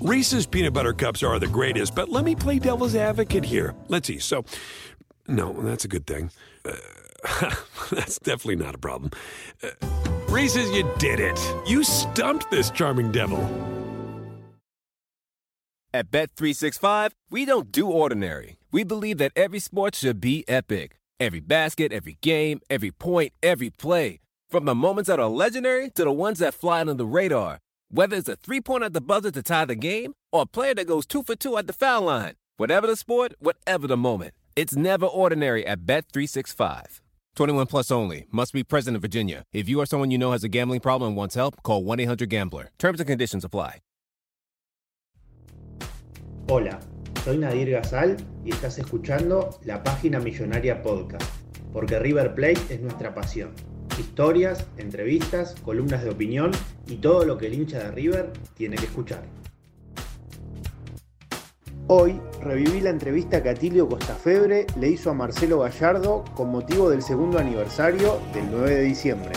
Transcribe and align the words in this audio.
Reese's 0.00 0.46
peanut 0.46 0.74
butter 0.74 0.92
cups 0.92 1.24
are 1.24 1.40
the 1.40 1.48
greatest, 1.48 1.92
but 1.96 2.08
let 2.08 2.24
me 2.24 2.36
play 2.36 2.60
devil's 2.60 2.94
advocate 2.94 3.44
here. 3.44 3.74
Let's 3.88 4.06
see. 4.06 4.20
So, 4.20 4.44
no, 5.26 5.52
that's 5.52 5.84
a 5.84 5.88
good 5.88 6.06
thing. 6.06 6.30
Uh, 6.64 6.76
that's 7.90 8.20
definitely 8.20 8.64
not 8.64 8.76
a 8.76 8.78
problem. 8.78 9.10
Uh, 9.60 9.70
Reese's, 10.28 10.70
you 10.70 10.88
did 10.98 11.18
it. 11.18 11.36
You 11.66 11.82
stumped 11.82 12.48
this 12.48 12.70
charming 12.70 13.10
devil. 13.10 13.42
At 15.92 16.12
Bet365, 16.12 17.10
we 17.30 17.44
don't 17.44 17.72
do 17.72 17.88
ordinary. 17.88 18.58
We 18.70 18.84
believe 18.84 19.18
that 19.18 19.32
every 19.34 19.58
sport 19.58 19.96
should 19.96 20.20
be 20.20 20.44
epic. 20.46 21.00
Every 21.18 21.40
basket, 21.40 21.92
every 21.92 22.18
game, 22.20 22.60
every 22.70 22.92
point, 22.92 23.32
every 23.42 23.70
play. 23.70 24.20
From 24.48 24.64
the 24.64 24.76
moments 24.76 25.08
that 25.08 25.18
are 25.18 25.28
legendary 25.28 25.90
to 25.90 26.04
the 26.04 26.12
ones 26.12 26.38
that 26.38 26.54
fly 26.54 26.82
under 26.82 26.94
the 26.94 27.06
radar. 27.06 27.58
Whether 27.90 28.16
it's 28.16 28.28
a 28.28 28.36
three 28.36 28.60
pointer 28.60 28.86
at 28.86 28.92
the 28.92 29.00
buzzer 29.00 29.30
to 29.30 29.42
tie 29.42 29.64
the 29.64 29.74
game 29.74 30.12
or 30.30 30.42
a 30.42 30.46
player 30.46 30.74
that 30.74 30.86
goes 30.86 31.06
two 31.06 31.22
for 31.22 31.34
two 31.34 31.56
at 31.56 31.66
the 31.66 31.72
foul 31.72 32.02
line. 32.02 32.34
Whatever 32.58 32.86
the 32.86 32.96
sport, 32.96 33.32
whatever 33.38 33.86
the 33.86 33.96
moment. 33.96 34.34
It's 34.54 34.76
never 34.76 35.06
ordinary 35.06 35.66
at 35.66 35.86
Bet365. 35.86 37.00
21 37.34 37.66
plus 37.66 37.90
only. 37.90 38.26
Must 38.30 38.52
be 38.52 38.62
present 38.62 38.94
in 38.94 39.00
Virginia. 39.00 39.44
If 39.54 39.70
you 39.70 39.80
or 39.80 39.86
someone 39.86 40.10
you 40.10 40.18
know 40.18 40.32
has 40.32 40.44
a 40.44 40.48
gambling 40.48 40.80
problem 40.80 41.08
and 41.08 41.16
wants 41.16 41.34
help, 41.34 41.62
call 41.62 41.82
1 41.82 42.00
800 42.00 42.28
Gambler. 42.28 42.70
Terms 42.78 43.00
and 43.00 43.08
conditions 43.08 43.44
apply. 43.44 43.78
Hola, 46.48 46.80
soy 47.24 47.36
Nadir 47.38 47.70
Gazal 47.70 48.16
y 48.44 48.50
estás 48.50 48.78
escuchando 48.78 49.58
la 49.64 49.82
página 49.82 50.18
Millonaria 50.18 50.82
Podcast, 50.82 51.30
porque 51.72 51.98
River 51.98 52.34
Plate 52.34 52.60
es 52.70 52.80
nuestra 52.80 53.14
pasión. 53.14 53.52
Historias, 53.96 54.66
entrevistas, 54.76 55.54
columnas 55.64 56.02
de 56.02 56.10
opinión 56.10 56.50
y 56.86 56.96
todo 56.96 57.24
lo 57.24 57.38
que 57.38 57.46
el 57.46 57.54
hincha 57.54 57.78
de 57.78 57.90
River 57.92 58.32
tiene 58.54 58.76
que 58.76 58.86
escuchar. 58.86 59.22
Hoy 61.86 62.20
reviví 62.42 62.80
la 62.80 62.90
entrevista 62.90 63.42
que 63.42 63.48
Atilio 63.48 63.88
Costafebre 63.88 64.66
le 64.78 64.90
hizo 64.90 65.10
a 65.10 65.14
Marcelo 65.14 65.60
Gallardo 65.60 66.24
con 66.34 66.50
motivo 66.50 66.90
del 66.90 67.02
segundo 67.02 67.38
aniversario 67.38 68.20
del 68.34 68.50
9 68.50 68.74
de 68.74 68.82
diciembre. 68.82 69.32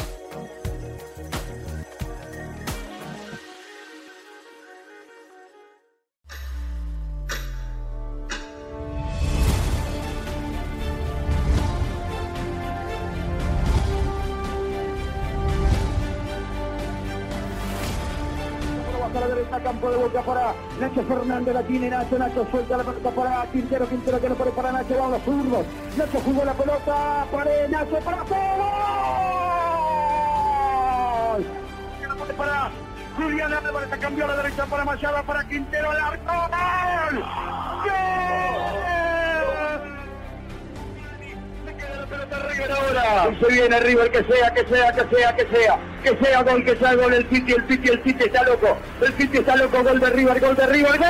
Fernández, 21.16 21.54
la 21.54 21.64
tiene 21.64 21.90
Nacho, 21.90 22.18
Nacho 22.18 22.48
suelta 22.50 22.78
la 22.78 22.84
pelota 22.84 23.12
para 23.12 23.46
Quintero, 23.52 23.88
Quintero 23.88 24.22
que 24.22 24.30
no 24.30 24.36
pone 24.36 24.52
para 24.52 24.72
Nacho, 24.72 24.98
van 24.98 25.12
los 25.12 25.22
zurdos, 25.24 25.66
Nacho 25.98 26.20
jugó 26.24 26.46
la 26.46 26.54
pelota, 26.54 27.26
para 27.32 27.68
Nacho, 27.68 28.00
para 28.00 28.24
todo, 28.24 28.64
para 32.38 32.72
Julián 33.18 33.54
Álvarez, 33.54 33.90
cambió 34.00 34.26
a 34.26 34.28
la 34.30 34.36
derecha 34.38 34.66
para 34.66 34.86
Machado, 34.86 35.24
para 35.24 35.44
Quintero, 35.48 35.92
el 35.92 36.00
arco, 36.00 36.34
¡gol! 36.34 37.24
¡Gol! 37.84 38.71
Se 43.40 43.48
viene 43.48 43.80
River, 43.80 44.12
que 44.12 44.24
sea, 44.24 44.54
que 44.54 44.64
sea, 44.68 44.92
que 44.92 45.16
sea, 45.16 45.36
que 45.36 45.48
sea. 45.48 45.80
Que 46.04 46.18
sea 46.24 46.44
gol, 46.44 46.64
que 46.64 46.76
sea 46.76 46.94
gol. 46.94 47.14
El 47.14 47.28
City, 47.30 47.54
el 47.54 47.68
City, 47.68 47.90
el 47.90 48.04
City 48.04 48.24
está 48.26 48.44
loco. 48.44 48.78
El 49.02 49.14
City 49.14 49.40
está 49.40 49.56
loco. 49.56 49.84
Gol 49.84 50.00
de 50.00 50.10
River, 50.12 50.40
gol 50.40 50.56
de 50.56 50.68
River. 50.68 51.00
¡Gol! 51.00 51.06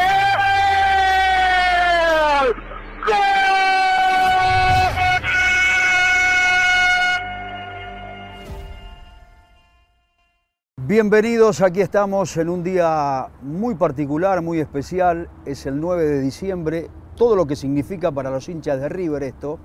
Bienvenidos, 10.77 11.61
aquí 11.61 11.81
estamos 11.81 12.35
en 12.37 12.49
un 12.49 12.63
día 12.63 13.27
muy 13.41 13.75
particular, 13.75 14.41
muy 14.41 14.59
especial. 14.59 15.29
Es 15.45 15.65
el 15.65 15.81
9 15.81 16.03
de 16.05 16.21
diciembre. 16.21 16.89
Todo 17.15 17.35
lo 17.35 17.45
que 17.45 17.57
significa 17.57 18.11
para 18.11 18.29
los 18.29 18.47
hinchas 18.47 18.79
de 18.79 18.87
River 18.87 19.23
esto. 19.23 19.59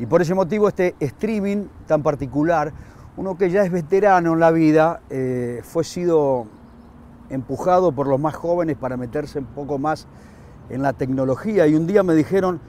Y 0.00 0.06
por 0.06 0.22
ese 0.22 0.34
motivo 0.34 0.66
este 0.66 0.96
streaming 0.98 1.66
tan 1.86 2.02
particular, 2.02 2.72
uno 3.18 3.36
que 3.36 3.50
ya 3.50 3.62
es 3.62 3.70
veterano 3.70 4.32
en 4.32 4.40
la 4.40 4.50
vida, 4.50 5.02
eh, 5.10 5.60
fue 5.62 5.84
sido 5.84 6.46
empujado 7.28 7.92
por 7.92 8.06
los 8.06 8.18
más 8.18 8.34
jóvenes 8.34 8.78
para 8.78 8.96
meterse 8.96 9.40
un 9.40 9.44
poco 9.44 9.78
más 9.78 10.08
en 10.70 10.80
la 10.80 10.94
tecnología 10.94 11.66
y 11.66 11.74
un 11.74 11.86
día 11.86 12.02
me 12.02 12.14
dijeron, 12.14 12.62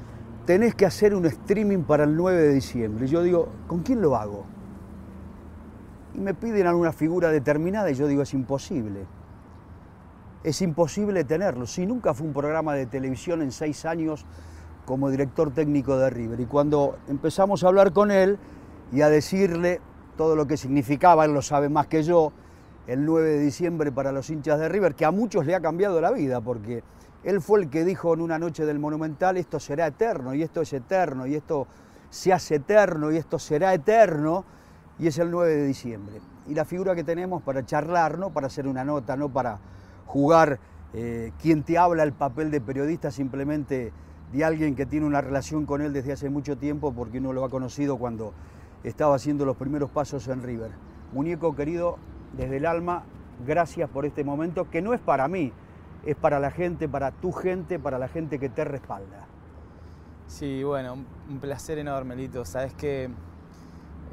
tenés 0.46 0.75
que 0.75 0.86
hacer 0.86 1.16
un 1.16 1.25
streaming 1.25 1.84
para 1.84 2.03
el 2.03 2.18
9 2.18 2.38
de 2.38 2.53
diciembre. 2.53 3.06
Y 3.06 3.08
yo 3.08 3.24
digo, 3.24 3.48
¿con 3.66 3.81
quién 3.81 4.02
lo 4.02 4.18
hago? 4.18 4.44
Y 6.13 6.19
me 6.19 6.34
piden 6.34 6.68
alguna 6.68 6.92
figura 6.92 7.30
determinada 7.30 7.90
y 7.92 7.96
yo 7.96 8.08
digo, 8.08 8.24
es 8.24 8.34
imposible. 8.34 9.06
Es 10.44 10.62
imposible 10.62 11.24
tenerlo. 11.24 11.66
Si 11.66 11.86
nunca 11.86 12.13
fue 12.13 12.28
un 12.28 12.34
programa 12.34 12.74
de 12.74 12.88
televisión 12.88 13.42
en 13.42 13.53
seis 13.53 13.86
años 13.86 14.25
como 14.91 15.09
director 15.09 15.53
técnico 15.53 15.97
de 15.97 16.09
River. 16.09 16.41
Y 16.41 16.46
cuando 16.47 16.97
empezamos 17.07 17.63
a 17.63 17.69
hablar 17.69 17.94
con 17.94 18.12
él 18.12 18.38
y 18.91 19.00
a 19.00 19.07
decirle 19.07 19.79
todo 20.18 20.35
lo 20.35 20.47
que 20.47 20.57
significaba, 20.57 21.24
él 21.24 21.34
lo 21.34 21.41
sabe 21.41 21.69
más 21.69 21.88
que 21.88 22.03
yo, 22.03 22.34
el 22.88 23.06
9 23.06 23.30
de 23.30 23.40
diciembre 23.40 23.94
para 23.94 24.12
los 24.12 24.30
hinchas 24.30 24.59
de 24.59 24.68
River, 24.68 24.94
que 24.94 25.06
a 25.06 25.12
muchos 25.12 25.46
le 25.46 25.56
ha 25.56 25.62
cambiado 25.62 26.01
la 26.01 26.12
vida, 26.12 26.41
porque 26.41 26.84
él 27.24 27.40
fue 27.40 27.62
el 27.62 27.69
que 27.69 27.85
dijo 27.85 28.13
en 28.13 28.19
una 28.19 28.38
noche 28.38 28.66
del 28.66 28.80
Monumental, 28.80 29.38
esto 29.38 29.62
será 29.62 29.88
eterno, 29.88 30.34
y 30.34 30.44
esto 30.44 30.59
es 30.59 30.74
eterno, 30.74 31.25
y 31.25 31.35
esto 31.35 31.68
se 32.09 32.34
hace 32.34 32.56
eterno, 32.56 33.13
y 33.13 33.16
esto 33.16 33.40
será 33.40 33.74
eterno, 33.74 34.44
y 35.00 35.07
es 35.07 35.18
el 35.19 35.31
9 35.31 35.56
de 35.56 35.68
diciembre. 35.68 36.19
Y 36.50 36.53
la 36.53 36.66
figura 36.66 36.96
que 36.96 37.06
tenemos 37.06 37.41
para 37.44 37.66
charlar, 37.66 38.19
no 38.19 38.31
para 38.31 38.47
hacer 38.47 38.68
una 38.68 38.84
nota, 38.84 39.16
no 39.16 39.30
para 39.30 39.57
jugar 40.06 40.59
eh, 40.94 41.31
quien 41.41 41.63
te 41.63 41.78
habla 41.78 42.03
el 42.03 42.12
papel 42.12 42.51
de 42.51 42.59
periodista, 42.59 43.09
simplemente 43.09 43.94
de 44.31 44.46
alguien 44.46 44.75
que 44.75 44.86
tiene 44.86 45.06
una 45.06 45.22
relación 45.22 45.66
con 45.66 45.81
él 45.81 45.94
desde 45.94 46.14
hace 46.14 46.30
mucho 46.30 46.58
tiempo 46.58 46.94
porque 46.94 47.18
uno 47.18 47.34
lo 47.34 47.44
ha 47.44 47.50
conocido 47.50 47.97
cuando 47.97 48.34
estaba 48.84 49.16
haciendo 49.16 49.46
los 49.46 49.58
primeros 49.58 49.92
pasos 49.92 50.28
en 50.28 50.42
River. 50.42 50.72
Muñeco 51.12 51.56
querido, 51.56 51.97
desde 52.38 52.58
el 52.58 52.66
alma, 52.66 53.03
gracias 53.46 53.90
por 53.90 54.06
este 54.06 54.24
momento 54.24 54.69
que 54.69 54.81
no 54.81 54.94
es 54.94 55.02
para 55.02 55.28
mí, 55.28 55.52
es 56.06 56.16
para 56.16 56.40
la 56.40 56.52
gente, 56.52 56.88
para 56.88 57.12
tu 57.12 57.31
gente, 57.31 57.78
para 57.78 58.00
la 58.00 58.08
gente 58.08 58.40
que 58.40 58.50
te 58.50 58.64
respalda. 58.64 59.28
Sí, 60.28 60.63
bueno, 60.63 60.98
un 61.30 61.40
placer 61.40 61.78
enorme, 61.78 62.16
Lito. 62.16 62.46
Sabes 62.46 62.74
que 62.74 63.09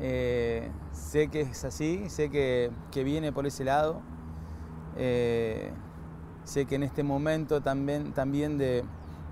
eh, 0.00 0.68
sé 0.92 1.28
que 1.28 1.42
es 1.42 1.64
así, 1.64 2.08
sé 2.08 2.28
que, 2.28 2.70
viene 3.04 3.32
por 3.32 3.46
ese 3.46 3.62
lado. 3.64 4.02
Eh, 4.96 5.70
sé 6.42 6.66
que 6.66 6.74
en 6.74 6.82
este 6.82 7.04
momento 7.04 7.60
también, 7.60 8.12
también 8.12 8.58
de, 8.58 8.82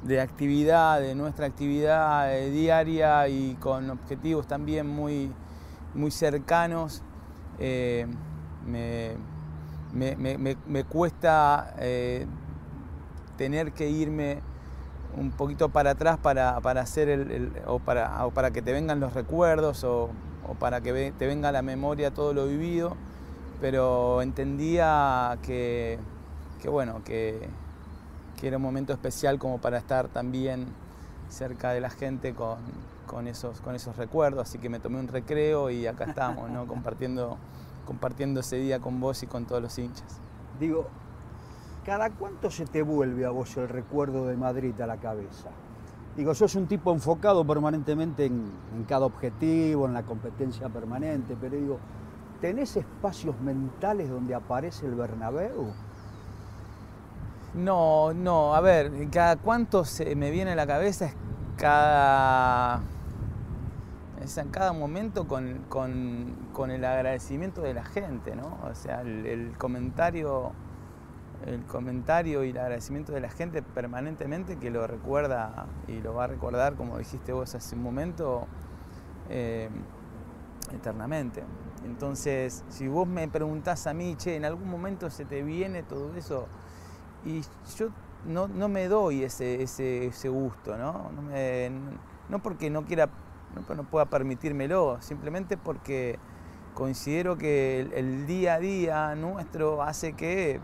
de 0.06 0.20
actividad, 0.20 1.00
de 1.00 1.14
nuestra 1.14 1.46
actividad 1.46 2.34
eh, 2.34 2.50
diaria 2.50 3.28
y 3.28 3.54
con 3.56 3.90
objetivos 3.90 4.46
también 4.46 4.86
muy, 4.86 5.32
muy 5.94 6.10
cercanos, 6.10 7.02
eh, 7.58 8.06
me, 8.66 9.16
cuesta 10.84 11.74
eh, 11.78 12.26
tener 13.36 13.72
que 13.72 13.88
irme 13.88 14.40
un 15.16 15.30
poquito 15.30 15.70
para 15.70 15.92
atrás 15.92 16.18
para, 16.18 16.56
hacer 16.58 17.08
el, 17.08 17.52
o, 17.66 17.78
para, 17.78 18.28
para, 18.30 18.50
que 18.50 18.62
te 18.62 18.72
vengan 18.72 19.00
los 19.00 19.14
recuerdos 19.14 19.82
o, 19.84 20.10
para 20.60 20.80
que 20.80 21.12
te 21.18 21.26
venga 21.26 21.48
a 21.48 21.52
la 21.52 21.62
memoria 21.62 22.12
todo 22.12 22.32
lo 22.32 22.46
vivido, 22.46 22.96
pero 23.60 24.22
entendía 24.22 25.38
que, 25.42 25.98
que 26.60 26.68
bueno, 26.68 27.02
que, 27.04 27.48
que 28.36 28.48
era 28.48 28.59
un 28.59 28.62
momento 28.62 28.92
especial 28.92 29.38
como 29.38 29.59
para 29.59 29.78
estar 29.78 30.09
también 30.09 30.66
cerca 31.28 31.71
de 31.71 31.80
la 31.80 31.91
gente 31.91 32.34
con, 32.34 33.27
esos, 33.27 33.60
con 33.60 33.74
esos 33.74 33.97
recuerdos, 33.97 34.48
así 34.48 34.59
que 34.59 34.68
me 34.68 34.78
tomé 34.78 35.00
un 35.00 35.09
recreo 35.09 35.71
y 35.71 35.86
acá 35.86 36.04
estamos, 36.04 36.50
¿no? 36.50 36.66
compartiendo, 36.68 37.38
compartiendo 37.86 38.41
ese 38.41 38.56
día 38.56 38.78
con 38.78 39.00
vos 39.00 39.22
y 39.22 39.27
con 39.27 39.47
todos 39.47 39.62
los 39.62 39.78
hinchas. 39.78 40.21
Digo, 40.60 40.86
¿cada 41.84 42.10
cuánto 42.10 42.50
se 42.50 42.66
te 42.66 42.83
vuelve 42.83 43.24
a 43.27 43.30
vos 43.30 43.56
el 43.56 43.68
recuerdo 43.68 44.27
de 44.27 44.36
Madrid 44.36 44.78
a 44.80 44.86
la 44.86 44.98
cabeza? 44.98 45.48
Digo, 46.16 46.34
sos 46.34 46.54
un 46.54 46.66
tipo 46.66 46.92
enfocado 46.92 47.47
permanentemente 47.47 48.24
en, 48.24 48.50
en 48.74 48.84
cada 48.84 49.04
objetivo, 49.04 49.86
en 49.86 49.92
la 49.92 50.03
competencia 50.03 50.68
permanente, 50.68 51.36
pero 51.38 51.56
digo, 51.56 51.78
¿tenés 52.41 52.77
espacios 52.77 53.38
mentales 53.41 54.09
donde 54.09 54.34
aparece 54.34 54.86
el 54.86 54.94
Bernabéu? 54.94 55.74
No, 57.56 58.12
no, 58.12 58.54
a 58.54 58.60
ver, 58.60 58.92
cada 59.10 59.36
cuánto 59.36 59.86
se 59.86 60.14
me 60.14 60.30
viene 60.30 60.53
a 60.53 60.54
la 60.54 60.66
cabeza 60.66 61.06
es 61.06 61.16
cada. 61.56 62.82
Es 64.22 64.36
en 64.36 64.50
cada 64.50 64.74
momento 64.74 65.26
con, 65.26 66.70
el 66.70 66.84
agradecimiento 66.84 67.62
de 67.62 67.72
la 67.72 67.84
gente, 67.84 68.36
¿no? 68.36 68.58
O 68.70 68.74
sea, 68.74 69.00
el, 69.00 69.54
comentario 69.56 70.53
el 71.47 71.62
comentario 71.64 72.44
y 72.44 72.50
el 72.50 72.58
agradecimiento 72.58 73.12
de 73.12 73.20
la 73.20 73.30
gente 73.30 73.62
permanentemente 73.62 74.56
que 74.56 74.70
lo 74.70 74.86
recuerda 74.86 75.66
y 75.86 76.00
lo 76.00 76.14
va 76.14 76.24
a 76.24 76.26
recordar, 76.26 76.74
como 76.74 76.98
dijiste 76.98 77.32
vos 77.32 77.54
hace 77.54 77.74
un 77.74 77.82
momento, 77.82 78.47
eh, 79.30 79.70
eternamente. 80.74 81.42
Entonces, 81.84 82.64
si 82.68 82.88
vos 82.88 83.06
me 83.06 83.28
preguntás 83.28 83.86
a 83.86 83.94
mí, 83.94 84.16
che, 84.16 84.36
en 84.36 84.44
algún 84.44 84.68
momento 84.68 85.09
se 85.09 85.24
te 85.24 85.42
viene 85.42 85.82
todo 85.82 86.14
eso, 86.16 86.48
y 87.26 87.42
yo 87.76 87.88
no, 88.26 88.68
me 88.68 88.88
doy 88.88 89.24
ese, 89.24 89.62
ese, 89.62 90.28
gusto, 90.28 90.76
¿no? 90.76 91.10
No, 92.28 92.38
porque 92.40 92.70
no 92.70 92.84
quiera, 92.84 93.08
no, 93.54 93.84
pueda 93.84 94.06
permitírmelo, 94.06 94.98
simplemente 95.00 95.56
porque 95.56 96.18
considero 96.74 97.36
que 97.36 97.80
el, 97.94 98.26
día 98.26 98.54
a 98.54 98.58
día 98.58 99.14
nuestro 99.14 99.82
hace 99.82 100.12
que 100.14 100.60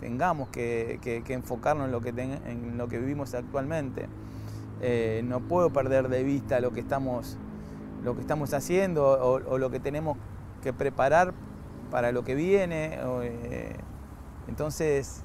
tengamos 0.00 0.48
que, 0.48 1.22
enfocarnos 1.28 1.86
en 1.86 1.92
lo 1.92 2.00
que, 2.00 2.10
en 2.10 2.78
lo 2.78 2.88
que 2.88 2.98
vivimos 2.98 3.34
actualmente. 3.34 4.08
Eh, 4.82 5.22
no 5.24 5.40
puedo 5.40 5.70
perder 5.70 6.08
de 6.08 6.22
vista 6.22 6.60
lo 6.60 6.72
que 6.72 6.80
estamos, 6.80 7.38
lo 8.04 8.14
que 8.14 8.20
estamos 8.20 8.52
haciendo 8.52 9.06
o, 9.06 9.58
lo 9.58 9.70
que 9.70 9.80
tenemos 9.80 10.18
que 10.62 10.72
preparar 10.72 11.32
para 11.90 12.12
lo 12.12 12.24
que 12.24 12.34
viene. 12.34 12.98
Eh, 13.22 13.76
entonces 14.48 15.22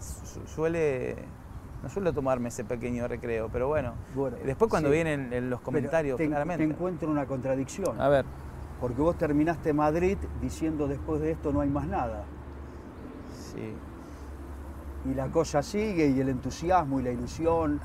suele, 0.48 1.16
no 1.84 1.90
suelo 1.90 2.14
tomarme 2.14 2.50
ese 2.50 2.64
pequeño 2.64 3.08
recreo, 3.08 3.50
pero 3.52 3.68
bueno, 3.68 3.94
después 4.46 4.70
cuando 4.70 4.90
vienen 4.90 5.50
los 5.50 5.62
comentarios, 5.62 6.18
claramente. 6.18 6.66
Te 6.66 6.72
encuentro 6.72 7.10
una 7.10 7.26
contradicción. 7.26 8.00
A 8.00 8.10
ver. 8.10 8.26
Porque 8.80 9.02
vos 9.02 9.16
terminaste 9.18 9.74
Madrid 9.74 10.18
diciendo 10.42 10.88
después 10.88 11.22
de 11.22 11.32
esto 11.32 11.52
no 11.52 11.62
hay 11.62 11.70
más 11.70 11.86
nada. 11.88 12.24
Sí 13.54 13.76
y 15.06 15.14
la 15.14 15.28
cosa 15.28 15.64
sigue 15.64 16.08
y 16.08 16.20
el 16.20 16.30
entusiasmo 16.30 17.00
y 17.00 17.04
la 17.04 17.12
ilusión 17.12 17.80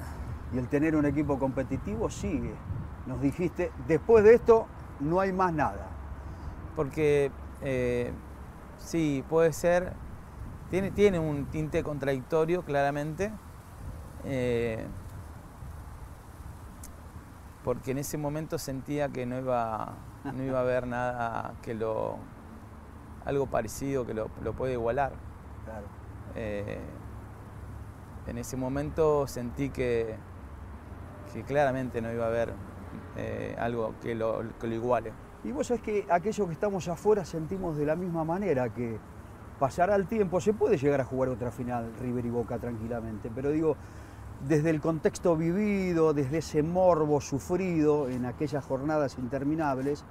y 0.52 0.58
el 0.58 0.68
tener 0.68 0.96
un 0.96 1.06
equipo 1.06 1.38
competitivo 1.38 2.10
sigue. 2.10 2.54
Nos 3.06 3.20
dijiste, 3.20 3.72
después 3.86 4.24
de 4.24 4.34
esto 4.34 4.66
no 5.00 5.20
hay 5.20 5.32
más 5.32 5.52
nada. 5.52 5.88
Porque 6.74 7.30
eh, 7.62 8.12
sí, 8.78 9.24
puede 9.28 9.52
ser, 9.52 9.92
tiene, 10.70 10.90
tiene 10.90 11.18
un 11.18 11.46
tinte 11.46 11.82
contradictorio 11.82 12.62
claramente, 12.62 13.32
eh, 14.24 14.86
porque 17.62 17.92
en 17.92 17.98
ese 17.98 18.18
momento 18.18 18.58
sentía 18.58 19.08
que 19.08 19.26
no 19.26 19.38
iba, 19.38 19.94
no 20.24 20.42
iba 20.42 20.58
a 20.58 20.62
haber 20.62 20.86
nada 20.88 21.54
que 21.62 21.74
lo, 21.74 22.16
algo 23.24 23.46
parecido 23.46 24.06
que 24.06 24.14
lo, 24.14 24.30
lo 24.42 24.52
puede 24.54 24.74
igualar. 24.74 25.12
Claro. 25.64 25.86
Eh, 26.34 26.80
en 28.26 28.38
ese 28.38 28.56
momento 28.56 29.26
sentí 29.26 29.70
que, 29.70 30.16
claramente 31.46 32.00
no 32.00 32.10
iba 32.10 32.24
a 32.24 32.28
haber 32.28 32.54
eh, 33.16 33.54
algo 33.58 33.94
que 34.00 34.14
lo, 34.14 34.42
que 34.58 34.66
lo 34.66 34.74
iguale. 34.74 35.12
Y 35.44 35.52
vos 35.52 35.66
sabés 35.66 35.82
que 35.82 36.06
aquellos 36.10 36.46
que 36.46 36.52
estamos 36.54 36.88
afuera 36.88 37.24
sentimos 37.24 37.76
de 37.76 37.86
la 37.86 37.94
misma 37.94 38.24
manera 38.24 38.72
que 38.72 38.98
pasará 39.58 39.96
el 39.96 40.06
tiempo, 40.06 40.40
se 40.40 40.52
puede 40.52 40.76
llegar 40.76 41.00
a 41.00 41.04
jugar 41.04 41.30
otra 41.30 41.50
final 41.50 41.92
River 42.00 42.26
y 42.26 42.30
Boca 42.30 42.58
tranquilamente, 42.58 43.30
pero 43.34 43.50
digo, 43.50 43.76
desde 44.46 44.70
el 44.70 44.80
contexto 44.80 45.36
vivido, 45.36 46.12
desde 46.12 46.38
ese 46.38 46.62
morbo 46.62 47.20
sufrido 47.20 48.08
en 48.08 48.26
aquellas 48.26 48.64
jornadas 48.64 49.18
interminables, 49.18 50.04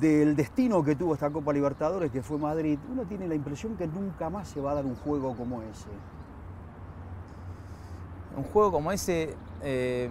del 0.00 0.34
destino 0.34 0.82
que 0.82 0.96
tuvo 0.96 1.14
esta 1.14 1.30
Copa 1.30 1.52
Libertadores, 1.52 2.10
que 2.10 2.22
fue 2.22 2.38
Madrid, 2.38 2.78
uno 2.90 3.02
tiene 3.04 3.28
la 3.28 3.34
impresión 3.34 3.76
que 3.76 3.86
nunca 3.86 4.30
más 4.30 4.48
se 4.48 4.60
va 4.60 4.72
a 4.72 4.74
dar 4.74 4.86
un 4.86 4.96
juego 4.96 5.34
como 5.36 5.62
ese. 5.62 5.88
Un 8.36 8.44
juego 8.44 8.72
como 8.72 8.90
ese, 8.92 9.36
eh, 9.62 10.10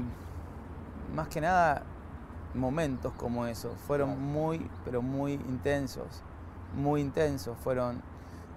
más 1.15 1.27
que 1.27 1.41
nada 1.41 1.83
momentos 2.53 3.13
como 3.13 3.45
esos, 3.47 3.75
fueron 3.87 4.21
muy, 4.21 4.69
pero 4.85 5.01
muy 5.01 5.33
intensos, 5.33 6.21
muy 6.75 7.01
intensos, 7.01 7.57
fueron 7.57 8.01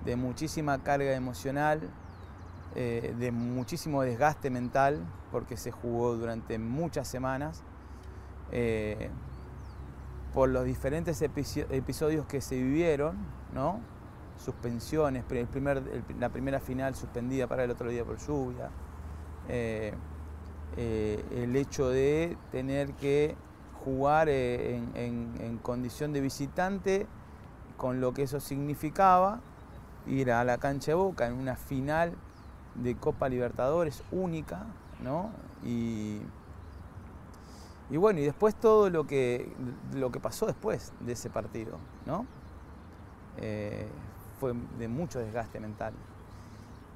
de 0.06 0.17
muchísima 0.17 0.82
carga 0.82 1.14
emocional, 1.14 1.81
eh, 2.75 3.14
de 3.19 3.32
muchísimo 3.32 4.03
desgaste 4.03 4.49
mental, 4.50 5.00
porque 5.32 5.56
se 5.56 5.70
jugó 5.70 6.14
durante 6.14 6.58
muchas 6.58 7.08
semanas, 7.08 7.62
eh, 8.53 9.11
por 10.32 10.49
los 10.49 10.64
diferentes 10.64 11.20
episodios 11.23 12.26
que 12.26 12.41
se 12.41 12.56
vivieron, 12.56 13.17
¿no? 13.53 13.81
suspensiones, 14.38 15.25
el 15.31 15.47
primer, 15.47 15.82
la 16.19 16.29
primera 16.29 16.61
final 16.61 16.94
suspendida 16.94 17.47
para 17.47 17.64
el 17.64 17.70
otro 17.70 17.88
día 17.91 18.05
por 18.05 18.19
lluvia, 18.19 18.70
eh, 19.49 19.94
el 20.76 21.56
hecho 21.56 21.88
de 21.88 22.37
tener 22.52 22.93
que 22.94 23.35
jugar 23.82 24.29
en, 24.29 25.59
condición 25.62 26.12
de 26.12 26.20
visitante, 26.20 27.06
con 27.79 28.00
lo 28.00 28.12
que 28.12 28.23
eso 28.23 28.41
significaba, 28.41 29.41
ir 30.06 30.31
a 30.31 30.44
la 30.44 30.58
cancha 30.58 30.93
de 30.93 30.94
Boca 30.94 31.26
en 31.26 31.35
una 31.35 31.56
final 31.56 32.12
de 32.75 32.97
Copa 32.97 33.29
Libertadores 33.29 34.03
única, 34.11 34.67
¿no? 35.03 35.31
Y, 35.64 36.20
bueno, 37.91 38.20
y 38.20 38.25
después 38.25 38.55
todo 38.55 38.91
lo 38.91 39.06
que, 39.06 39.53
lo 39.94 40.11
que 40.11 40.20
pasó 40.20 40.47
después 40.47 40.93
de 41.00 41.12
ese 41.12 41.31
partido, 41.31 41.79
¿no? 42.05 42.26
fue 44.38 44.55
de 44.79 44.88
mucho 44.88 45.19
desgaste 45.19 45.61
mental. 45.61 45.94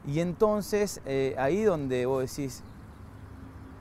Y 0.06 0.20
entonces 0.20 1.00
eh, 1.04 1.34
ahí 1.38 1.62
donde 1.62 2.06
vos 2.06 2.22
decís, 2.22 2.62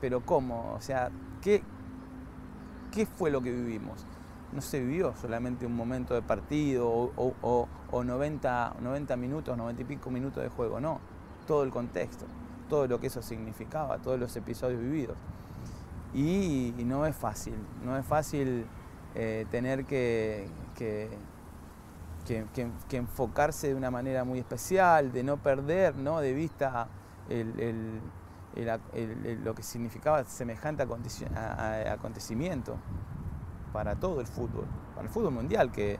pero 0.00 0.24
¿cómo? 0.24 0.74
O 0.74 0.80
sea, 0.80 1.10
¿qué, 1.40 1.62
¿qué 2.92 3.06
fue 3.06 3.30
lo 3.30 3.40
que 3.40 3.50
vivimos? 3.50 4.06
No 4.52 4.60
se 4.60 4.80
vivió 4.80 5.14
solamente 5.20 5.64
un 5.64 5.76
momento 5.76 6.14
de 6.14 6.22
partido 6.22 6.88
o, 6.88 7.68
90, 7.92 8.76
90 8.80 9.16
minutos, 9.16 9.56
90 9.56 9.82
y 9.82 9.84
pico 9.84 10.10
minutos 10.10 10.42
de 10.42 10.48
juego, 10.48 10.80
no. 10.80 11.00
Todo 11.46 11.62
el 11.62 11.70
contexto, 11.70 12.26
todo 12.68 12.86
lo 12.86 13.00
que 13.00 13.08
eso 13.08 13.22
significaba, 13.22 13.98
todos 13.98 14.18
los 14.18 14.34
episodios 14.36 14.80
vividos. 14.80 15.16
Y, 16.12 16.74
no 16.84 17.06
es 17.06 17.14
fácil, 17.14 17.54
no 17.84 17.96
es 17.96 18.04
fácil 18.04 18.66
eh, 19.14 19.46
tener 19.50 19.84
que 19.84 20.48
que, 22.24 22.68
enfocarse 22.96 23.68
de 23.68 23.74
una 23.74 23.90
manera 23.90 24.24
muy 24.24 24.38
especial, 24.38 25.12
de 25.12 25.22
no 25.22 25.36
perder 25.38 25.96
¿no? 25.96 26.20
de 26.20 26.32
vista 26.32 26.88
lo 29.44 29.54
que 29.54 29.62
significaba 29.62 30.24
semejante 30.24 30.82
acontecimiento 30.82 32.76
para 33.72 33.96
todo 33.96 34.20
el 34.20 34.26
fútbol, 34.26 34.66
para 34.94 35.06
el 35.06 35.12
fútbol 35.12 35.32
mundial, 35.32 35.70
que, 35.70 35.98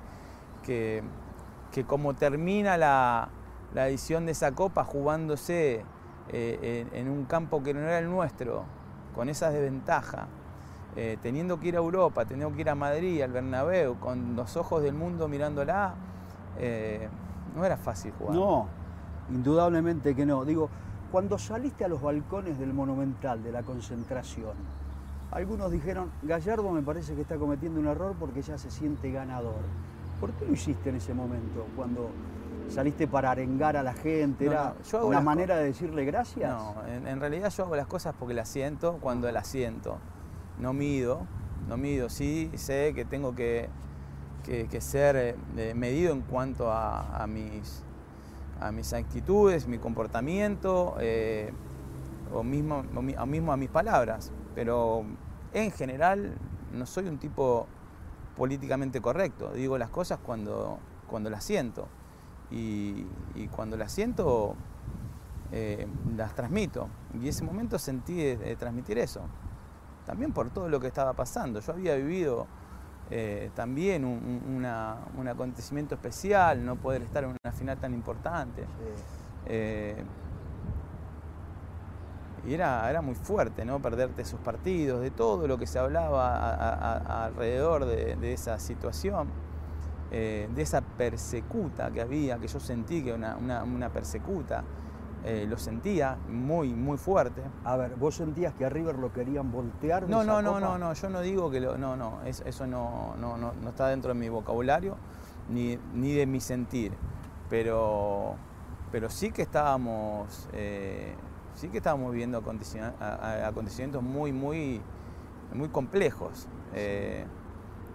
que, 0.63 1.03
como 1.87 2.15
termina 2.15 2.77
la, 2.77 3.29
edición 3.75 4.27
de 4.27 4.33
esa 4.33 4.53
copa 4.53 4.85
jugándose 4.85 5.85
eh, 6.29 6.87
en, 6.93 7.09
un 7.09 7.25
campo 7.25 7.63
que 7.63 7.73
no 7.73 7.81
era 7.81 7.99
el 7.99 8.11
nuestro, 8.11 8.65
con 9.15 9.29
esa 9.29 9.51
desventaja, 9.51 10.29
eh, 10.97 11.19
teniendo 11.23 11.61
que 11.61 11.69
ir 11.69 11.77
a 11.77 11.79
Europa, 11.79 12.25
teniendo 12.25 12.55
que 12.55 12.63
ir 12.63 12.71
a 12.71 12.75
Madrid, 12.75 13.23
al 13.23 13.33
Bernabéu, 13.33 13.99
con 13.99 14.35
los 14.35 14.57
ojos 14.57 14.83
del 14.83 14.95
mundo 14.95 15.29
mirándola, 15.29 15.95
eh, 16.59 17.09
no 17.55 17.65
era 17.65 17.77
fácil 17.77 18.13
jugar. 18.19 18.35
No, 18.35 18.67
indudablemente 19.31 20.15
que 20.15 20.27
no. 20.27 20.45
Digo, 20.45 20.69
cuando 21.11 21.39
saliste 21.39 21.85
a 21.85 21.89
los 21.89 22.03
balcones 22.03 22.59
del 22.59 22.73
Monumental, 22.73 23.43
de 23.43 23.53
la 23.53 23.63
concentración, 23.63 24.55
algunos 25.31 25.71
dijeron, 25.71 26.11
Gallardo 26.23 26.71
me 26.71 26.83
parece 26.83 27.15
que 27.15 27.23
está 27.23 27.37
cometiendo 27.37 27.81
un 27.81 27.87
error 27.87 28.15
porque 28.19 28.43
ya 28.43 28.59
se 28.59 28.71
siente 28.71 29.11
ganador. 29.11 29.61
¿Por 30.21 30.33
qué 30.33 30.47
lo 30.47 30.53
hiciste 30.53 30.91
en 30.91 30.97
ese 30.97 31.15
momento? 31.15 31.67
Cuando 31.77 32.11
saliste 32.69 33.07
para 33.09 33.31
arengar 33.31 33.77
a 33.77 33.83
la 33.83 33.95
gente, 33.95 34.47
¿era 34.47 34.75
una 35.03 35.21
manera 35.21 35.57
de 35.57 35.67
decirle 35.67 36.05
gracias? 36.05 36.51
No, 36.51 36.75
en, 36.87 37.21
realidad 37.21 37.51
yo 37.51 37.65
hago 37.65 37.77
las 37.77 37.87
cosas 37.87 38.15
porque 38.19 38.35
las 38.35 38.49
siento 38.49 38.99
cuando 39.01 39.31
las 39.33 39.47
siento. 39.47 39.99
No 40.59 40.73
mido, 40.73 41.23
no 41.69 41.77
mido, 41.77 42.11
sí 42.11 42.51
sé 42.55 42.93
que 42.95 43.05
tengo 43.05 43.35
que 43.35 43.71
que, 44.43 44.81
ser 44.81 45.37
eh, 45.57 45.75
medido 45.75 46.13
en 46.13 46.23
cuanto 46.23 46.71
a, 46.73 47.27
mis, 47.29 47.83
a 48.61 48.73
mis 48.73 48.93
actitudes, 48.93 49.67
mi 49.67 49.79
comportamiento, 49.79 50.97
eh, 51.01 51.53
o 52.33 52.43
mismo, 52.43 52.83
o 52.95 53.27
mismo 53.27 53.53
a 53.53 53.57
mis 53.57 53.71
palabras. 53.71 54.33
Pero 54.55 55.05
en 55.53 55.71
general 55.71 56.35
no 56.73 56.87
soy 56.87 57.09
un 57.09 57.19
tipo 57.19 57.67
políticamente 58.37 59.01
correcto. 59.01 59.53
Digo 59.53 59.79
las 59.79 59.91
cosas 59.91 60.19
cuando, 60.19 60.79
cuando 61.09 61.31
las 61.31 61.45
siento. 61.45 61.89
Y, 62.51 63.07
cuando 63.55 63.77
las 63.77 63.93
siento, 63.93 64.57
eh, 65.53 65.87
las 66.17 66.35
transmito. 66.35 66.89
Y 67.21 67.29
ese 67.29 67.45
momento 67.45 67.79
sentí 67.79 68.37
transmitir 68.59 68.99
eso. 68.99 69.21
También 70.05 70.33
por 70.33 70.51
todo 70.51 70.69
lo 70.69 70.81
que 70.81 70.89
estaba 70.89 71.13
pasando. 71.13 71.61
Yo 71.61 71.73
había 71.73 71.95
vivido 71.95 72.47
eh, 73.13 73.51
también 73.57 74.05
un, 74.05 74.65
acontecimiento 75.29 75.97
especial, 75.97 76.65
no 76.65 76.77
poder 76.77 77.03
estar 77.03 77.25
en 77.25 77.31
una 77.31 77.53
final 77.53 77.77
tan 77.79 77.93
importante. 77.93 78.65
Eh, 79.47 80.03
y 82.47 82.55
era, 82.55 82.89
era 82.89 83.03
muy 83.03 83.15
fuerte, 83.15 83.65
¿no? 83.65 83.81
Perderte 83.81 84.23
esos 84.23 84.41
partidos, 84.41 85.01
de 85.01 85.11
todo 85.11 85.47
lo 85.47 85.59
que 85.59 85.67
se 85.67 85.79
hablaba 85.79 87.25
alrededor 87.25 87.85
de, 87.85 88.33
esa 88.33 88.59
situación, 88.59 89.29
eh, 90.11 90.49
de 90.55 90.63
esa 90.63 90.81
persecuta 90.81 91.91
que 91.91 92.01
había, 92.01 92.39
que 92.39 92.49
yo 92.49 92.61
sentí 92.61 93.03
que 93.03 93.13
una, 93.13 93.37
una, 93.37 93.91
persecuta, 93.91 94.65
eh, 95.25 95.47
lo 95.49 95.59
sentía 95.59 96.17
muy, 96.29 96.73
muy 96.73 96.97
fuerte. 96.97 97.43
A 97.65 97.77
ver, 97.77 97.97
¿vos 97.97 98.15
sentías 98.15 98.55
que 98.55 98.65
a 98.65 98.71
River 98.71 98.99
lo 98.99 99.13
querían 99.13 99.53
voltear? 99.53 100.09
no, 100.09 100.25
no, 100.25 100.41
no, 100.41 100.59
no, 100.59 100.79
no, 100.79 100.95
yo 100.95 101.11
no 101.11 101.21
digo 101.21 101.51
que 101.51 101.61
lo, 101.61 101.77
no, 101.77 101.97
no, 101.97 102.23
eso, 102.25 102.67
no, 102.67 103.15
no, 103.19 103.37
no, 103.37 103.53
está 103.69 103.89
dentro 103.89 104.15
de 104.15 104.19
mi 104.19 104.31
vocabulario 104.31 104.97
ni, 105.51 105.79
ni 105.93 106.15
de 106.15 106.27
mi 106.27 106.41
sentir, 106.41 106.93
pero, 107.51 108.37
pero 108.91 109.11
sí 109.11 109.31
que 109.31 109.43
estábamos... 109.43 110.49
Eh, 110.55 111.15
sí 111.61 111.69
que 111.69 111.77
estábamos 111.77 112.13
viviendo 112.13 112.39
acontecimientos 112.39 114.03
muy, 114.03 114.33
muy, 114.33 114.81
muy 115.53 115.69
complejos 115.69 116.49
eh, 116.75 117.27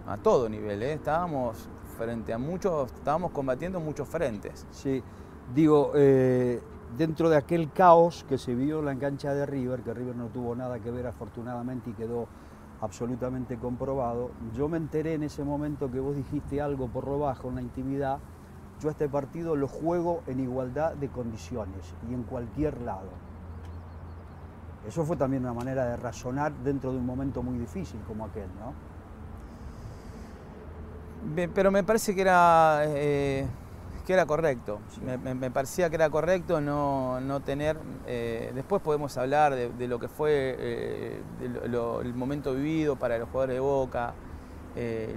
a 0.06 0.16
todo 0.18 0.48
nivel. 0.48 0.84
¿eh? 0.84 0.92
Estábamos 0.92 1.68
frente 1.98 2.32
a 2.32 2.38
muchos, 2.38 2.92
estábamos 2.92 3.32
combatiendo 3.32 3.80
muchos 3.80 4.08
frentes. 4.08 4.64
Sí, 4.70 5.02
digo, 5.52 5.90
eh, 5.96 6.62
dentro 6.96 7.28
de 7.28 7.36
aquel 7.36 7.72
caos 7.72 8.24
que 8.28 8.38
se 8.38 8.54
vio 8.54 8.78
en 8.78 8.84
la 8.84 8.94
cancha 8.94 9.34
de 9.34 9.44
River, 9.44 9.82
que 9.82 9.92
River 9.92 10.14
no 10.14 10.26
tuvo 10.26 10.54
nada 10.54 10.78
que 10.78 10.92
ver 10.92 11.08
afortunadamente 11.08 11.90
y 11.90 11.94
quedó 11.94 12.28
absolutamente 12.80 13.56
comprobado, 13.56 14.30
yo 14.54 14.68
me 14.68 14.76
enteré 14.76 15.14
en 15.14 15.24
ese 15.24 15.42
momento 15.42 15.90
que 15.90 15.98
vos 15.98 16.14
dijiste 16.14 16.60
algo 16.60 16.86
por 16.86 17.08
lo 17.08 17.18
bajo 17.18 17.48
en 17.48 17.56
la 17.56 17.62
intimidad, 17.62 18.20
yo 18.80 18.90
este 18.90 19.08
partido 19.08 19.56
lo 19.56 19.66
juego 19.66 20.22
en 20.28 20.38
igualdad 20.38 20.94
de 20.94 21.08
condiciones 21.08 21.94
y 22.08 22.14
en 22.14 22.22
cualquier 22.22 22.80
lado. 22.82 23.25
Eso 24.86 25.04
fue 25.04 25.16
también 25.16 25.42
una 25.42 25.54
manera 25.54 25.84
de 25.86 25.96
razonar 25.96 26.52
dentro 26.52 26.92
de 26.92 26.98
un 26.98 27.06
momento 27.06 27.42
muy 27.42 27.58
difícil 27.58 28.00
como 28.06 28.24
aquel, 28.24 28.48
¿no? 28.60 28.72
Pero 31.54 31.72
me 31.72 31.82
parece 31.82 32.14
que 32.14 32.20
era, 32.20 32.82
eh, 32.86 33.46
que 34.06 34.12
era 34.12 34.26
correcto. 34.26 34.78
Me, 35.24 35.50
parecía 35.50 35.90
que 35.90 35.96
era 35.96 36.08
correcto 36.08 36.60
no, 36.60 37.40
tener. 37.44 37.76
Eh, 38.06 38.52
después 38.54 38.80
podemos 38.80 39.16
hablar 39.16 39.54
de, 39.54 39.88
lo 39.88 39.98
que 39.98 40.06
fue 40.06 40.56
eh, 40.56 41.20
el 41.40 42.14
momento 42.14 42.54
vivido 42.54 42.94
para 42.94 43.18
los 43.18 43.28
jugadores 43.28 43.56
de 43.56 43.60
Boca, 43.60 44.14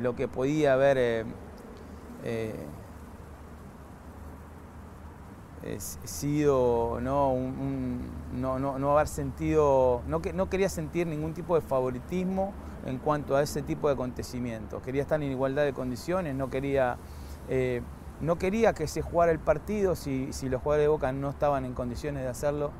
lo 0.02 0.16
que 0.16 0.28
podía 0.28 0.74
haber 0.74 1.28
sido 6.04 7.00
¿no? 7.02 7.36
no, 8.34 8.60
no, 8.80 8.92
haber 8.92 9.08
sentido, 9.08 10.02
no, 10.08 10.22
no 10.34 10.50
quería 10.50 10.70
sentir 10.70 11.08
ningún 11.08 11.34
tipo 11.34 11.56
de 11.56 11.62
favoritismo 11.62 12.54
en 12.86 12.98
cuanto 12.98 13.36
a 13.36 13.44
ese 13.44 13.62
tipo 13.62 13.88
de 13.88 13.94
acontecimientos. 13.94 14.82
Quería 14.82 15.02
estar 15.02 15.22
en 15.22 15.32
igualdad 15.32 15.66
de 15.66 15.74
condiciones, 15.74 16.36
no 16.36 16.50
quería, 16.50 16.98
eh, 17.50 17.82
no 18.22 18.38
quería 18.38 18.74
que 18.74 18.88
se 18.88 19.02
jugara 19.02 19.32
el 19.32 19.40
partido 19.40 19.96
si, 19.96 20.32
si, 20.32 20.50
los 20.50 20.62
jugadores 20.62 20.86
de 20.86 20.90
Boca 20.90 21.12
no 21.12 21.30
estaban 21.30 21.66
en 21.66 21.74
condiciones 21.74 22.24
de 22.24 22.30
hacerlo. 22.30 22.72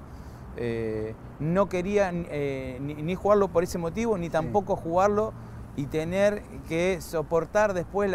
Eh, 0.58 1.16
no 1.40 1.70
quería 1.70 2.12
eh, 2.14 2.80
ni, 2.82 3.16
jugarlo 3.16 3.50
por 3.50 3.64
ese 3.64 3.78
motivo, 3.78 4.18
ni 4.18 4.30
tampoco 4.30 4.76
jugarlo 4.76 5.34
y 5.80 5.86
tener 5.86 6.44
que 6.68 7.00
soportar 7.00 7.74
después 7.74 8.12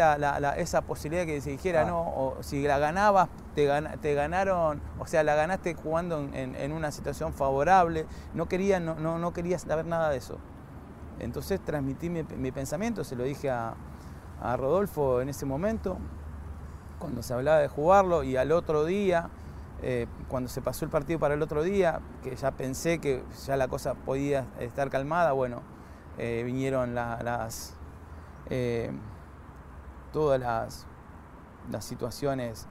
esa 0.57 0.81
posibilidad 0.81 1.25
que 1.25 1.41
se 1.41 1.49
dijera, 1.49 1.81
ah. 1.81 1.85
no, 1.85 1.99
o 1.99 2.37
si 2.41 2.61
la 2.61 2.77
ganabas, 2.77 3.27
te, 3.55 3.67
te, 4.03 4.13
ganaron, 4.13 4.83
o 4.99 5.07
sea, 5.07 5.23
la 5.23 5.33
ganaste 5.33 5.73
jugando 5.73 6.19
en, 6.31 6.71
una 6.71 6.91
situación 6.91 7.33
favorable, 7.33 8.05
no 8.35 8.47
quería, 8.47 8.79
no, 8.79 9.17
no, 9.17 9.33
quería 9.33 9.57
saber 9.57 9.87
nada 9.87 10.11
de 10.11 10.17
eso. 10.17 10.37
Entonces 11.17 11.59
transmití 11.59 12.07
mi, 12.07 12.51
pensamiento, 12.51 13.03
se 13.03 13.15
lo 13.15 13.23
dije 13.23 13.49
a, 13.49 13.73
Rodolfo 14.57 15.21
en 15.21 15.29
ese 15.29 15.47
momento, 15.47 15.97
cuando 16.99 17.23
se 17.23 17.33
hablaba 17.33 17.57
de 17.57 17.67
jugarlo, 17.67 18.21
y 18.23 18.37
al 18.37 18.51
otro 18.51 18.85
día, 18.85 19.31
eh, 19.81 20.05
cuando 20.27 20.49
se 20.49 20.61
pasó 20.61 20.85
el 20.85 20.91
partido 20.91 21.17
para 21.17 21.33
el 21.33 21.41
otro 21.41 21.63
día, 21.63 21.99
que 22.21 22.35
ya 22.35 22.51
pensé 22.51 22.99
que 22.99 23.23
ya 23.47 23.57
la 23.57 23.67
cosa 23.67 23.95
podía 23.95 24.45
estar 24.59 24.91
calmada, 24.91 25.31
bueno, 25.31 25.63
eh, 26.17 26.43
vinieron 26.45 26.95
las, 26.95 27.75
eh, 28.49 28.91
todas 30.13 30.39
las, 30.39 30.87
las 31.69 31.83
situaciones 31.83 32.67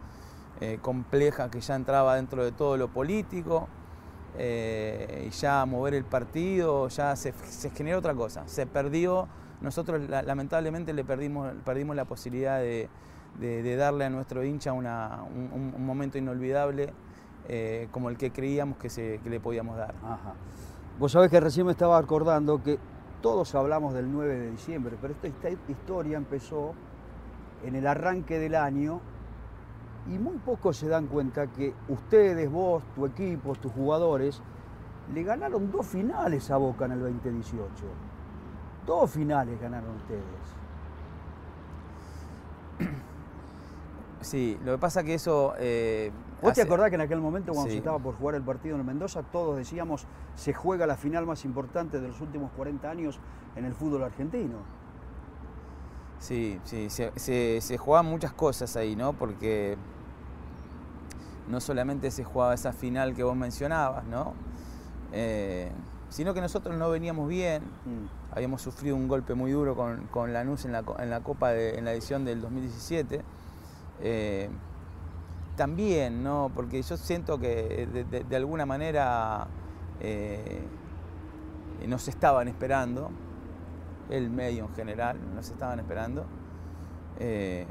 eh, 0.60 0.78
complejas 0.80 1.50
que 1.50 1.60
ya 1.60 1.74
entraba 1.74 2.16
dentro 2.16 2.42
de 2.44 2.52
todo 2.52 2.76
lo 2.76 2.88
político, 2.88 3.68
y 4.36 5.30
ya 5.30 5.64
mover 5.64 5.94
el 5.94 6.04
partido, 6.04 6.88
ya 6.88 7.14
se, 7.14 7.32
generó 7.70 7.98
otra 7.98 8.14
cosa, 8.14 8.42
se 8.48 8.66
perdió, 8.66 9.28
nosotros 9.60 10.08
lamentablemente 10.08 10.92
le 10.92 11.04
perdimos, 11.04 11.52
perdimos 11.64 11.94
la 11.94 12.04
posibilidad 12.04 12.58
de, 12.58 12.88
darle 13.76 14.06
a 14.06 14.10
nuestro 14.10 14.42
hincha 14.42 14.72
un, 14.72 15.86
momento 15.86 16.18
inolvidable 16.18 16.92
como 17.92 18.08
el 18.10 18.18
que 18.18 18.32
creíamos 18.32 18.76
que, 18.78 18.90
se, 18.90 19.20
le 19.24 19.38
podíamos 19.38 19.76
dar. 19.76 19.94
Vos 20.98 21.12
sabés 21.12 21.30
que 21.30 21.38
recién 21.38 21.66
me 21.66 21.72
estaba 21.72 21.96
acordando 21.96 22.60
que 22.60 22.80
todos 23.24 23.54
hablamos 23.54 23.94
del 23.94 24.12
9 24.12 24.38
de 24.38 24.50
diciembre, 24.50 24.98
pero 25.00 25.14
esta, 25.22 25.48
historia 25.48 26.18
empezó 26.18 26.74
en 27.64 27.74
el 27.74 27.86
arranque 27.86 28.38
del 28.38 28.54
año 28.54 29.00
y 30.12 30.18
muy 30.18 30.36
pocos 30.36 30.76
se 30.76 30.88
dan 30.88 31.06
cuenta 31.06 31.46
que 31.46 31.72
ustedes, 31.88 32.52
vos, 32.52 32.82
tu 32.94 33.06
equipo, 33.06 33.54
tus 33.54 33.72
jugadores, 33.72 34.42
le 35.14 35.22
ganaron 35.22 35.72
dos 35.72 35.86
finales 35.86 36.50
a 36.50 36.58
Boca 36.58 36.84
en 36.84 36.92
el 36.92 37.00
2018. 37.00 37.66
Dos 38.86 39.10
finales 39.10 39.58
ganaron 39.58 39.96
ustedes. 39.96 40.22
Sí, 44.20 44.58
lo 44.66 44.72
que 44.72 44.78
pasa 44.78 45.02
que 45.02 45.14
eso... 45.14 45.54
Eh, 45.58 46.12
¿Vos 46.44 46.52
te 46.52 46.60
acordás 46.60 46.90
que 46.90 46.96
en 46.96 47.00
aquel 47.00 47.20
momento 47.20 47.52
cuando 47.52 47.70
se 47.70 47.78
estaba 47.78 47.98
por 47.98 48.16
jugar 48.16 48.34
el 48.34 48.42
partido 48.42 48.76
en 48.76 48.84
Mendoza, 48.84 49.22
todos 49.22 49.56
decíamos, 49.56 50.06
se 50.34 50.52
juega 50.52 50.86
la 50.86 50.96
final 50.96 51.24
más 51.24 51.46
importante 51.46 52.00
de 52.00 52.08
los 52.08 52.20
últimos 52.20 52.52
40 52.52 52.90
años 52.90 53.18
en 53.56 53.64
el 53.64 53.74
fútbol 53.74 54.02
argentino? 54.02 54.58
Sí, 56.18 56.60
sí, 56.64 56.90
se, 56.90 57.78
jugaban 57.78 58.06
muchas 58.06 58.34
cosas 58.34 58.76
ahí, 58.76 58.94
¿no? 58.94 59.14
Porque 59.14 59.78
no 61.48 61.60
solamente 61.60 62.10
se 62.10 62.24
jugaba 62.24 62.52
esa 62.52 62.74
final 62.74 63.14
que 63.14 63.22
vos 63.22 63.36
mencionabas, 63.36 64.04
¿no? 64.04 64.34
Eh, 65.12 65.72
sino 66.10 66.34
que 66.34 66.42
nosotros 66.42 66.76
no 66.76 66.90
veníamos 66.90 67.26
bien, 67.26 67.62
mm. 67.62 68.34
habíamos 68.36 68.60
sufrido 68.60 68.96
un 68.96 69.08
golpe 69.08 69.32
muy 69.32 69.50
duro 69.50 69.74
con, 69.74 70.08
con 70.08 70.34
Lanús 70.34 70.66
en 70.66 70.72
la, 70.72 70.84
en 70.98 71.08
la 71.08 71.20
Copa, 71.20 71.54
en 71.54 71.86
la 71.86 71.92
edición 71.92 72.26
del 72.26 72.42
2017 72.42 73.22
eh, 74.00 74.50
también, 75.56 76.22
¿no? 76.22 76.50
Porque 76.54 76.82
yo 76.82 76.96
siento 76.96 77.38
que 77.38 77.86
de, 78.28 78.36
alguna 78.36 78.66
manera 78.66 79.46
eh, 80.00 80.62
nos 81.86 82.08
estaban 82.08 82.48
esperando, 82.48 83.10
el 84.10 84.30
medio 84.30 84.64
en 84.64 84.74
general, 84.74 85.18
nos 85.34 85.50
estaban 85.50 85.78
esperando. 85.78 86.24
Eh, 87.18 87.66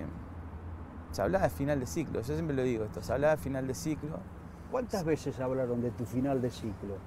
se 1.11 1.21
hablaba 1.21 1.43
de 1.43 1.51
final 1.51 1.79
de 1.79 1.85
ciclo, 1.85 2.21
yo 2.21 2.33
siempre 2.33 2.55
lo 2.55 2.63
digo 2.63 2.85
esto, 2.85 3.03
se 3.03 3.13
hablaba 3.13 3.35
de 3.35 3.41
final 3.41 3.67
de 3.67 3.75
ciclo. 3.75 4.19
¿Cuántas 4.71 5.03
veces 5.03 5.39
hablaron 5.39 5.81
de 5.81 5.91
tu 5.91 6.05
final 6.05 6.41
de 6.41 6.49
ciclo? 6.49 6.97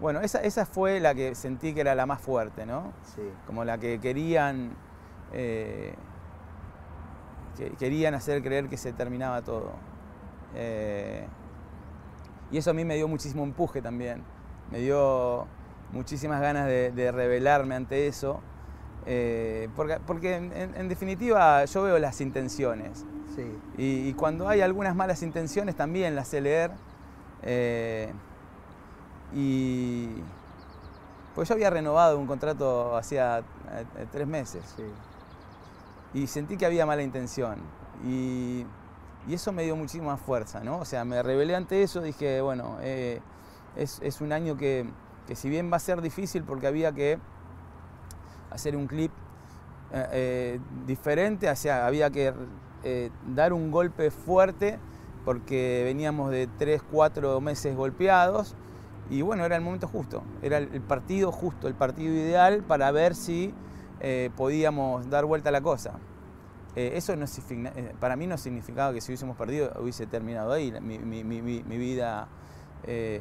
Bueno, 0.00 0.20
esa, 0.20 0.40
esa 0.40 0.64
fue 0.64 0.98
la 0.98 1.14
que 1.14 1.34
sentí 1.34 1.74
que 1.74 1.82
era 1.82 1.94
la 1.94 2.06
más 2.06 2.20
fuerte, 2.20 2.64
¿no? 2.64 2.92
Sí. 3.14 3.22
Como 3.46 3.64
la 3.64 3.78
que 3.78 4.00
querían 4.00 4.70
querían 7.78 8.14
hacer 8.14 8.42
creer 8.42 8.68
que 8.68 8.76
se 8.76 8.92
terminaba 8.92 9.42
todo. 9.42 9.72
Eh, 10.54 11.26
y 12.50 12.58
eso 12.58 12.70
a 12.70 12.74
mí 12.74 12.84
me 12.84 12.96
dio 12.96 13.08
muchísimo 13.08 13.42
empuje 13.42 13.82
también, 13.82 14.22
me 14.70 14.78
dio 14.78 15.46
muchísimas 15.92 16.40
ganas 16.40 16.66
de, 16.66 17.12
rebelarme 17.12 17.74
ante 17.74 18.06
eso, 18.06 18.40
eh, 19.06 19.68
porque, 19.76 20.34
en, 20.34 20.88
definitiva 20.88 21.64
yo 21.64 21.82
veo 21.82 21.98
las 21.98 22.20
intenciones. 22.20 23.04
Y, 23.76 24.12
cuando 24.14 24.48
hay 24.48 24.60
algunas 24.60 24.94
malas 24.94 25.22
intenciones 25.22 25.74
también 25.74 26.14
las 26.14 26.28
sé 26.28 26.40
leer. 26.40 26.70
Eh, 27.42 28.12
y 29.34 30.08
pues 31.34 31.48
yo 31.48 31.54
había 31.54 31.68
renovado 31.68 32.16
un 32.16 32.26
contrato 32.26 32.96
hacía 32.96 33.42
tres 34.12 34.28
meses 34.28 34.76
y 36.14 36.28
sentí 36.28 36.56
que 36.56 36.64
había 36.64 36.86
mala 36.86 37.02
intención. 37.02 37.58
Y, 38.06 38.64
eso 39.28 39.52
me 39.52 39.64
dio 39.64 39.74
muchísima 39.74 40.18
fuerza, 40.18 40.62
¿no? 40.62 40.80
O 40.80 40.84
sea, 40.84 41.06
me 41.06 41.22
rebelé 41.22 41.56
ante 41.56 41.82
eso, 41.82 42.02
dije, 42.02 42.42
bueno, 42.42 42.76
eh, 42.82 43.22
es, 43.74 44.20
un 44.20 44.32
año 44.32 44.58
que, 44.58 44.86
si 45.32 45.48
bien 45.48 45.72
va 45.72 45.78
a 45.78 45.80
ser 45.80 46.02
difícil 46.02 46.44
porque 46.44 46.66
había 46.66 46.92
que 46.92 47.18
hacer 48.50 48.76
un 48.76 48.86
clip 48.86 49.10
eh, 49.94 50.08
eh, 50.12 50.60
diferente, 50.86 51.48
había 51.70 52.10
que 52.10 52.34
dar 53.26 53.54
un 53.54 53.70
golpe 53.70 54.10
fuerte 54.10 54.78
porque 55.24 55.80
veníamos 55.86 56.30
de 56.30 56.46
3, 56.58 56.82
4 56.92 57.40
meses 57.40 57.74
golpeados 57.74 58.54
y 59.08 59.22
bueno, 59.22 59.46
era 59.46 59.56
el 59.56 59.62
momento 59.62 59.88
justo, 59.88 60.22
era 60.42 60.58
el 60.58 60.82
partido 60.82 61.32
justo, 61.32 61.66
el 61.66 61.74
partido 61.74 62.12
ideal 62.12 62.62
para 62.62 62.90
ver 62.90 63.14
si 63.14 63.54
eh, 64.00 64.30
podíamos 64.36 65.08
dar 65.08 65.24
vuelta 65.24 65.48
a 65.50 65.52
la 65.52 65.60
cosa. 65.60 65.94
Eh, 66.76 66.92
eso 66.96 67.14
no, 67.14 67.24
eh, 67.24 67.94
para 68.00 68.16
mí 68.16 68.26
no 68.26 68.36
significaba 68.36 68.92
que 68.92 69.00
si 69.00 69.12
hubiésemos 69.12 69.36
perdido 69.36 69.72
hubiese 69.80 70.06
terminado 70.06 70.52
ahí 70.52 70.72
mi, 70.80 70.98
mi 70.98 71.78
vida 71.78 72.28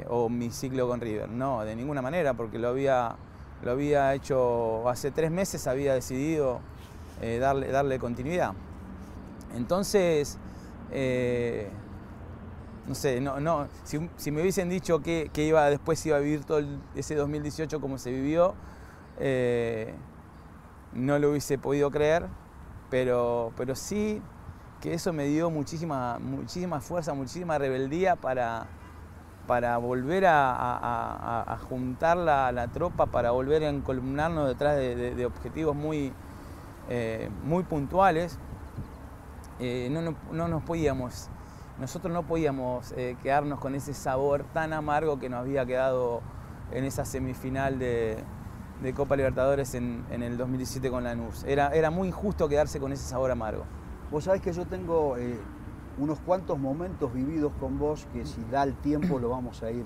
o 0.09 0.27
mi 0.29 0.49
ciclo 0.49 0.87
con 0.87 0.99
River. 0.99 1.29
No, 1.29 1.63
de 1.63 1.75
ninguna 1.75 2.01
manera, 2.01 2.33
porque 2.33 2.59
lo 2.59 2.69
había, 2.69 3.15
lo 3.63 3.71
había 3.71 4.13
hecho 4.13 4.89
hace 4.89 5.11
tres 5.11 5.31
meses, 5.31 5.67
había 5.67 5.93
decidido 5.93 6.59
darle, 7.39 7.67
darle 7.67 7.99
continuidad. 7.99 8.53
Entonces, 9.55 10.37
no 12.85 12.95
sé, 12.95 13.21
no, 13.21 13.39
no, 13.39 13.69
si, 13.85 14.31
me 14.31 14.41
hubiesen 14.41 14.67
dicho 14.67 15.01
que, 15.01 15.29
iba, 15.35 15.69
después 15.69 16.05
iba 16.05 16.17
a 16.17 16.19
vivir 16.19 16.43
todo 16.43 16.61
ese 16.95 17.15
2018 17.15 17.79
como 17.79 17.97
se 17.97 18.11
vivió, 18.11 18.55
no 20.93 21.19
lo 21.19 21.31
hubiese 21.31 21.57
podido 21.57 21.91
creer, 21.91 22.27
pero, 22.89 23.51
pero 23.57 23.75
sí 23.75 24.21
que 24.81 24.93
eso 24.93 25.13
me 25.13 25.25
dio 25.25 25.49
muchísima, 25.49 26.19
muchísima 26.19 26.81
fuerza, 26.81 27.13
muchísima 27.13 27.57
rebeldía 27.57 28.15
para, 28.15 28.67
para 29.47 29.77
volver 29.77 30.25
a, 30.27 31.57
juntar 31.69 32.17
la, 32.17 32.67
tropa, 32.73 33.05
para 33.05 33.31
volver 33.31 33.63
a 33.63 33.69
encolumnarnos 33.69 34.47
detrás 34.47 34.75
de, 34.75 35.25
objetivos 35.25 35.75
muy, 35.75 36.11
eh, 36.89 37.29
muy 37.43 37.63
puntuales. 37.63 38.37
Eh, 39.59 39.87
no, 39.91 40.01
no, 40.01 40.15
no 40.31 40.47
nos 40.47 40.63
podíamos 40.63 41.29
nosotros 41.79 42.13
no 42.13 42.23
podíamos 42.23 42.91
eh, 42.91 43.17
quedarnos 43.23 43.59
con 43.59 43.73
ese 43.73 43.93
sabor 43.93 44.45
tan 44.53 44.73
amargo 44.73 45.19
que 45.19 45.27
nos 45.27 45.39
había 45.39 45.65
quedado 45.65 46.21
en 46.71 46.85
esa 46.85 47.03
semifinal 47.03 47.79
de, 47.79 48.23
Copa 48.95 49.15
Libertadores 49.15 49.75
en, 49.75 50.05
el 50.09 50.37
2017 50.37 50.89
con 50.89 51.03
Lanús. 51.03 51.43
Era, 51.45 51.69
era 51.69 51.89
muy 51.89 52.09
injusto 52.09 52.49
quedarse 52.49 52.79
con 52.79 52.91
ese 52.91 53.07
sabor 53.07 53.31
amargo. 53.31 53.63
Vos 54.11 54.25
sabés 54.25 54.41
que 54.41 54.51
yo 54.51 54.65
tengo 54.65 55.15
eh, 55.17 55.39
unos 55.97 56.19
cuantos 56.19 56.59
momentos 56.59 57.13
vividos 57.13 57.53
con 57.59 57.79
vos 57.79 58.07
que 58.11 58.25
si 58.25 58.43
da 58.51 58.63
el 58.63 58.75
tiempo 58.75 59.19
lo 59.19 59.29
vamos 59.29 59.63
a 59.63 59.71
ir 59.71 59.85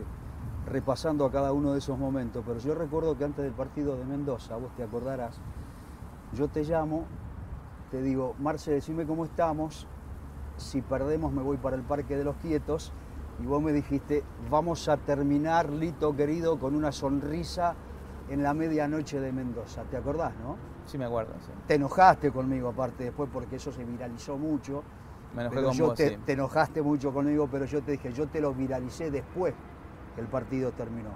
repasando 0.66 1.26
a 1.26 1.32
cada 1.32 1.54
uno 1.54 1.74
de 1.74 1.80
esos 1.80 1.98
momentos. 1.98 2.44
Pero 2.46 2.60
yo 2.60 2.76
recuerdo 2.76 3.18
que 3.18 3.24
antes 3.24 3.44
del 3.44 3.54
partido 3.54 3.98
de 3.98 4.06
Mendoza, 4.06 4.56
vos 4.58 4.76
te 4.76 4.84
acordarás, 4.84 5.40
yo 6.34 6.48
te 6.48 6.64
llamo, 6.64 7.06
te 7.92 8.02
digo, 8.02 8.36
Marce, 8.40 8.72
decime 8.72 9.06
cómo 9.06 9.26
estamos, 9.26 9.88
si 10.58 10.82
perdemos 10.82 11.32
me 11.32 11.42
voy 11.42 11.58
para 11.58 11.76
el 11.76 11.84
Parque 11.84 12.18
de 12.18 12.24
los 12.24 12.36
Quietos. 12.38 12.92
Y 13.40 13.46
vos 13.46 13.62
me 13.62 13.72
dijiste, 13.72 14.24
vamos 14.50 14.90
a 14.90 14.98
terminar, 14.98 15.70
Lito 15.70 16.16
querido, 16.16 16.58
con 16.58 16.74
una 16.74 16.92
sonrisa 16.92 17.76
en 18.30 18.44
la 18.44 18.54
medianoche 18.54 19.20
de 19.20 19.32
Mendoza. 19.32 19.84
¿Te 19.84 19.98
acordás, 19.98 20.34
no? 20.42 20.58
Sí, 20.86 20.98
me 20.98 21.06
acuerdo. 21.06 21.34
Te 21.68 21.76
enojaste 21.76 22.32
conmigo 22.32 22.70
aparte 22.70 23.06
después 23.06 23.30
porque 23.32 23.58
eso 23.58 23.72
se 23.72 23.84
viralizó 23.84 24.38
mucho. 24.38 24.84
Me 25.36 25.42
enojé 25.42 25.64
con 25.64 25.74
yo 25.74 25.86
vos, 25.88 25.96
te, 25.96 26.18
te 26.18 26.34
enojaste 26.34 26.82
mucho 26.82 27.14
conmigo, 27.14 27.48
pero 27.52 27.66
yo 27.66 27.82
te 27.82 27.92
dije, 27.92 28.12
yo 28.14 28.28
te 28.28 28.40
lo 28.40 28.54
viralicé 28.54 29.12
después 29.12 29.54
que 30.16 30.22
el 30.22 30.28
partido 30.28 30.72
terminó. 30.72 31.10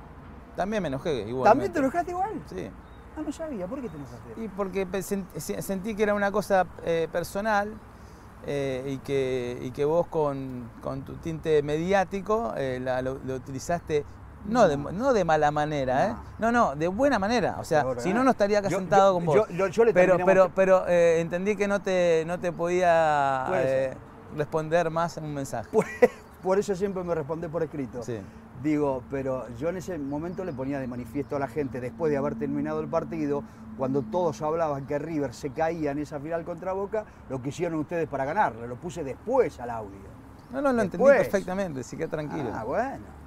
También 0.56 0.84
me 0.84 0.90
enojé 0.90 1.28
igual. 1.28 1.50
¿También 1.50 1.72
te 1.72 1.80
enojaste 1.80 2.12
igual? 2.12 2.42
Sí. 2.46 2.70
Ah, 3.18 3.22
no 3.26 3.32
sabía. 3.32 3.68
¿Por 3.68 3.82
qué 3.82 3.90
te 3.90 3.98
enojaste? 3.98 4.44
Y 4.44 4.48
porque 4.50 4.88
sentí 5.62 5.96
que 5.96 6.04
era 6.04 6.14
una 6.14 6.32
cosa 6.32 6.66
eh, 6.84 7.08
personal 7.12 7.74
eh, 8.46 8.84
y, 8.88 8.98
que, 9.00 9.60
y, 9.62 9.72
que, 9.72 9.86
vos 9.86 10.08
con, 10.08 10.70
con 10.82 11.04
tu 11.04 11.16
tinte 11.16 11.62
mediático 11.62 12.54
eh, 12.58 12.80
lo, 13.04 13.36
utilizaste 13.36 14.04
no 14.46 14.68
de, 14.68 14.78
no 14.78 15.14
de 15.14 15.24
mala 15.24 15.52
manera, 15.52 16.08
¿eh? 16.08 16.16
No, 16.40 16.52
no, 16.52 16.76
de 16.76 16.88
buena 16.88 17.20
manera. 17.20 17.58
O 17.60 17.64
sea, 17.64 17.86
si 17.98 18.14
no, 18.14 18.24
no 18.24 18.32
estaría 18.32 18.60
acá 18.60 18.70
sentado 18.70 19.14
con 19.14 19.26
vos. 19.26 19.48
pero 19.94 20.18
pero, 20.26 20.52
pero 20.54 20.88
entendí 20.88 21.56
que 21.56 21.68
no 21.68 21.82
te, 21.82 22.24
no 22.26 22.40
te 22.40 22.52
podía 22.52 23.48
responder 24.36 24.90
más 24.90 25.18
en 25.18 25.26
un 25.26 25.34
mensaje. 25.34 25.70
Por, 26.42 26.58
eso 26.58 26.76
siempre 26.76 27.04
me 27.04 27.14
responde 27.14 27.50
por 27.50 27.64
escrito. 27.64 28.02
Sí. 28.04 28.18
Digo, 28.64 29.04
pero 29.10 29.48
yo 29.58 29.70
en 29.70 29.78
ese 29.78 29.98
momento 29.98 30.44
le 30.44 30.54
ponía 30.54 30.80
de 30.80 30.88
manifiesto 30.88 31.36
a 31.36 31.40
la 31.40 31.48
gente, 31.48 31.80
después 31.80 32.12
de 32.12 32.18
haber 32.18 32.36
terminado 32.36 32.80
el 32.80 32.88
partido, 32.88 33.44
cuando 33.78 34.04
todos 34.04 34.42
hablaban 34.42 34.86
que 34.86 35.00
River 35.00 35.34
se 35.34 35.50
caía 35.52 35.92
en 35.92 36.00
esa 36.00 36.20
final 36.20 36.44
contra 36.44 36.74
Boca, 36.74 37.06
lo 37.30 37.42
que 37.42 37.50
hicieron 37.50 37.80
ustedes 37.80 38.08
para 38.08 38.26
ganarle, 38.26 38.68
lo 38.68 38.76
puse 38.76 39.04
después 39.04 39.60
al 39.60 39.72
audio. 39.72 40.22
No, 40.52 40.62
no, 40.62 40.74
lo 40.74 40.82
entendí 40.82 41.06
perfectamente, 41.06 41.80
así 41.80 41.98
que 41.98 42.08
tranquilo. 42.08 42.52
Ah, 42.54 42.64
bueno. 42.64 43.21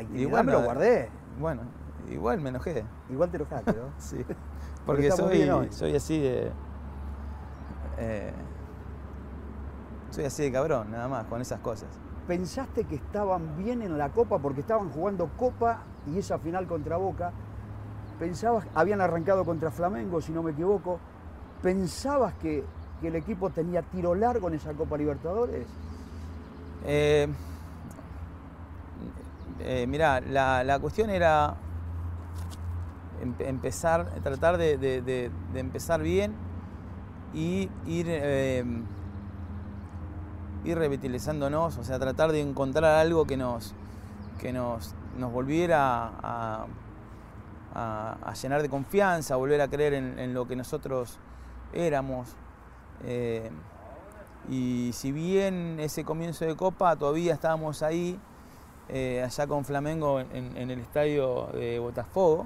Intimidad 0.00 0.44
me 0.44 0.52
lo 0.52 0.62
guardé. 0.62 1.10
Bueno, 1.38 1.62
igual 2.10 2.40
me 2.40 2.48
enojé. 2.48 2.84
Igual 3.10 3.30
te 3.30 3.36
enojaste, 3.36 3.72
¿no? 3.72 3.92
sí. 3.98 4.24
Porque 4.86 5.10
soy, 5.10 5.48
soy 5.70 5.94
así 5.94 6.20
de. 6.20 6.50
Eh, 7.98 8.32
soy 10.10 10.24
así 10.24 10.42
de 10.44 10.52
cabrón, 10.52 10.90
nada 10.90 11.08
más, 11.08 11.26
con 11.26 11.40
esas 11.40 11.60
cosas 11.60 11.88
pensaste 12.26 12.84
que 12.84 12.96
estaban 12.96 13.56
bien 13.56 13.82
en 13.82 13.98
la 13.98 14.10
Copa 14.10 14.38
porque 14.38 14.60
estaban 14.60 14.90
jugando 14.90 15.30
Copa 15.36 15.82
y 16.06 16.18
esa 16.18 16.38
final 16.38 16.66
contra 16.66 16.96
Boca. 16.96 17.32
Pensabas, 18.18 18.66
habían 18.74 19.00
arrancado 19.00 19.44
contra 19.44 19.70
Flamengo, 19.70 20.20
si 20.20 20.32
no 20.32 20.42
me 20.42 20.52
equivoco. 20.52 20.98
¿Pensabas 21.62 22.34
que, 22.34 22.64
el 23.02 23.16
equipo 23.16 23.50
tenía 23.50 23.82
tiro 23.82 24.14
largo 24.14 24.46
en 24.46 24.54
esa 24.54 24.74
Copa 24.74 24.96
Libertadores? 24.96 25.66
Eh, 26.84 27.26
eh 29.60 29.86
mirá, 29.86 30.20
la, 30.20 30.78
cuestión 30.80 31.10
era 31.10 31.56
empezar, 33.38 34.10
tratar 34.22 34.58
de, 34.58 35.30
empezar 35.54 36.02
bien 36.02 36.34
y 37.34 37.70
ir 37.86 38.06
eh, 38.08 38.64
ir 40.64 40.78
revitalizándonos, 40.78 41.78
o 41.78 41.84
sea, 41.84 41.98
tratar 41.98 42.32
de 42.32 42.40
encontrar 42.40 42.98
algo 42.98 43.26
que 43.26 43.36
nos, 43.36 43.74
que 44.38 44.52
nos, 44.52 44.94
nos 45.16 45.32
volviera 45.32 46.12
a, 46.22 46.66
llenar 48.40 48.62
de 48.62 48.68
confianza, 48.68 49.36
volver 49.36 49.60
a 49.60 49.68
creer 49.68 49.94
en, 49.94 50.34
lo 50.34 50.46
que 50.46 50.56
nosotros 50.56 51.18
éramos. 51.72 52.28
Eh, 53.04 53.50
y 54.48 54.90
si 54.92 55.12
bien 55.12 55.78
ese 55.80 56.04
comienzo 56.04 56.44
de 56.44 56.56
Copa 56.56 56.96
todavía 56.96 57.32
estábamos 57.32 57.82
ahí, 57.82 58.18
eh, 58.92 59.22
allá 59.24 59.46
con 59.46 59.64
Flamengo 59.64 60.20
en, 60.20 60.70
el 60.70 60.78
estadio 60.78 61.48
de 61.54 61.78
Botafogo, 61.78 62.44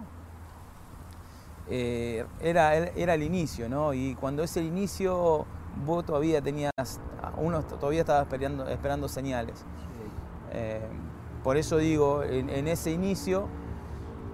eh, 1.69 2.25
era, 2.41 2.77
era 2.77 3.15
el 3.15 3.25
inicio, 3.25 3.69
¿no? 3.69 3.93
Y 3.93 4.15
cuando 4.15 4.45
es 4.45 4.57
el 4.57 4.65
inicio 4.65 5.45
vos 5.85 6.07
todavía 6.07 6.41
tenías, 6.41 6.71
uno 7.39 7.65
todavía 7.65 8.03
estaba 8.03 8.23
esperando, 8.23 8.69
esperando 8.69 9.09
señales. 9.09 9.65
Eh, 10.53 10.87
por 11.43 11.57
eso 11.57 11.79
digo, 11.79 12.23
en, 12.23 12.69
ese 12.69 12.93
inicio 12.93 13.49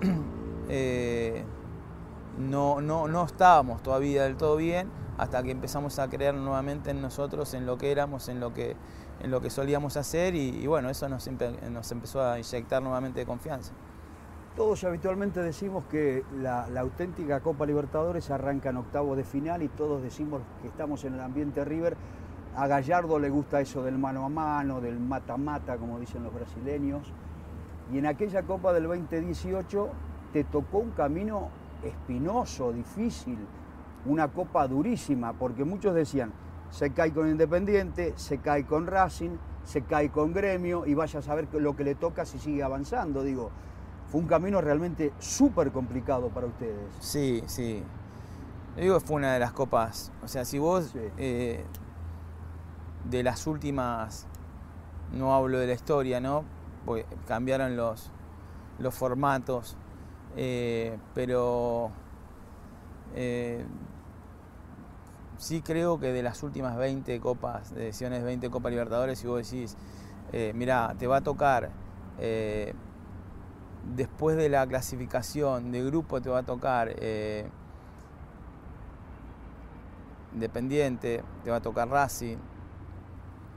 no, 2.38 2.81
no, 2.83 3.09
no 3.09 3.25
estábamos 3.25 3.83
todavía 3.83 4.25
del 4.25 4.37
todo 4.37 4.57
bien 4.57 4.90
hasta 5.16 5.42
que 5.42 5.51
empezamos 5.51 5.98
a 5.98 6.09
creer 6.09 6.35
nuevamente 6.35 6.90
en 6.90 7.01
nosotros, 7.01 7.55
en 7.55 7.64
lo 7.64 7.79
que 7.79 7.90
éramos, 7.90 8.29
en 8.29 8.40
lo 8.40 8.53
que, 8.53 8.77
en 9.23 9.31
lo 9.31 9.41
que 9.41 9.51
solíamos 9.51 9.97
hacer 9.97 10.35
y, 10.35 10.67
bueno, 10.67 10.91
eso 10.91 11.09
nos, 11.09 11.27
empezó 11.27 12.23
a 12.23 12.39
inyectar 12.39 12.83
nuevamente 12.83 13.21
de 13.21 13.27
confianza. 13.27 13.73
Todos 14.57 14.85
habitualmente 14.85 15.41
decimos 15.41 15.85
que 15.85 16.25
la, 16.41 16.67
auténtica 16.79 17.41
Copa 17.41 17.65
Libertadores 17.65 18.31
arranca 18.31 18.71
en 18.71 18.77
octavo 18.77 19.17
de 19.17 19.25
final 19.25 19.63
y 19.63 19.69
todos 19.69 20.03
decimos 20.03 20.43
que 20.61 20.69
estamos 20.69 21.05
en 21.05 21.15
el 21.15 21.21
ambiente 21.21 21.65
River. 21.65 21.97
A 22.57 22.67
Gallardo 22.67 23.19
le 23.19 23.31
gusta 23.31 23.61
eso 23.61 23.83
del 23.83 23.97
mano 23.97 24.27
a 24.27 24.29
mano, 24.29 24.81
del 24.81 24.99
mata-mata, 25.01 25.77
como 25.79 25.99
dicen 25.99 26.23
los 26.23 26.35
brasileños. 26.35 27.11
Y 27.93 27.99
en 27.99 28.07
aquella 28.07 28.43
Copa 28.43 28.73
del 28.73 28.85
2018 28.85 29.89
te 30.33 30.45
tocó 30.45 30.79
un 30.79 30.91
camino 30.91 31.49
espinoso, 31.83 32.73
difícil, 32.73 33.39
una 34.05 34.29
copa 34.29 34.67
durísima, 34.67 35.33
porque 35.33 35.65
muchos 35.65 35.95
decían, 35.95 36.33
se 36.73 36.91
cae 36.91 37.13
con 37.13 37.29
Independiente, 37.29 38.15
se 38.17 38.39
cae 38.39 38.65
con 38.65 38.87
Racing, 38.87 39.37
se 39.63 39.83
cae 39.83 40.11
con 40.11 40.33
Gremio 40.33 40.87
y 40.87 40.95
vaya 40.95 41.21
a 41.21 41.23
saber 41.23 41.47
lo 41.53 41.77
que 41.77 41.85
le 41.85 41.95
toca 41.95 42.25
si 42.25 42.39
sigue 42.39 42.63
avanzando. 42.63 43.23
Digo, 43.23 43.51
fue 44.11 44.21
un 44.23 44.27
camino 44.27 44.61
realmente 44.61 45.13
súper 45.19 45.71
complicado 45.71 46.31
para 46.31 46.47
ustedes. 46.47 46.91
Sí, 46.99 47.45
sí. 47.47 47.83
Yo 48.77 48.83
digo 48.83 49.01
fue 49.01 49.17
una 49.17 49.35
de 49.35 49.39
las 49.39 49.53
copas. 49.53 50.11
O 50.25 50.29
sea, 50.29 50.47
si 50.47 50.59
vos 50.59 50.95
eh, 51.19 51.63
de 53.05 53.23
las 53.23 53.47
últimas, 53.47 54.27
no 55.13 55.35
hablo 55.35 55.59
de 55.59 55.67
la 55.67 55.75
historia, 55.75 56.21
¿no? 56.21 56.45
Porque 56.87 57.05
cambiaron 57.29 57.77
los, 57.77 58.11
los 58.79 58.95
formatos, 58.95 59.77
eh, 60.37 60.97
pero 61.15 61.91
eh, 63.15 63.63
sí 65.43 65.61
creo 65.61 65.99
que 65.99 66.13
de 66.13 66.23
las 66.23 66.43
últimas 66.45 66.77
20 66.77 67.19
copas, 67.21 67.75
de 67.75 67.87
decisiones 67.87 68.23
20 68.23 68.49
Copas 68.49 68.71
Libertadores, 68.71 69.19
si 69.19 69.27
vos 69.27 69.43
decís, 69.51 69.77
eh, 70.33 70.53
mirá, 70.55 70.95
te 70.99 71.09
va 71.09 71.17
a 71.17 71.21
tocar 71.21 71.71
eh, 72.21 72.75
después 73.97 74.37
de 74.37 74.49
la 74.49 74.65
clasificación 74.67 75.73
de 75.73 75.83
grupo, 75.85 76.21
te 76.23 76.31
va 76.31 76.39
a 76.39 76.43
tocar 76.45 76.93
eh, 76.97 77.49
Independiente, 80.33 81.23
te 81.45 81.51
va 81.51 81.57
a 81.57 81.61
tocar 81.61 81.89
Racing, 81.89 82.39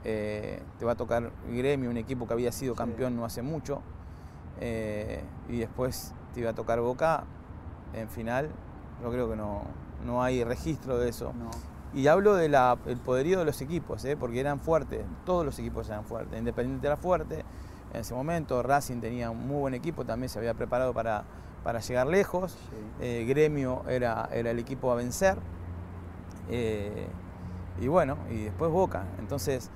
eh, 0.04 0.60
te 0.78 0.84
va 0.84 0.92
a 0.92 0.96
tocar 0.96 1.30
Gremio, 1.48 1.88
un 1.88 1.96
equipo 1.96 2.26
que 2.26 2.34
había 2.34 2.52
sido 2.52 2.74
Sí. 2.74 2.78
campeón 2.78 3.16
no 3.16 3.24
hace 3.24 3.40
mucho, 3.42 3.80
y 4.60 5.58
después 5.58 6.12
te 6.34 6.40
iba 6.40 6.50
a 6.50 6.54
tocar 6.54 6.80
Boca 6.80 7.24
en 7.94 8.08
final. 8.10 8.50
Yo 9.02 9.10
creo 9.10 9.30
que 9.30 9.36
no, 9.36 9.62
no 10.04 10.22
hay 10.22 10.44
registro 10.44 10.98
de 10.98 11.08
eso. 11.08 11.32
No. 11.32 11.75
Y 11.96 12.08
hablo 12.08 12.34
del 12.34 12.54
poderío 13.06 13.38
de 13.38 13.46
los 13.46 13.62
equipos, 13.62 14.04
¿eh? 14.04 14.18
porque 14.18 14.38
eran 14.38 14.60
fuertes, 14.60 15.02
todos 15.24 15.46
los 15.46 15.58
equipos 15.58 15.88
eran 15.88 16.04
fuertes. 16.04 16.38
Independiente 16.38 16.86
era 16.86 16.98
fuerte 16.98 17.42
en 17.94 18.00
ese 18.00 18.12
momento, 18.12 18.62
Racing 18.62 19.00
tenía 19.00 19.30
un 19.30 19.48
muy 19.48 19.60
buen 19.60 19.72
equipo, 19.72 20.04
también 20.04 20.28
se 20.28 20.38
había 20.38 20.52
preparado 20.52 20.92
para, 20.92 21.24
para 21.64 21.80
llegar 21.80 22.06
lejos. 22.06 22.52
Sí. 22.52 22.76
Eh, 23.00 23.24
Gremio 23.26 23.82
era, 23.88 24.28
era 24.30 24.50
el 24.50 24.58
equipo 24.58 24.92
a 24.92 24.94
vencer. 24.94 25.38
Eh, 26.50 27.06
y 27.80 27.88
bueno, 27.88 28.18
y 28.30 28.44
después 28.44 28.70
Boca. 28.70 29.04
Entonces 29.18 29.70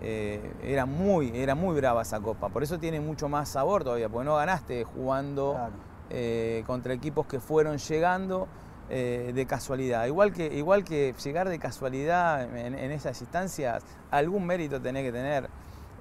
era, 0.00 0.86
muy, 0.86 1.32
era 1.34 1.56
muy 1.56 1.74
brava 1.74 2.02
esa 2.02 2.20
copa. 2.20 2.48
Por 2.48 2.62
eso 2.62 2.78
tiene 2.78 3.00
mucho 3.00 3.28
más 3.28 3.48
sabor 3.48 3.82
todavía, 3.82 4.08
porque 4.08 4.26
no 4.26 4.36
ganaste 4.36 4.84
jugando 4.84 5.54
Claro. 5.54 6.64
contra 6.64 6.94
equipos 6.94 7.26
que 7.26 7.40
fueron 7.40 7.78
llegando 7.78 8.46
eh, 8.90 9.32
de 9.34 9.46
casualidad. 9.46 10.06
Igual 10.06 10.32
que, 10.32 10.46
igual 10.54 10.84
que 10.84 11.14
llegar 11.22 11.48
de 11.48 11.58
casualidad 11.58 12.42
en, 12.56 12.74
esas 12.92 13.20
instancias, 13.20 13.82
algún 14.10 14.46
mérito 14.46 14.80
tenés 14.80 15.04
que 15.04 15.12
tener 15.12 15.48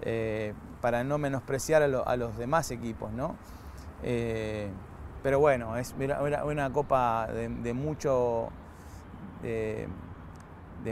eh, 0.02 0.54
para 0.82 1.04
no 1.04 1.18
menospreciar 1.18 1.82
a, 1.84 1.88
lo- 1.88 2.08
a 2.08 2.16
los 2.16 2.38
demás 2.38 2.70
equipos, 2.72 3.12
¿no? 3.12 3.36
Eh, 4.04 4.70
pero 5.24 5.40
bueno, 5.40 5.78
es 5.78 5.96
una 6.46 6.72
copa 6.72 7.28
de, 7.28 7.74
mucho. 7.74 8.50
de- 9.42 9.88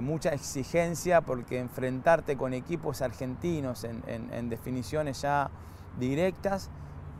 mucha 0.01 0.29
exigencia 0.29 1.21
porque 1.21 1.59
enfrentarte 1.59 2.35
con 2.35 2.53
equipos 2.55 3.03
argentinos 3.03 3.83
en, 3.83 4.49
definiciones 4.49 5.21
ya 5.21 5.51
directas 5.99 6.71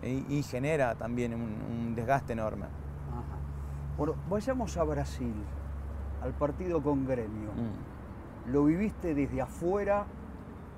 y, 0.02 0.42
genera 0.42 0.96
también 0.96 1.34
un 1.36 1.94
desgaste 1.96 2.34
enorme. 2.34 2.66
Bueno, 3.98 4.16
vayamos 4.30 4.76
a 4.78 4.84
Brasil, 4.84 5.34
al 6.22 6.32
partido 6.34 6.82
con 6.82 7.06
Gremio. 7.06 7.50
Mm. 7.52 8.52
Lo 8.52 8.66
viviste 8.66 9.14
desde 9.14 9.42
afuera, 9.42 10.06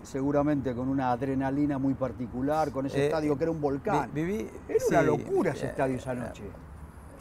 seguramente 0.04 0.76
con 0.76 0.90
una 0.90 1.12
adrenalina 1.12 1.78
muy 1.78 1.94
particular, 1.94 2.72
con 2.72 2.86
ese 2.86 3.00
Eh, 3.00 3.06
estadio 3.08 3.38
que 3.38 3.44
era 3.46 3.52
un 3.52 3.62
volcán. 3.62 4.10
Vi- 4.14 4.22
viví- 4.24 4.50
era 4.68 4.86
una 4.90 5.02
locura 5.02 5.52
ese 5.52 5.66
eh, 5.68 5.70
estadio 5.70 5.96
esa 5.98 6.14
eh, 6.14 6.16
noche. 6.18 6.44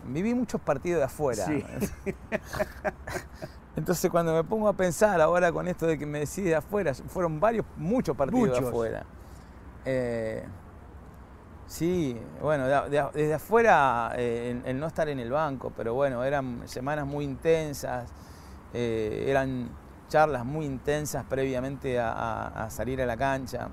Viví 0.06 0.34
muchos 0.34 0.60
partidos 0.60 0.98
de 0.98 1.04
afuera. 1.04 1.46
Sí. 1.46 1.64
Entonces 3.76 4.10
cuando 4.10 4.34
me 4.34 4.44
pongo 4.44 4.68
a 4.68 4.72
pensar 4.74 5.20
ahora 5.20 5.50
con 5.50 5.66
esto 5.66 5.86
de 5.86 5.98
que 5.98 6.06
me 6.06 6.20
decís 6.20 6.44
de 6.44 6.54
afuera, 6.54 6.92
fueron 6.94 7.40
varios, 7.40 7.64
muchos 7.76 8.16
partidos 8.16 8.48
Muchos. 8.48 8.60
de 8.60 8.68
afuera. 8.68 9.04
Eh, 9.84 10.44
sí, 11.66 12.16
bueno, 12.40 12.66
de- 12.66 12.90
de- 12.90 13.08
desde 13.14 13.34
afuera 13.34 14.12
eh, 14.16 14.60
el, 14.64 14.70
el 14.70 14.80
no 14.80 14.86
estar 14.86 15.08
en 15.08 15.18
el 15.20 15.30
banco, 15.30 15.72
pero 15.76 15.94
bueno, 15.94 16.22
eran 16.24 16.62
semanas 16.66 17.06
muy 17.06 17.24
intensas, 17.24 18.10
eh, 18.72 19.26
eran 19.28 19.70
charlas 20.08 20.44
muy 20.44 20.66
intensas 20.66 21.24
previamente 21.24 21.98
a, 22.00 22.66
salir 22.70 23.00
a 23.02 23.06
la 23.06 23.16
cancha. 23.16 23.68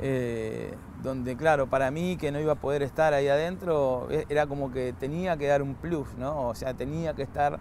Eh, 0.00 0.74
donde 1.02 1.36
claro, 1.36 1.68
para 1.68 1.90
mí 1.90 2.16
que 2.18 2.30
no 2.30 2.38
iba 2.40 2.52
a 2.52 2.56
poder 2.56 2.82
estar 2.82 3.14
ahí 3.14 3.28
adentro, 3.28 4.08
e- 4.10 4.26
era 4.28 4.46
como 4.46 4.70
que 4.72 4.92
tenía 4.92 5.36
que 5.36 5.46
dar 5.46 5.62
un 5.62 5.74
plus, 5.74 6.14
¿no? 6.18 6.48
O 6.48 6.54
sea, 6.54 6.74
tenía 6.74 7.14
que 7.14 7.22
estar 7.22 7.58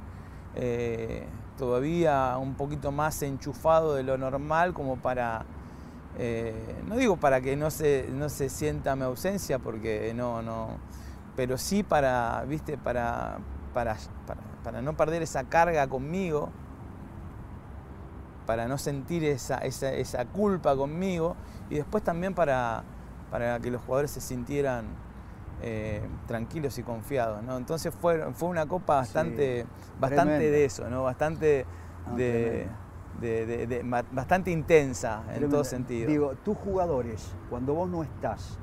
eh, 0.55 1.25
todavía 1.57 2.37
un 2.37 2.55
poquito 2.55 2.91
más 2.91 3.21
enchufado 3.21 3.95
de 3.95 4.03
lo 4.03 4.17
normal 4.17 4.73
como 4.73 4.97
para, 4.97 5.45
eh, 6.17 6.53
no 6.87 6.95
digo 6.95 7.17
para 7.17 7.41
que 7.41 7.55
no 7.55 7.69
se, 7.71 8.07
no 8.11 8.29
se 8.29 8.49
sienta 8.49 8.95
mi 8.95 9.03
ausencia, 9.03 9.59
porque 9.59 10.13
no, 10.15 10.41
no, 10.41 10.69
pero 11.35 11.57
sí 11.57 11.83
para, 11.83 12.43
viste, 12.47 12.77
para, 12.77 13.37
para, 13.73 13.97
para, 14.25 14.41
para 14.63 14.81
no 14.81 14.95
perder 14.95 15.21
esa 15.21 15.43
carga 15.43 15.87
conmigo, 15.87 16.49
para 18.45 18.67
no 18.67 18.77
sentir 18.77 19.23
esa, 19.23 19.57
esa, 19.59 19.91
esa 19.91 20.25
culpa 20.25 20.75
conmigo 20.75 21.35
y 21.69 21.75
después 21.75 22.03
también 22.03 22.33
para, 22.33 22.83
para 23.31 23.59
que 23.59 23.71
los 23.71 23.81
jugadores 23.81 24.11
se 24.11 24.21
sintieran 24.21 24.85
eh, 25.61 26.01
tranquilos 26.27 26.77
y 26.77 26.83
confiados. 26.83 27.43
¿no? 27.43 27.57
Entonces 27.57 27.93
fue, 27.93 28.31
fue 28.33 28.49
una 28.49 28.65
copa 28.65 28.95
bastante, 28.95 29.65
bastante 29.99 30.51
de 30.51 30.65
eso, 30.65 30.89
¿no? 30.89 31.03
bastante, 31.03 31.65
de, 32.15 32.67
de- 33.21 33.45
de- 33.45 33.67
de- 33.67 34.03
bastante 34.11 34.51
intensa 34.51 35.19
en 35.21 35.25
Tremendo. 35.27 35.55
todo 35.57 35.63
sentido. 35.63 36.07
Digo, 36.09 36.33
tus 36.43 36.57
jugadores, 36.57 37.33
cuando 37.49 37.73
vos 37.73 37.89
no 37.89 38.03
estás, 38.03 38.57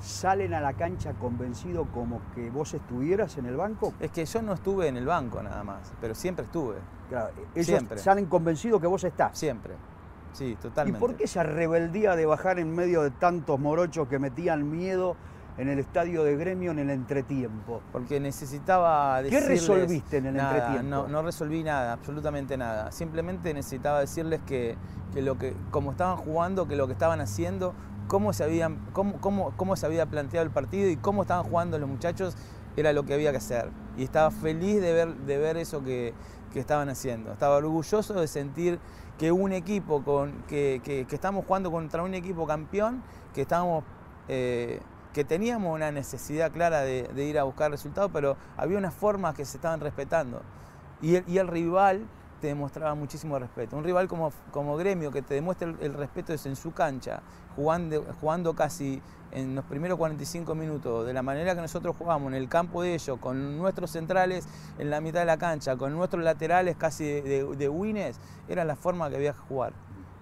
salen 0.00 0.52
a 0.54 0.60
la 0.60 0.72
cancha 0.72 1.12
convencidos 1.14 1.86
como 1.94 2.20
que 2.34 2.50
vos 2.50 2.74
estuvieras 2.74 3.36
en 3.38 3.46
el 3.46 3.56
banco. 3.56 3.92
es 4.00 4.10
que 4.10 4.24
yo 4.24 4.42
no 4.42 4.52
estuve 4.54 4.88
en 4.88 4.96
el 4.96 5.06
banco 5.06 5.42
nada 5.42 5.62
más, 5.62 5.92
pero 6.00 6.14
siempre 6.14 6.44
estuve, 6.44 6.76
Claro, 7.08 7.30
ellos 7.54 7.66
Siempre. 7.66 7.98
salen 7.98 8.26
convencidos 8.26 8.80
que 8.80 8.86
vos 8.86 9.04
estás. 9.04 9.36
siempre. 9.38 9.74
Sí, 10.32 10.46
¿Y 10.46 10.56
totalmente. 10.56 10.98
por 10.98 11.14
qué 11.14 11.24
esa 11.24 11.42
rebeldía 11.42 12.16
de 12.16 12.24
bajar 12.24 12.58
en 12.58 12.74
medio 12.74 13.02
de 13.02 13.10
tantos 13.10 13.60
morochos 13.60 14.08
que 14.08 14.18
metían 14.18 14.70
miedo 14.70 15.14
en 15.58 15.68
el 15.68 15.78
estadio 15.78 16.24
de 16.24 16.36
gremio 16.36 16.70
en 16.70 16.78
el 16.78 16.90
entretiempo? 16.90 17.80
Porque 17.92 18.20
necesitaba 18.20 19.18
¿Qué 19.22 19.30
decirles... 19.30 19.48
resolviste 19.66 20.16
en 20.18 20.26
el 20.26 20.34
nada, 20.36 20.56
entretiempo? 20.56 20.88
No, 20.88 21.08
no 21.08 21.22
resolví 21.22 21.62
nada, 21.62 21.92
absolutamente 21.92 22.56
nada. 22.56 22.90
Simplemente 22.92 23.52
necesitaba 23.54 24.00
decirles 24.00 24.40
que, 24.46 24.76
que 25.12 25.22
lo 25.22 25.38
que, 25.38 25.54
como 25.70 25.90
estaban 25.92 26.16
jugando, 26.18 26.66
que 26.66 26.76
lo 26.76 26.86
que 26.86 26.92
estaban 26.94 27.20
haciendo, 27.20 27.74
cómo 28.08 28.32
se, 28.32 28.44
habían, 28.44 28.78
cómo, 28.92 29.20
cómo, 29.20 29.52
cómo 29.56 29.76
se 29.76 29.86
había 29.86 30.06
planteado 30.06 30.44
el 30.46 30.52
partido 30.52 30.88
y 30.90 30.96
cómo 30.96 31.22
estaban 31.22 31.44
jugando 31.44 31.78
los 31.78 31.88
muchachos, 31.88 32.36
era 32.76 32.92
lo 32.92 33.04
que 33.04 33.14
había 33.14 33.30
que 33.30 33.36
hacer. 33.38 33.68
Y 33.96 34.04
estaba 34.04 34.30
feliz 34.30 34.80
de 34.80 34.92
ver, 34.92 35.14
de 35.14 35.36
ver 35.38 35.56
eso 35.58 35.84
que, 35.84 36.14
que 36.52 36.60
estaban 36.60 36.88
haciendo. 36.88 37.32
Estaba 37.32 37.56
orgulloso 37.56 38.14
de 38.14 38.26
sentir 38.26 38.78
que 39.18 39.30
un 39.30 39.52
equipo 39.52 40.02
con, 40.02 40.32
que, 40.48 40.80
que- 40.82 41.04
que 41.04 41.14
estamos 41.14 41.44
jugando 41.46 41.70
contra 41.70 42.02
un 42.02 42.14
equipo 42.14 42.46
campeón, 42.46 43.02
que 43.34 43.42
estábamos 43.42 43.84
eh, 44.28 44.80
que 45.12 45.24
teníamos 45.24 45.74
una 45.74 45.90
necesidad 45.90 46.50
clara 46.52 46.80
de, 46.80 47.24
ir 47.24 47.38
a 47.38 47.44
buscar 47.44 47.70
resultados, 47.70 48.10
pero 48.12 48.36
había 48.56 48.78
unas 48.78 48.94
formas 48.94 49.34
que 49.34 49.44
se 49.44 49.58
estaban 49.58 49.80
respetando. 49.80 50.42
Y 51.00 51.16
el, 51.36 51.48
rival 51.48 52.06
te 52.40 52.46
demostraba 52.46 52.94
muchísimo 52.94 53.38
respeto. 53.38 53.76
Un 53.76 53.84
rival 53.84 54.08
como, 54.08 54.32
como 54.50 54.76
Gremio, 54.76 55.10
que 55.10 55.22
te 55.22 55.34
demuestra 55.34 55.68
el, 55.80 55.94
respeto 55.94 56.32
es 56.32 56.46
en 56.46 56.56
su 56.56 56.72
cancha, 56.72 57.22
jugando, 57.56 58.04
jugando 58.20 58.54
casi 58.54 59.02
en 59.32 59.54
los 59.54 59.64
primeros 59.64 59.98
45 59.98 60.54
minutos, 60.54 61.06
de 61.06 61.12
la 61.12 61.22
manera 61.22 61.54
que 61.54 61.60
nosotros 61.60 61.96
jugamos, 61.96 62.28
en 62.28 62.34
el 62.34 62.48
campo 62.48 62.82
de 62.82 62.94
ellos, 62.94 63.18
con 63.18 63.58
nuestros 63.58 63.90
centrales 63.90 64.46
en 64.78 64.90
la 64.90 65.00
mitad 65.00 65.20
de 65.20 65.26
la 65.26 65.38
cancha, 65.38 65.76
con 65.76 65.92
nuestros 65.92 66.22
laterales 66.22 66.76
casi 66.76 67.04
de, 67.04 67.44
de, 67.44 67.68
wines, 67.68 68.20
era 68.48 68.64
la 68.64 68.76
forma 68.76 69.10
que 69.10 69.16
había 69.16 69.32
que 69.32 69.38
jugar. 69.38 69.72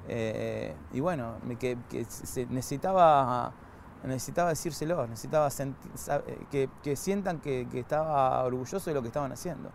Eh, 0.09 0.75
y 0.93 1.01
bueno, 1.01 1.35
que, 1.59 1.77
que 1.91 2.05
se 2.05 2.47
necesitaba 2.47 3.53
necesitaba 4.05 4.51
decírselo, 4.51 5.07
necesitaba 5.07 5.49
eh, 5.49 6.47
que, 6.51 6.69
que 6.83 6.97
sientan 6.97 7.41
que, 7.41 7.69
que 7.71 7.81
estaba 7.81 8.43
orgulloso 8.45 8.91
de 8.91 8.95
lo 8.95 9.03
que 9.03 9.09
estaban 9.09 9.33
haciendo. 9.33 9.71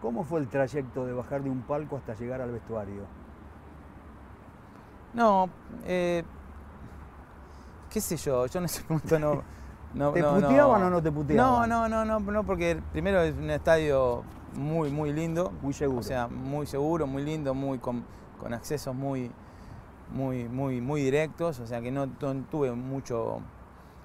¿Cómo 0.00 0.24
fue 0.24 0.40
el 0.40 0.48
trayecto 0.48 1.04
de 1.04 1.12
bajar 1.12 1.42
de 1.42 1.50
un 1.50 1.62
palco 1.62 1.96
hasta 1.96 2.14
llegar 2.14 2.40
al 2.40 2.52
vestuario? 2.52 3.02
No, 5.12 5.50
eh, 5.84 6.24
qué 7.90 8.00
sé 8.00 8.16
yo, 8.16 8.46
yo 8.46 8.58
en 8.58 8.64
ese 8.64 8.82
punto 8.88 9.18
no... 9.18 9.42
no 9.92 10.12
¿Te 10.12 10.22
no, 10.22 10.34
puteaban 10.34 10.82
o 10.84 10.90
no 10.90 11.02
te 11.02 11.12
puteaban? 11.12 11.68
No, 11.68 11.88
no, 11.88 12.04
no, 12.04 12.20
no, 12.20 12.32
no, 12.32 12.44
porque 12.44 12.80
primero 12.92 13.20
es 13.20 13.36
un 13.36 13.50
estadio 13.50 14.22
muy, 14.54 14.90
muy 14.90 15.12
lindo. 15.12 15.52
Muy 15.62 15.72
seguro. 15.72 16.00
O 16.00 16.02
sea, 16.02 16.28
muy 16.28 16.66
seguro, 16.66 17.06
muy 17.06 17.22
lindo, 17.22 17.54
muy 17.54 17.78
con, 17.78 18.04
con 18.38 18.54
accesos 18.54 18.94
muy, 18.94 19.30
muy, 20.12 20.48
muy, 20.48 20.80
muy 20.80 21.02
directos, 21.02 21.60
o 21.60 21.66
sea 21.66 21.80
que 21.80 21.90
no, 21.90 22.08
tu- 22.08 22.42
tuve 22.44 22.72
mucho, 22.72 23.40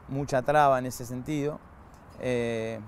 mucha 0.10 0.42
traba 0.44 0.80
en 0.80 0.86
ese 0.88 1.06
sentido. 1.06 1.60
Eh, 2.20 2.80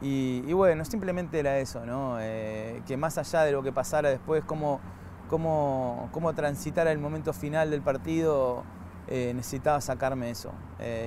y, 0.00 0.52
bueno, 0.52 0.84
simplemente 0.84 1.40
era 1.40 1.58
eso, 1.58 1.84
¿no? 1.84 2.18
Eh, 2.20 2.82
que 2.86 2.96
más 2.96 3.18
allá 3.18 3.42
de 3.42 3.50
lo 3.52 3.62
que 3.64 3.72
pasara 3.72 4.08
después, 4.10 4.44
cómo, 4.44 4.80
cómo, 5.28 6.08
cómo 6.12 6.34
transitar 6.34 6.86
el 6.86 6.98
momento 6.98 7.32
final 7.32 7.70
del 7.70 7.82
partido, 7.82 8.62
eh, 9.08 9.32
necesitaba 9.34 9.80
sacarme 9.80 10.30
eso 10.30 10.52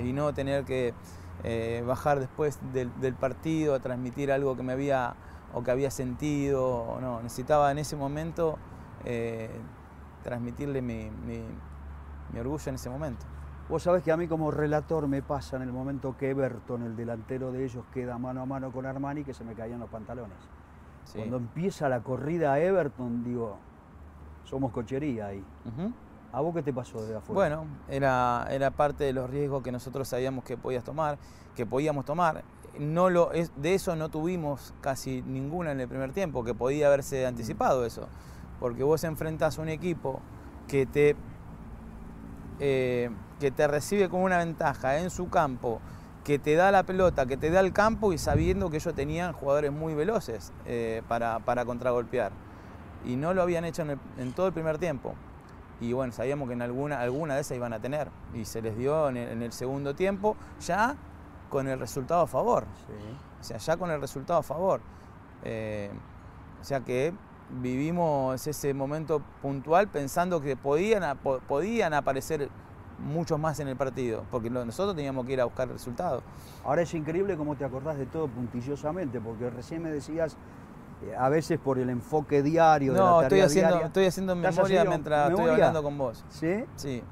y 0.03 0.11
no 0.11 0.33
tener 0.33 0.65
que 0.65 0.93
bajar 1.87 2.19
después 2.19 2.59
del, 2.73 2.91
del 2.99 3.13
partido 3.15 3.73
a 3.75 3.79
transmitir 3.79 4.31
algo 4.31 4.55
que 4.57 4.63
me 4.63 4.73
había 4.73 5.15
o 5.53 5.63
que 5.63 5.71
había 5.71 5.89
sentido, 5.91 6.97
no, 7.01 7.21
necesitaba 7.21 7.71
en 7.71 7.77
ese 7.77 7.95
momento 7.95 8.57
transmitirle 10.23 10.81
mi, 10.81 11.09
mi- 11.25 11.43
mi 12.33 12.39
orgullo 12.39 12.63
en 12.67 12.75
ese 12.75 12.89
momento. 12.89 13.25
Vos 13.69 13.83
sabés 13.83 14.03
que 14.03 14.11
a 14.11 14.17
mí 14.17 14.27
como 14.27 14.51
relator 14.51 15.07
me 15.07 15.21
pasa 15.21 15.55
en 15.55 15.61
el 15.61 15.71
momento 15.71 16.15
que 16.17 16.29
Everton, 16.31 16.83
el 16.83 16.95
delantero 16.95 17.51
de 17.51 17.63
ellos, 17.63 17.83
queda 17.93 18.17
mano 18.17 18.41
a 18.41 18.45
mano 18.45 18.71
con 18.71 18.85
Armani, 18.85 19.23
que 19.23 19.33
se 19.33 19.43
me 19.43 19.53
caían 19.53 19.79
los 19.79 19.89
pantalones. 19.89 20.37
Sí. 21.05 21.17
Cuando 21.19 21.37
empieza 21.37 21.87
la 21.89 22.01
corrida 22.01 22.53
a 22.53 22.59
Everton, 22.59 23.23
digo, 23.23 23.57
somos 24.43 24.71
cochería 24.71 25.27
ahí. 25.27 25.43
¿A 26.33 26.41
vos 26.41 26.53
qué 26.53 26.63
te 26.63 26.71
pasó 26.73 27.01
de 27.05 27.15
afuera? 27.15 27.33
Bueno, 27.57 27.65
era, 27.89 28.47
era 28.49 28.71
parte 28.71 29.03
de 29.03 29.13
los 29.13 29.29
riesgos 29.29 29.63
que 29.63 29.71
nosotros 29.71 30.07
sabíamos 30.07 30.43
que 30.43 30.57
podías 30.57 30.83
tomar, 30.83 31.17
que 31.55 31.65
podíamos 31.65 32.05
tomar. 32.05 32.43
No 32.79 33.09
lo, 33.09 33.33
es, 33.33 33.51
de 33.61 33.73
eso 33.73 33.95
no 33.97 34.07
tuvimos 34.09 34.73
casi 34.81 35.21
ninguna 35.23 35.71
en 35.73 35.81
el 35.81 35.87
primer 35.89 36.13
tiempo, 36.13 36.43
que 36.45 36.53
podía 36.53 36.87
haberse 36.87 37.25
anticipado 37.27 37.85
eso. 37.85 38.07
Porque 38.61 38.83
vos 38.83 39.03
enfrentás 39.03 39.59
a 39.59 39.61
un 39.61 39.67
equipo 39.67 40.21
que 40.69 40.85
te, 40.85 41.17
eh, 42.59 43.09
que 43.39 43.51
te 43.51 43.67
recibe 43.67 44.07
con 44.07 44.21
una 44.21 44.37
ventaja 44.37 44.99
en 44.99 45.09
su 45.09 45.29
campo, 45.29 45.81
que 46.23 46.37
te 46.39 46.55
da 46.55 46.71
la 46.71 46.83
pelota, 46.83 47.25
que 47.25 47.35
te 47.37 47.49
da 47.49 47.59
el 47.59 47.73
campo 47.73 48.13
y 48.13 48.17
sabiendo 48.17 48.69
que 48.69 48.77
ellos 48.77 48.93
tenían 48.93 49.33
jugadores 49.33 49.71
muy 49.71 49.95
veloces 49.95 50.53
eh, 50.65 51.01
para, 51.07 51.39
para 51.39 51.65
contragolpear. 51.65 52.31
Y 53.03 53.15
no 53.15 53.33
lo 53.33 53.41
habían 53.41 53.65
hecho 53.65 53.81
en, 53.81 53.89
el- 53.91 53.99
en 54.19 54.31
todo 54.33 54.45
el 54.47 54.53
primer 54.53 54.77
tiempo. 54.77 55.15
Y 55.79 55.93
bueno, 55.93 56.13
sabíamos 56.13 56.47
que 56.47 56.53
en 56.53 56.61
alguna, 56.61 57.01
alguna 57.01 57.33
de 57.33 57.41
esas 57.41 57.57
iban 57.57 57.73
a 57.73 57.79
tener. 57.79 58.09
Y 58.35 58.45
se 58.45 58.61
les 58.61 58.77
dio 58.77 59.09
en 59.09 59.17
el, 59.17 59.29
en 59.29 59.41
el 59.41 59.51
segundo 59.51 59.95
tiempo, 59.95 60.35
ya 60.59 60.95
con 61.49 61.67
el 61.67 61.79
resultado 61.79 62.21
a 62.21 62.27
favor. 62.27 62.65
Sí. 62.85 62.93
O 63.39 63.43
sea, 63.43 63.57
ya 63.57 63.77
con 63.77 63.89
el 63.89 63.99
resultado 63.99 64.39
a 64.39 64.43
favor. 64.43 64.81
Eh, 65.43 65.89
o 66.61 66.63
sea 66.63 66.81
que 66.81 67.11
vivimos 67.61 68.45
ese 68.47 68.73
momento 68.73 69.21
puntual 69.41 69.87
pensando 69.87 70.41
que 70.41 70.55
podían, 70.55 71.17
podían 71.47 71.93
aparecer 71.93 72.49
muchos 72.99 73.39
más 73.39 73.59
en 73.59 73.67
el 73.67 73.75
partido, 73.75 74.23
porque 74.29 74.49
nosotros 74.49 74.95
teníamos 74.95 75.25
que 75.25 75.33
ir 75.33 75.41
a 75.41 75.45
buscar 75.45 75.67
el 75.67 75.73
resultado. 75.73 76.21
Ahora 76.63 76.83
es 76.83 76.93
increíble 76.93 77.35
cómo 77.35 77.55
te 77.55 77.65
acordás 77.65 77.97
de 77.97 78.05
todo 78.05 78.27
puntillosamente, 78.27 79.19
porque 79.19 79.49
recién 79.49 79.81
me 79.81 79.89
decías, 79.89 80.37
eh, 81.03 81.15
a 81.17 81.29
veces 81.29 81.59
por 81.59 81.79
el 81.79 81.89
enfoque 81.89 82.43
diario 82.43 82.93
de 82.93 82.99
la 82.99 83.05
No, 83.05 83.11
tarea 83.21 83.25
estoy 83.27 83.39
haciendo, 83.41 83.69
diaria. 83.69 83.87
estoy 83.87 84.05
haciendo 84.05 84.33
¿Estás 84.33 84.55
memoria 84.55 84.81
haciendo 84.81 84.89
mientras 84.91 85.29
estoy 85.31 85.49
hablando 85.49 85.83
con 85.83 85.97
vos. 85.97 86.23
¿Sí? 86.29 86.63
Sí, 86.75 87.03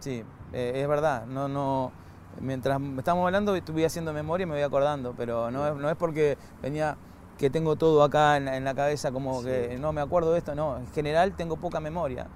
sí, 0.00 0.24
eh, 0.52 0.72
es 0.74 0.88
verdad. 0.88 1.26
No, 1.26 1.46
no, 1.46 1.92
mientras 2.40 2.80
estamos 2.98 3.24
hablando 3.24 3.54
estuve 3.54 3.86
haciendo 3.86 4.12
memoria 4.12 4.42
y 4.42 4.46
me 4.46 4.54
voy 4.56 4.62
acordando, 4.62 5.14
pero 5.16 5.50
no 5.52 5.74
no 5.74 5.88
es 5.88 5.96
porque 5.96 6.36
venía 6.60 6.96
que 7.38 7.50
tengo 7.50 7.76
todo 7.76 8.02
acá 8.02 8.36
en, 8.38 8.46
la- 8.46 8.56
en 8.56 8.64
la 8.64 8.74
cabeza 8.74 9.12
como 9.12 9.40
Sí. 9.40 9.46
que 9.46 9.76
no 9.78 9.92
me 9.92 10.00
acuerdo 10.00 10.32
de 10.32 10.38
esto, 10.38 10.54
no. 10.54 10.78
En 10.78 10.86
general 10.92 11.32
tengo 11.36 11.56
poca 11.56 11.80
memoria. 11.80 12.28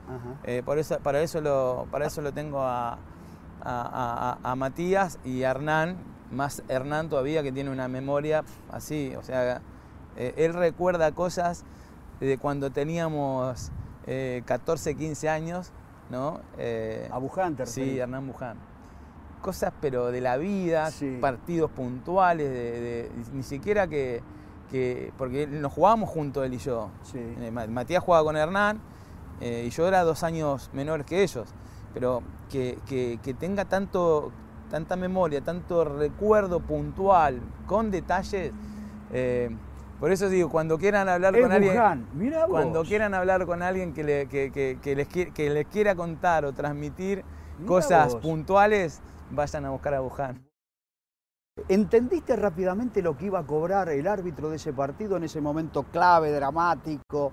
Eh, 0.44 0.62
por 0.64 0.78
eso, 0.78 0.98
para, 0.98 1.20
eso 1.22 1.40
lo, 1.40 1.86
para 1.90 2.06
eso 2.06 2.20
lo 2.20 2.32
tengo 2.32 2.60
a, 2.62 2.98
a- 3.62 4.38
a- 4.42 4.54
Matías 4.56 5.18
y 5.24 5.42
a 5.44 5.50
Hernán, 5.52 5.96
más 6.30 6.62
Hernán 6.68 7.08
todavía 7.08 7.42
que 7.42 7.50
tiene 7.52 7.70
una 7.70 7.88
memoria 7.88 8.44
así, 8.70 9.14
o 9.16 9.22
sea, 9.22 9.62
eh, 10.16 10.34
él 10.36 10.52
recuerda 10.54 11.12
cosas 11.12 11.64
de 12.20 12.36
cuando 12.38 12.70
teníamos 12.70 13.70
eh, 14.06 14.42
14, 14.44 14.94
15 14.96 15.28
años, 15.28 15.72
¿no? 16.10 16.40
Eh, 16.58 17.08
A 17.12 17.18
Buján 17.18 17.56
te 17.56 17.64
Sí. 17.66 17.98
Hernán 17.98 18.26
Buján. 18.26 18.58
Cosas 19.40 19.72
pero 19.80 20.10
de 20.10 20.20
la 20.20 20.36
vida, 20.36 20.90
Sí. 20.90 21.18
partidos 21.20 21.70
puntuales, 21.70 22.50
de, 22.50 22.80
de- 22.80 23.10
ni 23.32 23.42
siquiera 23.42 23.86
que, 23.86 24.22
que- 24.70 25.12
porque 25.18 25.46
nos 25.46 25.72
jugábamos 25.72 26.08
juntos 26.10 26.44
él 26.46 26.54
y 26.54 26.58
yo. 26.58 26.90
Sí. 27.02 27.18
Eh, 27.18 27.50
Ma- 27.50 27.66
Matías 27.66 28.02
jugaba 28.02 28.24
con 28.24 28.36
Hernán 28.36 28.80
eh, 29.40 29.64
y 29.66 29.70
yo 29.70 29.86
era 29.88 30.02
dos 30.04 30.22
años 30.22 30.70
menores 30.72 31.06
que 31.06 31.22
ellos. 31.22 31.48
Pero 31.92 32.22
que, 32.50 32.78
que- 32.86 33.18
que 33.22 33.34
tenga 33.34 33.64
tanto, 33.64 34.30
tanta 34.70 34.94
memoria, 34.96 35.40
tanto 35.40 35.84
recuerdo 35.84 36.60
puntual, 36.60 37.40
con 37.66 37.90
detalles. 37.90 38.52
eh, 39.12 39.50
por 39.98 40.12
eso 40.12 40.28
digo, 40.28 40.48
cuando 40.48 40.78
quieran 40.78 41.08
hablar 41.08 41.34
Es 41.36 41.42
con 41.42 41.52
alguien. 41.52 41.74
Cuando 42.48 42.84
quieran 42.84 43.12
hablar 43.12 43.44
con 43.44 43.60
alguien 43.62 43.92
que, 43.92 44.02
le- 44.04 44.26
que- 44.28 44.50
que- 44.52 44.78
que 44.80 44.94
les, 44.96 45.08
qui- 45.10 45.32
que 45.32 45.50
les 45.50 45.66
quiera 45.66 45.94
contar 45.94 46.44
o 46.46 46.52
transmitir 46.52 47.22
Mirá 47.58 47.66
cosas 47.68 48.12
vos. 48.14 48.22
puntuales, 48.22 49.00
vayan 49.30 49.64
a 49.66 49.70
buscar 49.70 49.94
a 49.94 50.00
Buján. 50.00 50.42
¿Entendiste 51.68 52.36
rápidamente 52.36 53.02
lo 53.02 53.16
que 53.16 53.26
iba 53.26 53.38
a 53.38 53.44
cobrar 53.44 53.88
el 53.88 54.06
árbitro 54.06 54.50
de 54.50 54.56
ese 54.56 54.72
partido 54.72 55.16
en 55.16 55.24
ese 55.24 55.40
momento 55.40 55.84
clave, 55.84 56.32
dramático, 56.32 57.32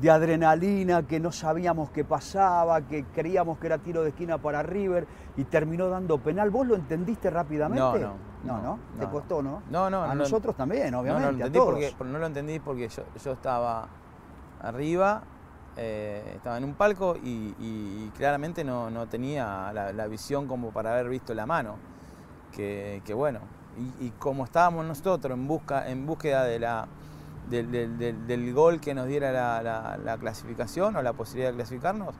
de 0.00 0.10
adrenalina, 0.10 1.02
que 1.06 1.18
no 1.18 1.32
sabíamos 1.32 1.90
qué 1.90 2.04
pasaba, 2.04 2.82
que 2.82 3.04
creíamos 3.06 3.58
que 3.58 3.66
era 3.66 3.78
tiro 3.78 4.02
de 4.02 4.10
esquina 4.10 4.38
para 4.38 4.62
River 4.62 5.06
y 5.36 5.44
terminó 5.44 5.88
dando 5.88 6.18
penal? 6.18 6.50
¿Vos 6.50 6.66
lo 6.66 6.76
entendiste 6.76 7.30
rápidamente? 7.30 7.80
No, 7.80 7.98
no, 7.98 8.14
No, 8.44 8.62
no, 8.62 8.62
¿no? 8.62 8.78
¿Te 9.00 9.06
costó, 9.08 9.42
no? 9.42 9.62
No, 9.70 9.90
no, 9.90 10.02
A 10.04 10.08
no, 10.08 10.14
nosotros 10.14 10.54
también, 10.56 10.94
obviamente, 10.94 11.26
no, 11.26 11.32
lo 11.32 11.44
a 11.44 11.46
entendí 11.46 11.58
todos. 11.58 11.70
porque, 11.70 11.94
pero 11.98 12.10
no 12.10 12.18
lo 12.18 12.26
entendí 12.26 12.60
porque 12.60 12.88
yo, 12.88 13.02
yo 13.22 13.32
estaba 13.32 13.88
arriba, 14.62 15.22
eh, 15.76 16.32
estaba 16.36 16.58
en 16.58 16.64
un 16.64 16.74
palco 16.74 17.16
y, 17.22 18.10
claramente 18.16 18.64
no, 18.64 18.90
no 18.90 19.06
tenía 19.06 19.72
la, 19.72 19.92
la 19.92 20.06
visión 20.06 20.46
como 20.46 20.70
para 20.70 20.92
haber 20.92 21.08
visto 21.08 21.34
la 21.34 21.46
mano. 21.46 21.76
Que, 22.52 23.02
que 23.04 23.14
bueno, 23.14 23.40
y, 24.00 24.10
como 24.18 24.44
estábamos 24.44 24.84
nosotros 24.86 25.32
en, 25.36 25.46
busca, 25.46 25.88
en 25.88 26.06
búsqueda 26.06 26.44
del, 26.44 26.64
gol 28.54 28.80
que 28.80 28.94
nos 28.94 29.06
diera 29.06 29.32
la, 29.32 29.62
la- 29.62 29.96
la 29.98 30.18
clasificación 30.18 30.96
o 30.96 31.02
la 31.02 31.12
posibilidad 31.12 31.50
de 31.50 31.56
clasificarnos, 31.56 32.14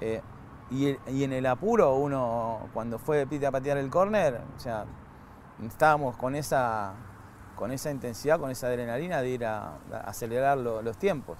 eh, 0.00 0.22
y, 0.70 0.96
en 1.22 1.32
el 1.32 1.46
apuro 1.46 1.94
uno 1.94 2.68
cuando 2.74 2.98
fue 2.98 3.26
Pite 3.26 3.46
a 3.46 3.50
patear 3.50 3.78
el 3.78 3.88
córner, 3.90 4.40
o 4.56 4.60
sea, 4.60 4.84
estábamos 5.66 6.16
con 6.16 6.34
esa, 6.34 6.92
con 7.56 7.72
esa 7.72 7.90
intensidad, 7.90 8.38
con 8.38 8.50
esa 8.50 8.66
adrenalina 8.66 9.22
de 9.22 9.28
ir 9.30 9.44
a, 9.46 9.74
acelerar 10.04 10.58
lo- 10.58 10.82
los 10.82 10.96
tiempos. 10.98 11.38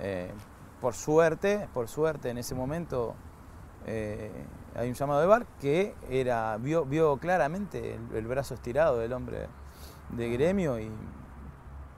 Eh, 0.00 0.30
por 0.80 0.94
suerte, 0.94 1.68
por 1.72 1.88
suerte 1.88 2.30
en 2.30 2.38
ese 2.38 2.54
momento 2.54 3.14
eh, 3.86 4.30
hay 4.76 4.88
un 4.88 4.94
llamado 4.94 5.20
de 5.20 5.26
bar 5.26 5.46
que 5.60 5.94
era, 6.10 6.56
vio, 6.58 6.84
vio 6.84 7.16
claramente 7.18 7.94
el, 7.94 8.16
el 8.16 8.26
brazo 8.26 8.54
estirado 8.54 8.98
del 8.98 9.12
hombre 9.12 9.48
de 10.10 10.30
gremio 10.30 10.78
y, 10.78 10.90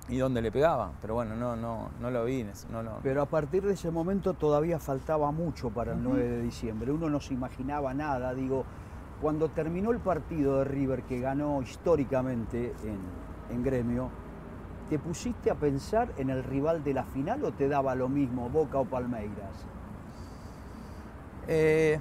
y 0.08 0.18
dónde 0.18 0.42
le 0.42 0.52
pegaba. 0.52 0.92
Pero 1.00 1.14
bueno, 1.14 1.34
no, 1.36 1.56
no, 1.56 1.90
no 2.00 2.10
lo 2.10 2.24
vi. 2.24 2.46
No 2.70 2.82
lo, 2.82 2.98
Pero 3.02 3.22
a 3.22 3.26
partir 3.26 3.64
de 3.64 3.74
ese 3.74 3.90
momento 3.90 4.34
todavía 4.34 4.78
faltaba 4.78 5.30
mucho 5.30 5.70
para 5.70 5.92
el 5.92 6.02
9 6.02 6.28
de 6.28 6.42
diciembre. 6.42 6.92
Uno 6.92 7.08
no 7.08 7.20
se 7.20 7.34
imaginaba 7.34 7.94
nada. 7.94 8.34
Digo, 8.34 8.64
cuando 9.20 9.48
terminó 9.48 9.90
el 9.90 9.98
partido 9.98 10.58
de 10.58 10.64
River 10.64 11.02
que 11.02 11.20
ganó 11.20 11.62
históricamente 11.62 12.74
en, 12.84 13.54
en 13.54 13.62
gremio, 13.62 14.10
¿te 14.88 14.98
pusiste 14.98 15.50
a 15.50 15.54
pensar 15.54 16.12
en 16.18 16.30
el 16.30 16.44
rival 16.44 16.84
de 16.84 16.94
la 16.94 17.04
final 17.04 17.44
o 17.44 17.52
te 17.52 17.68
daba 17.68 17.94
lo 17.94 18.08
mismo, 18.08 18.48
Boca 18.48 18.78
o 18.78 18.84
Palmeiras? 18.84 19.66
Eh, 21.48 21.98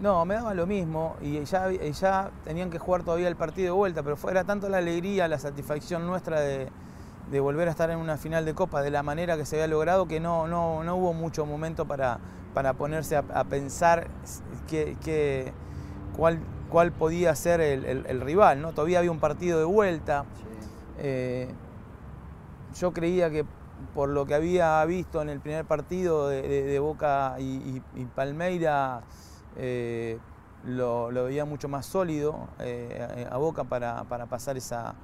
no, 0.00 0.24
me 0.24 0.34
daba 0.34 0.54
lo 0.54 0.66
mismo 0.66 1.16
y 1.20 1.42
ya, 1.44 1.72
y 1.72 1.92
ya 1.92 2.30
tenían 2.44 2.70
que 2.70 2.78
jugar 2.78 3.02
todavía 3.04 3.28
el 3.28 3.36
partido 3.36 3.66
de 3.66 3.70
vuelta, 3.78 4.02
pero 4.02 4.16
fue, 4.16 4.30
era 4.30 4.44
tanto 4.44 4.68
la 4.68 4.78
alegría, 4.78 5.28
la 5.28 5.38
satisfacción 5.38 6.06
nuestra 6.06 6.40
de, 6.40 6.68
de 7.30 7.40
volver 7.40 7.68
a 7.68 7.70
estar 7.70 7.90
en 7.90 7.98
una 7.98 8.16
final 8.16 8.44
de 8.44 8.54
Copa 8.54 8.82
de 8.82 8.90
la 8.90 9.02
manera 9.02 9.36
que 9.36 9.46
se 9.46 9.56
había 9.56 9.68
logrado 9.68 10.06
que 10.06 10.20
no, 10.20 10.46
no, 10.48 10.82
no 10.84 10.96
hubo 10.96 11.12
mucho 11.14 11.46
momento 11.46 11.86
para, 11.86 12.18
para 12.54 12.74
ponerse 12.74 13.16
a, 13.16 13.24
a 13.34 13.44
pensar 13.44 14.08
que, 14.68 14.96
que- 15.02 15.52
cuál, 16.16 16.38
cuál 16.70 16.92
podía 16.92 17.34
ser 17.34 17.60
el, 17.60 17.84
el- 17.84 18.06
el 18.06 18.20
rival. 18.20 18.60
¿no? 18.62 18.72
Todavía 18.72 18.98
había 18.98 19.10
un 19.10 19.20
partido 19.20 19.58
de 19.58 19.64
vuelta. 19.64 20.24
Eh, 20.98 21.48
yo 22.78 22.92
creía 22.92 23.30
que 23.30 23.44
por 23.94 24.08
lo 24.08 24.26
que 24.26 24.34
había 24.34 24.84
visto 24.84 25.20
en 25.22 25.28
el 25.28 25.40
primer 25.40 25.64
partido 25.64 26.28
de, 26.28 26.42
de- 26.42 26.62
de 26.64 26.78
Boca 26.78 27.34
y, 27.38 27.42
y- 27.42 27.82
y 27.94 28.04
Palmeira, 28.06 29.02
eh, 29.56 30.18
lo, 30.64 31.10
lo 31.10 31.24
veía 31.24 31.44
mucho 31.44 31.68
más 31.68 31.86
sólido 31.86 32.48
eh, 32.58 33.28
a 33.30 33.36
Boca 33.36 33.64
para, 33.64 34.04
para 34.04 34.26
pasar 34.26 34.56
esa, 34.56 34.94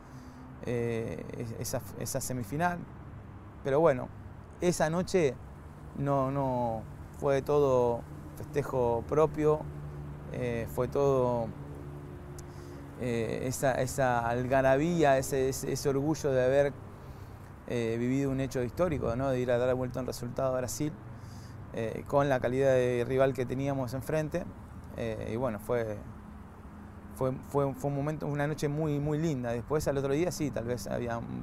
eh, 0.67 1.23
esa, 1.59 1.81
esa 1.99 2.21
semifinal. 2.21 2.79
Pero 3.65 3.81
bueno, 3.81 4.09
esa 4.61 4.89
noche 4.91 5.35
no, 5.99 6.31
no 6.31 6.83
fue 7.19 7.43
todo 7.43 8.01
festejo 8.37 9.05
propio, 9.09 9.61
fue 10.75 10.89
todo 10.89 11.49
esa, 13.01 13.73
esa 13.75 14.27
algarabía, 14.29 15.19
ese, 15.19 15.49
ese- 15.49 15.73
ese 15.73 15.89
orgullo 15.89 16.31
de 16.33 16.45
haber 16.45 16.73
vivido 17.69 18.31
un 18.31 18.41
hecho 18.41 18.63
histórico, 18.63 19.15
¿no? 19.17 19.31
de 19.31 19.41
ir 19.41 19.51
a 19.51 19.59
dar 19.59 19.75
vuelta 19.75 20.01
un 20.01 20.07
resultado 20.07 20.55
a 20.55 20.59
Brasil, 20.59 20.93
eh, 21.75 22.05
con 22.07 22.29
la 22.29 22.41
calidad 22.41 22.73
de 22.73 23.05
rival 23.07 23.35
que 23.35 23.47
teníamos 23.47 23.95
enfrente. 23.95 24.45
eh, 24.97 25.31
y 25.33 25.37
bueno, 25.37 25.59
fue, 25.61 25.97
fue, 27.17 27.33
fue, 27.49 27.65
un 27.67 27.95
momento, 27.97 28.27
una 28.27 28.47
noche 28.47 28.69
muy, 28.69 28.99
muy 28.99 29.19
linda. 29.19 29.53
Después 29.53 29.87
al 29.89 29.99
otro 29.99 30.13
día 30.13 30.33
sí, 30.33 30.51
tal 30.51 30.65
vez 30.65 30.87
había 30.87 31.19
un- 31.19 31.43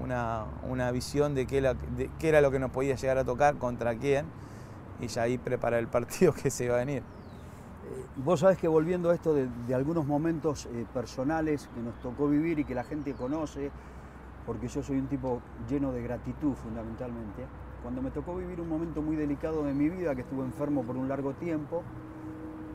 una, 0.00 0.46
una 0.68 0.90
visión 0.92 1.34
de 1.34 1.46
qué, 1.46 1.58
era, 1.58 1.74
de 1.74 2.10
era 2.22 2.40
lo 2.40 2.50
que 2.50 2.58
nos 2.58 2.70
podía 2.70 2.94
llegar 2.96 3.18
a 3.18 3.24
tocar, 3.24 3.56
contra 3.58 3.94
quién. 3.96 4.26
y 5.00 5.08
ya 5.08 5.22
ahí 5.22 5.38
preparar 5.38 5.80
el 5.80 5.88
partido 5.96 6.32
que 6.32 6.50
se 6.50 6.64
iba 6.66 6.76
a 6.76 6.78
venir. 6.78 7.02
Vos 8.16 8.40
sabés 8.40 8.58
que 8.58 8.68
volviendo 8.68 9.10
a 9.10 9.14
esto 9.14 9.34
de, 9.34 9.48
algunos 9.74 10.06
momentos 10.06 10.66
eh, 10.66 10.86
personales 10.92 11.68
que 11.74 11.80
nos 11.80 11.94
tocó 12.00 12.28
vivir 12.28 12.58
y 12.58 12.64
que 12.64 12.74
la 12.74 12.84
gente 12.84 13.14
conoce, 13.14 13.70
porque 14.46 14.68
yo 14.68 14.82
soy 14.82 14.98
un 14.98 15.06
tipo 15.06 15.40
lleno 15.68 15.92
de 15.92 16.02
gratitud 16.02 16.54
fundamentalmente, 16.54 17.46
cuando 17.82 18.02
me 18.02 18.10
tocó 18.10 18.36
vivir 18.36 18.60
un 18.60 18.68
momento 18.68 19.02
muy 19.02 19.16
delicado 19.16 19.64
de 19.64 19.72
mi 19.72 19.88
vida, 19.88 20.14
que 20.14 20.22
estuve 20.22 20.44
enfermo 20.44 20.82
por 20.82 20.96
un 20.96 21.08
largo 21.08 21.32
tiempo, 21.34 21.82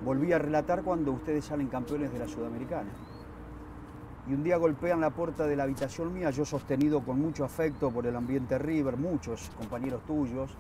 volví 0.04 0.34
a 0.34 0.39
relatar 0.39 0.84
cuando 0.84 1.12
ustedes 1.12 1.46
salen 1.46 1.68
campeones 1.68 2.12
de 2.12 2.20
la 2.20 2.28
Sudamericana. 2.28 2.89
Y 4.28 4.34
un 4.34 4.44
día 4.44 4.58
golpean 4.58 5.02
la 5.02 5.12
puerta 5.12 5.46
de 5.46 5.56
la 5.56 5.63
habitación 5.63 6.13
mía, 6.13 6.32
yo 6.32 6.46
sostenido 6.46 7.02
con 7.02 7.20
mucho 7.20 7.46
afecto 7.46 7.91
por 7.91 8.08
el 8.08 8.15
ambiente 8.15 8.58
River, 8.58 8.98
muchos 8.98 9.52
compañeros 9.58 10.04
tuyos, 10.06 10.56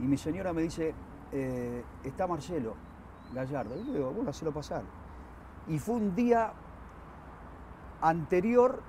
y 0.00 0.04
mi 0.04 0.16
señora 0.16 0.52
me 0.52 0.62
dice, 0.62 0.94
eh, 1.32 1.84
está 2.02 2.26
Marcelo 2.26 2.74
Gallardo. 3.32 3.76
Y 3.76 3.84
le 3.84 3.98
digo, 3.98 4.10
bueno, 4.12 4.30
hacelo 4.30 4.52
pasar. 4.52 4.82
Y 5.68 5.78
fue 5.78 5.96
un 5.96 6.14
día 6.14 6.52
anterior 8.00 8.80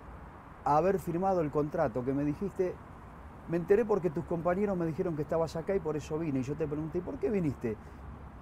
a 0.65 0.77
haber 0.77 0.99
firmado 0.99 1.41
el 1.41 1.51
contrato 1.51 2.03
que 2.03 2.13
me 2.13 2.23
dijiste, 2.23 2.75
me 3.49 3.57
enteré 3.57 3.83
porque 3.83 4.09
tus 4.09 4.25
compañeros 4.25 4.77
me 4.77 4.85
dijeron 4.85 5.15
que 5.15 5.23
estabas 5.23 5.55
acá 5.55 5.75
y 5.75 5.79
por 5.79 5.97
eso 5.97 6.17
vine. 6.19 6.39
Y 6.39 6.43
yo 6.43 6.55
te 6.55 6.67
pregunté, 6.67 7.01
¿por 7.01 7.17
qué 7.17 7.29
viniste? 7.29 7.75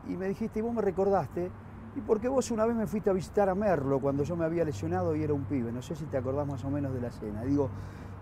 Y 0.07 0.17
me 0.17 0.27
dijiste, 0.27 0.59
y 0.59 0.61
vos 0.61 0.73
me 0.73 0.81
recordaste, 0.81 1.49
y 1.95 2.01
porque 2.01 2.27
vos 2.27 2.51
una 2.51 2.65
vez 2.65 2.75
me 2.75 2.85
fuiste 2.85 3.09
a 3.09 3.13
visitar 3.13 3.49
a 3.49 3.55
Merlo 3.55 3.99
cuando 3.99 4.23
yo 4.23 4.35
me 4.35 4.45
había 4.45 4.63
lesionado 4.63 5.15
y 5.15 5.23
era 5.23 5.33
un 5.33 5.45
pibe. 5.45 5.71
No 5.71 5.81
sé 5.81 5.95
si 5.95 6.05
te 6.05 6.17
acordás 6.17 6.45
más 6.45 6.63
o 6.63 6.69
menos 6.69 6.93
de 6.93 7.01
la 7.01 7.07
escena. 7.07 7.43
Digo, 7.43 7.69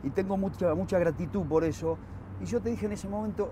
y 0.04 0.12
tengo 0.12 0.38
mucha, 0.38 0.74
mucha 0.76 1.00
gratitud 1.00 1.46
por 1.46 1.64
eso. 1.64 1.98
Y 2.40 2.46
yo 2.46 2.62
te 2.62 2.70
dije 2.70 2.86
en 2.86 2.92
ese 2.94 3.10
momento, 3.10 3.52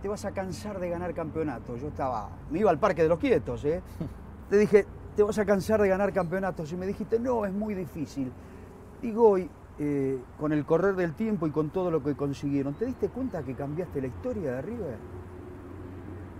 te 0.00 0.08
vas 0.08 0.24
a 0.24 0.32
cansar 0.32 0.80
de 0.80 0.88
ganar 0.88 1.12
campeonatos. 1.14 1.80
Yo 1.80 1.88
estaba, 1.88 2.30
me 2.50 2.58
iba 2.60 2.70
al 2.70 2.78
Parque 2.78 3.02
de 3.02 3.08
los 3.08 3.18
Quietos, 3.18 3.64
¿eh? 3.64 3.82
Te 4.48 4.58
dije, 4.58 4.86
te 5.16 5.24
vas 5.24 5.36
a 5.40 5.44
cansar 5.44 5.82
de 5.82 5.88
ganar 5.88 6.12
campeonatos. 6.12 6.70
Y 6.72 6.76
me 6.76 6.86
dijiste, 6.86 7.18
no, 7.18 7.44
es 7.44 7.52
muy 7.52 7.74
difícil. 7.74 8.30
Digo, 9.02 9.30
hoy, 9.30 9.50
eh, 9.78 10.18
con 10.38 10.52
el 10.52 10.64
correr 10.64 10.96
del 10.96 11.14
tiempo 11.14 11.46
y 11.46 11.50
con 11.50 11.70
todo 11.70 11.90
lo 11.90 12.02
que 12.02 12.14
consiguieron, 12.14 12.74
¿te 12.74 12.86
diste 12.86 13.08
cuenta 13.08 13.42
que 13.42 13.54
cambiaste 13.54 14.00
la 14.00 14.06
historia 14.06 14.52
de 14.52 14.62
River? 14.62 14.96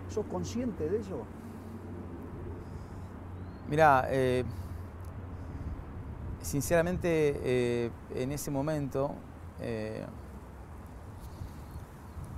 ¿Sos 0.08 0.24
consciente 0.26 0.88
de 0.88 0.98
eso? 0.98 1.24
Mira, 3.68 4.06
eh, 4.08 4.44
sinceramente, 6.40 7.08
eh, 7.44 7.90
en 8.14 8.32
ese 8.32 8.50
momento, 8.50 9.14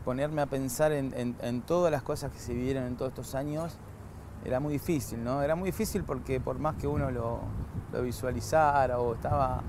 ponerme 0.04 0.40
a 0.40 0.46
pensar 0.46 0.90
en, 0.92 1.62
todas 1.62 1.92
las 1.92 2.02
cosas 2.02 2.32
que 2.32 2.38
se 2.38 2.54
vivieron 2.54 2.84
en 2.84 2.96
todos 2.96 3.10
estos 3.10 3.34
años 3.34 3.78
era 4.44 4.58
muy 4.58 4.72
difícil, 4.72 5.22
¿no? 5.22 5.42
Era 5.42 5.54
muy 5.54 5.66
difícil 5.66 6.02
porque 6.02 6.40
por 6.40 6.58
más 6.58 6.76
que 6.76 6.86
uno 6.86 7.10
lo, 7.10 7.40
visualizara 8.02 8.98
o 8.98 9.14
estaba 9.14 9.62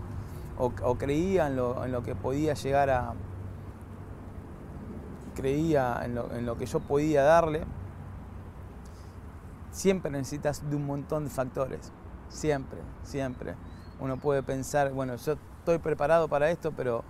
o, 0.60 0.96
creía 0.96 1.48
en 1.48 1.56
lo, 1.56 2.04
que 2.04 2.16
podía 2.16 2.54
llegar 2.54 2.92
a 2.92 3.14
creía 5.36 6.02
en 6.04 6.16
lo, 6.16 6.32
en 6.36 6.46
lo 6.46 6.58
que 6.58 6.66
yo 6.66 6.82
podía 6.82 7.24
darle, 7.24 7.64
siempre 9.72 10.12
necesitas 10.12 10.70
de 10.70 10.76
un 10.76 10.86
montón 10.86 11.24
de 11.24 11.30
factores, 11.32 11.92
siempre, 12.28 12.80
siempre. 13.04 13.56
Uno 14.00 14.18
puede 14.18 14.44
pensar, 14.44 14.92
bueno, 14.92 15.16
yo 15.16 15.34
estoy 15.34 15.80
preparado 15.80 16.28
para 16.28 16.52
esto, 16.52 16.72
pero 16.72 17.04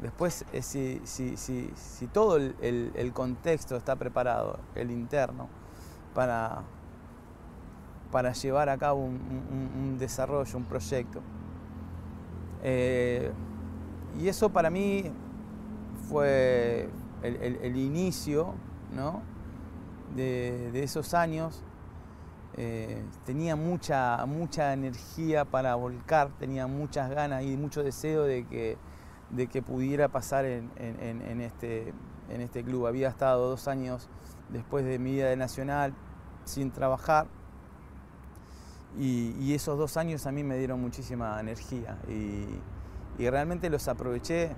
Después, 0.00 0.44
eh, 0.52 0.60
si, 0.60 1.00
si, 1.04 1.36
si, 1.38 1.70
si, 1.74 2.06
todo 2.06 2.36
el, 2.36 3.12
contexto 3.14 3.76
está 3.76 3.96
preparado, 3.96 4.58
el 4.74 4.90
interno, 4.90 5.48
para, 6.14 6.62
para 8.12 8.32
llevar 8.32 8.68
a 8.68 8.76
cabo 8.76 9.04
un, 9.04 9.96
desarrollo, 9.98 10.58
un 10.58 10.64
proyecto. 10.64 11.22
Eh, 12.62 13.32
y 14.18 14.28
eso 14.28 14.50
para 14.50 14.70
mí 14.70 15.04
fue 16.08 16.88
el, 17.22 17.76
inicio 17.76 18.54
de, 20.14 20.82
esos 20.82 21.14
años. 21.14 21.62
Eh, 22.58 23.04
tenía 23.24 23.54
mucha, 23.54 24.24
mucha 24.26 24.72
energía 24.72 25.44
para 25.44 25.74
volcar, 25.74 26.30
tenía 26.38 26.66
muchas 26.66 27.10
ganas 27.10 27.42
y 27.42 27.56
mucho 27.56 27.82
deseo 27.82 28.22
de 28.24 28.46
que 28.46 28.78
de 29.30 29.48
que 29.48 29.62
pudiera 29.62 30.08
pasar 30.08 30.44
en, 30.44 30.70
este, 31.40 31.92
en 32.28 32.40
este 32.40 32.62
club. 32.62 32.86
Había 32.86 33.08
estado 33.08 33.48
dos 33.48 33.68
años 33.68 34.08
después 34.50 34.84
de 34.84 34.98
mi 34.98 35.12
vida 35.12 35.28
de 35.28 35.36
Nacional 35.36 35.94
sin 36.44 36.70
trabajar 36.70 37.26
y, 38.98 39.54
esos 39.54 39.78
dos 39.78 39.96
años 39.96 40.26
a 40.26 40.32
mí 40.32 40.42
me 40.42 40.56
dieron 40.58 40.80
muchísima 40.80 41.38
energía 41.40 41.98
y, 42.08 42.46
realmente 43.18 43.70
los 43.70 43.88
aproveché 43.88 44.50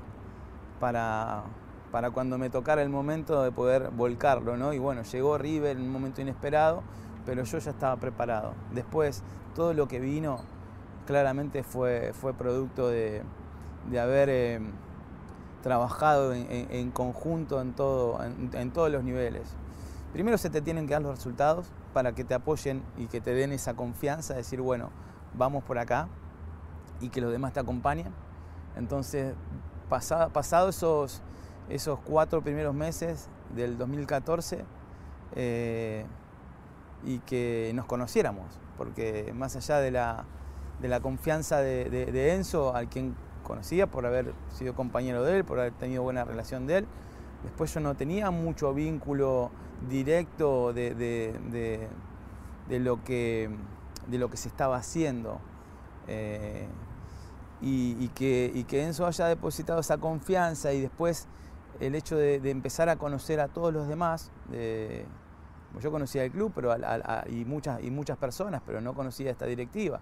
para, 0.80 1.44
para, 1.92 2.10
cuando 2.10 2.38
me 2.38 2.50
tocara 2.50 2.82
el 2.82 2.88
momento 2.88 3.42
de 3.42 3.52
poder 3.52 3.90
volcarlo. 3.90 4.56
¿no? 4.56 4.72
Y 4.72 4.78
bueno, 4.78 5.02
llegó 5.02 5.38
River 5.38 5.76
en 5.76 5.84
un 5.84 5.92
momento 5.92 6.20
inesperado, 6.20 6.82
pero 7.24 7.44
yo 7.44 7.58
ya 7.58 7.70
estaba 7.70 7.96
preparado. 7.96 8.54
Después, 8.72 9.22
todo 9.54 9.74
lo 9.74 9.86
que 9.86 10.00
vino 10.00 10.40
claramente 11.06 11.62
fue, 11.62 12.12
fue 12.12 12.34
producto 12.34 12.88
de, 12.88 13.22
de 13.90 14.00
haber 14.00 14.28
eh, 14.28 14.60
trabajado 15.62 16.32
en, 16.34 16.90
conjunto 16.90 17.60
en, 17.60 17.72
todo, 17.74 18.18
en, 18.22 18.70
todos 18.70 18.90
los 18.90 19.02
niveles. 19.02 19.48
Primero 20.12 20.38
se 20.38 20.50
te 20.50 20.60
tienen 20.60 20.86
que 20.86 20.94
dar 20.94 21.02
los 21.02 21.16
resultados 21.16 21.70
para 21.98 22.12
que 22.12 22.22
te 22.22 22.32
apoyen 22.32 22.84
y 22.96 23.08
que 23.08 23.20
te 23.20 23.34
den 23.34 23.50
esa 23.50 23.74
confianza 23.74 24.34
de 24.34 24.38
decir, 24.38 24.60
bueno, 24.60 24.90
vamos 25.34 25.64
por 25.64 25.80
acá 25.80 26.06
y 27.00 27.08
que 27.08 27.20
los 27.20 27.32
demás 27.32 27.52
te 27.52 27.58
acompañen. 27.58 28.14
Entonces, 28.76 29.34
pasado, 29.88 30.68
esos, 30.68 31.22
esos 31.68 31.98
cuatro 31.98 32.40
primeros 32.40 32.72
meses 32.72 33.28
del 33.52 33.76
2014, 33.78 34.64
eh, 35.34 36.06
y 37.02 37.18
que 37.18 37.72
nos 37.74 37.86
conociéramos, 37.86 38.46
porque 38.76 39.32
más 39.34 39.56
allá 39.56 39.80
de 39.80 39.90
la, 39.90 40.24
de 40.80 40.86
la 40.86 41.00
confianza 41.00 41.58
de, 41.58 41.90
de 41.90 42.34
Enzo, 42.36 42.76
al 42.76 42.88
quien 42.88 43.16
conocía 43.42 43.88
por 43.88 44.06
haber 44.06 44.34
sido 44.50 44.76
compañero 44.76 45.24
de 45.24 45.38
él, 45.38 45.44
por 45.44 45.58
haber 45.58 45.72
tenido 45.72 46.04
buena 46.04 46.22
relación 46.24 46.68
de 46.68 46.78
él. 46.78 46.86
Después 47.42 47.74
yo 47.74 47.80
no 47.80 47.96
tenía 47.96 48.30
mucho 48.30 48.72
vínculo 48.72 49.50
directo 49.88 50.72
de, 50.72 51.88
lo, 52.68 53.04
que, 53.04 53.50
de 54.06 54.18
lo 54.18 54.30
que 54.30 54.36
se 54.36 54.48
estaba 54.48 54.76
haciendo. 54.76 55.40
Eh, 56.06 56.66
y, 57.60 58.08
que, 58.08 58.64
que 58.68 58.84
Enzo 58.84 59.06
haya 59.06 59.26
depositado 59.26 59.80
esa 59.80 59.98
confianza 59.98 60.72
y 60.72 60.80
después 60.80 61.26
el 61.80 61.94
hecho 61.94 62.16
de, 62.16 62.36
empezar 62.50 62.88
a 62.88 62.96
conocer 62.96 63.40
a 63.40 63.48
todos 63.48 63.72
los 63.72 63.88
demás. 63.88 64.30
yo 65.80 65.90
conocía 65.90 66.24
el 66.24 66.30
club 66.30 66.52
pero 66.54 66.74
y, 67.28 67.44
muchas, 67.44 67.82
y 67.82 67.90
muchas 67.90 68.16
personas, 68.16 68.62
pero 68.64 68.80
no 68.80 68.94
conocía 68.94 69.30
esta 69.30 69.46
directiva. 69.46 70.00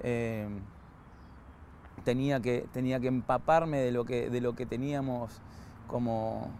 Eh, 0.00 0.48
tenía 2.04 2.40
que, 2.40 2.66
tenía 2.72 3.00
que 3.00 3.08
empaparme 3.08 3.78
de 3.78 3.92
lo 3.92 4.04
que, 4.04 4.30
de 4.30 4.40
lo 4.40 4.54
que 4.54 4.66
teníamos 4.66 5.40
como... 5.86 6.50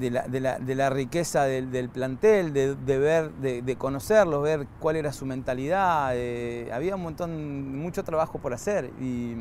Eh, 0.00 0.58
de, 0.60 0.74
la, 0.74 0.90
riqueza 0.90 1.44
del, 1.44 1.88
plantel, 1.88 2.52
de, 2.52 2.98
ver, 2.98 3.32
de, 3.32 3.76
conocerlos, 3.76 4.42
ver 4.42 4.66
cuál 4.80 4.96
era 4.96 5.12
su 5.12 5.26
mentalidad. 5.26 6.10
Eh, 6.14 6.70
había 6.72 6.94
un 6.94 7.02
montón, 7.02 7.76
mucho 7.78 8.04
trabajo 8.04 8.38
por 8.38 8.52
hacer. 8.52 8.90
Y, 9.00 9.36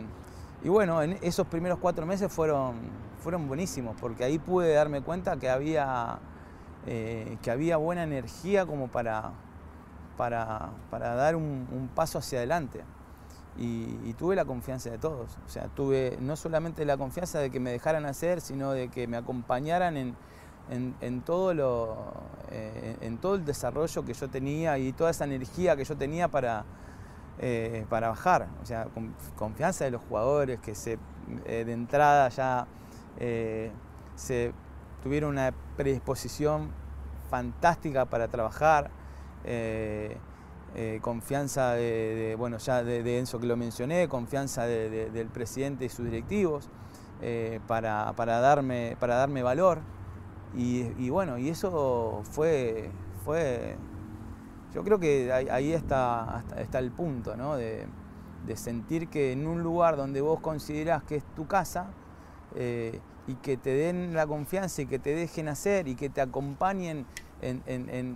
bueno, 0.65 1.01
en 1.01 1.17
esos 1.21 1.47
primeros 1.47 1.79
cuatro 1.79 2.05
meses 2.05 2.31
fueron, 2.31 2.75
fueron 3.21 3.47
buenísimos, 3.47 3.95
porque 3.99 4.23
ahí 4.23 4.39
pude 4.39 4.73
darme 4.73 5.01
cuenta 5.01 5.37
que 5.37 5.49
había, 5.49 6.19
eh, 6.85 7.37
que 7.41 7.51
había 7.51 7.77
buena 7.77 8.03
energía 8.03 8.65
como 8.65 8.87
para, 8.87 9.31
para, 10.17 10.71
dar 10.91 11.35
un, 11.35 11.89
paso 11.95 12.19
hacia 12.19 12.39
adelante. 12.39 12.81
Y, 13.59 14.13
tuve 14.13 14.35
la 14.35 14.45
confianza 14.45 14.89
de 14.89 14.97
todos. 14.97 15.37
O 15.45 15.49
sea, 15.49 15.67
tuve 15.67 16.17
no 16.19 16.35
solamente 16.35 16.85
la 16.85 16.97
confianza 16.97 17.39
de 17.39 17.49
que 17.49 17.59
me 17.59 17.71
dejaran 17.71 18.05
hacer, 18.05 18.41
sino 18.41 18.71
de 18.71 18.89
que 18.89 19.07
me 19.07 19.17
acompañaran 19.17 19.95
en, 19.97 20.15
todo, 21.25 21.53
lo, 21.53 22.13
eh, 22.51 22.97
en 23.01 23.17
todo 23.17 23.35
el 23.35 23.45
desarrollo 23.45 24.05
que 24.05 24.13
yo 24.13 24.29
tenía 24.29 24.77
y 24.77 24.93
toda 24.93 25.11
esa 25.11 25.25
energía 25.25 25.75
que 25.75 25.85
yo 25.85 25.95
tenía 25.95 26.27
para, 26.27 26.65
eh, 27.39 27.85
para 27.89 28.09
bajar. 28.09 28.47
O 28.61 28.65
sea, 28.65 28.87
confianza 29.35 29.85
de 29.85 29.91
los 29.91 30.01
jugadores 30.01 30.59
que 30.59 30.75
se, 30.75 30.97
eh, 31.45 31.63
de 31.65 31.73
entrada 31.73 32.29
ya 32.29 32.67
se 34.15 34.53
tuvieron 35.01 35.31
una 35.31 35.53
predisposición 35.75 36.71
fantástica 37.29 38.05
para 38.05 38.27
trabajar. 38.27 38.91
Eh, 39.43 40.17
eh, 40.75 40.99
confianza 41.01 41.71
de, 41.71 42.35
bueno, 42.37 42.57
ya 42.57 42.83
de, 42.83 43.17
Enzo 43.17 43.39
que 43.39 43.47
lo 43.47 43.57
mencioné, 43.57 44.07
confianza 44.07 44.65
del 44.67 45.27
presidente 45.27 45.85
y 45.85 45.89
sus 45.89 46.05
directivos, 46.05 46.69
eh, 47.21 47.59
para, 47.67 48.13
darme, 48.13 48.95
para 48.99 49.15
darme 49.15 49.41
valor, 49.41 49.79
Y, 50.55 51.09
bueno, 51.09 51.37
y 51.37 51.49
eso 51.49 52.21
fue, 52.23 52.89
fue 53.23 53.75
yo 54.73 54.83
creo 54.83 54.99
que 54.99 55.31
ahí, 55.31 55.73
está, 55.73 56.43
está, 56.57 56.79
el 56.79 56.91
punto, 56.91 57.35
¿no? 57.35 57.55
De, 57.55 57.87
sentir 58.55 59.09
que 59.09 59.33
en 59.33 59.45
un 59.45 59.61
lugar 59.61 59.97
donde 59.97 60.21
vos 60.21 60.39
considerás 60.39 61.03
que 61.03 61.17
es 61.17 61.23
tu 61.35 61.47
casa 61.47 61.87
eh, 62.55 63.01
y 63.27 63.35
que 63.35 63.57
te 63.57 63.71
den 63.71 64.13
la 64.13 64.25
confianza 64.25 64.81
y 64.81 64.85
que 64.85 64.99
te 64.99 65.13
dejen 65.13 65.49
hacer 65.49 65.89
y 65.89 65.95
que 65.95 66.09
te 66.09 66.21
acompañen 66.21 67.05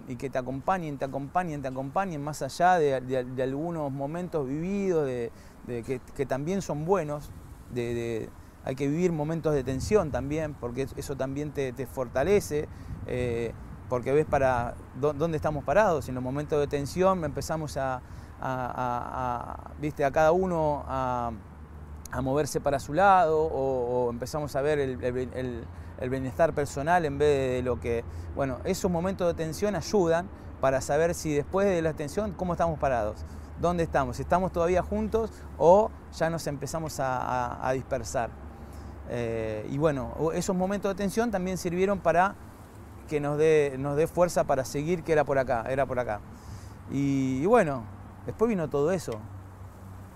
y 0.08 0.16
que 0.16 0.30
te 0.30 0.38
acompañen, 0.38 0.98
te 0.98 1.06
acompañen, 1.06 1.62
te 1.62 1.68
acompañen 1.68 2.24
más 2.24 2.42
allá 2.42 2.80
de, 2.80 3.44
algunos 3.44 3.92
momentos 3.92 4.48
vividos, 4.48 5.06
de, 5.06 5.32
que, 5.66 6.26
también 6.26 6.62
son 6.62 6.86
buenos, 6.86 7.30
de, 7.74 8.30
hay 8.64 8.76
que 8.76 8.88
vivir 8.88 9.12
momentos 9.12 9.54
de 9.54 9.64
tensión 9.64 10.12
también, 10.12 10.54
porque 10.54 10.88
eso 10.96 11.16
también 11.16 11.52
te, 11.52 11.74
fortalece, 11.88 12.68
eh, 13.08 13.54
porque 13.90 14.14
ves 14.14 14.26
para 14.26 14.76
dónde 14.96 15.38
estamos 15.38 15.64
parados. 15.64 16.08
En 16.10 16.16
los 16.16 16.24
momentos 16.24 16.60
de 16.60 16.68
tensión 16.68 17.24
empezamos 17.24 17.78
a, 17.78 18.02
¿viste? 19.80 20.06
a 20.06 20.12
cada 20.12 20.32
uno 20.32 20.84
a, 20.88 21.32
moverse 22.22 22.60
para 22.60 22.78
su 22.80 22.94
lado 22.94 23.42
o, 23.42 24.10
empezamos 24.10 24.56
a 24.56 24.62
ver 24.62 24.80
el, 24.80 25.66
bienestar 26.10 26.54
personal 26.54 27.06
en 27.06 27.18
vez 27.18 27.52
de 27.52 27.62
lo 27.64 27.80
que... 27.80 28.04
Bueno, 28.36 28.60
esos 28.64 28.92
momentos 28.92 29.28
de 29.28 29.34
tensión 29.34 29.76
ayudan 29.76 30.30
para 30.60 30.82
saber 30.82 31.16
si 31.16 31.34
después 31.34 31.68
de 31.68 31.82
la 31.82 31.94
tensión, 31.94 32.34
cómo 32.34 32.54
estamos 32.54 32.78
parados, 32.78 33.26
dónde 33.60 33.84
estamos, 33.84 34.18
si 34.18 34.22
estamos 34.22 34.52
todavía 34.52 34.84
juntos 34.84 35.32
o 35.58 35.90
ya 36.14 36.30
nos 36.30 36.46
empezamos 36.46 37.00
a 37.00 37.72
dispersar. 37.74 38.51
Eh, 39.14 39.68
y 39.70 39.78
bueno, 39.78 40.14
esos 40.34 40.56
momentos 40.56 40.90
de 40.92 40.96
tensión 40.96 41.32
también 41.32 41.58
sirvieron 41.58 42.00
para 42.00 42.36
que 43.10 43.20
nos 43.20 43.38
dé, 43.38 43.76
nos 43.78 43.98
dé 43.98 44.08
fuerza 44.08 44.46
para 44.46 44.64
seguir, 44.64 45.04
que 45.04 45.12
era 45.12 45.26
por 45.26 45.38
acá, 45.38 45.66
era 45.70 45.86
por 45.86 46.00
acá. 46.00 46.22
Y, 46.90 47.46
bueno, 47.46 47.84
después 48.26 48.48
vino 48.48 48.70
todo 48.70 48.92
eso. 48.92 49.20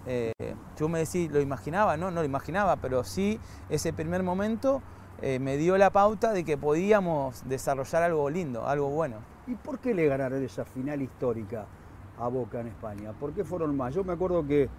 Eh, 0.07 0.31
yo 0.77 0.87
me 0.87 0.99
decía, 0.99 1.27
lo 1.29 1.41
imaginaba, 1.41 1.97
no, 1.97 2.09
no 2.09 2.21
lo 2.21 2.25
imaginaba, 2.25 2.77
pero 2.77 3.03
sí 3.03 3.39
ese 3.69 3.91
primer 3.91 4.23
momento 4.23 4.81
eh, 5.21 5.39
me 5.39 5.57
dio 5.57 5.77
la 5.77 5.89
pauta 5.89 6.31
de 6.31 6.45
que 6.45 6.57
podíamos 6.57 7.43
desarrollar 7.47 8.03
algo 8.03 8.29
lindo, 8.29 8.65
algo 8.67 8.89
bueno. 8.89 9.17
¿Y 9.47 9.55
por 9.55 9.79
qué 9.79 9.93
le 9.93 10.07
ganaron 10.07 10.41
esa 10.43 10.63
final 10.63 11.01
histórica 11.01 11.65
a 12.17 12.27
Boca 12.29 12.61
en 12.61 12.67
España? 12.67 13.11
¿Por 13.13 13.33
qué 13.33 13.43
fueron 13.43 13.75
más? 13.75 13.93
Yo 13.93 14.03
me 14.03 14.13
acuerdo 14.13 14.45
que 14.45 14.69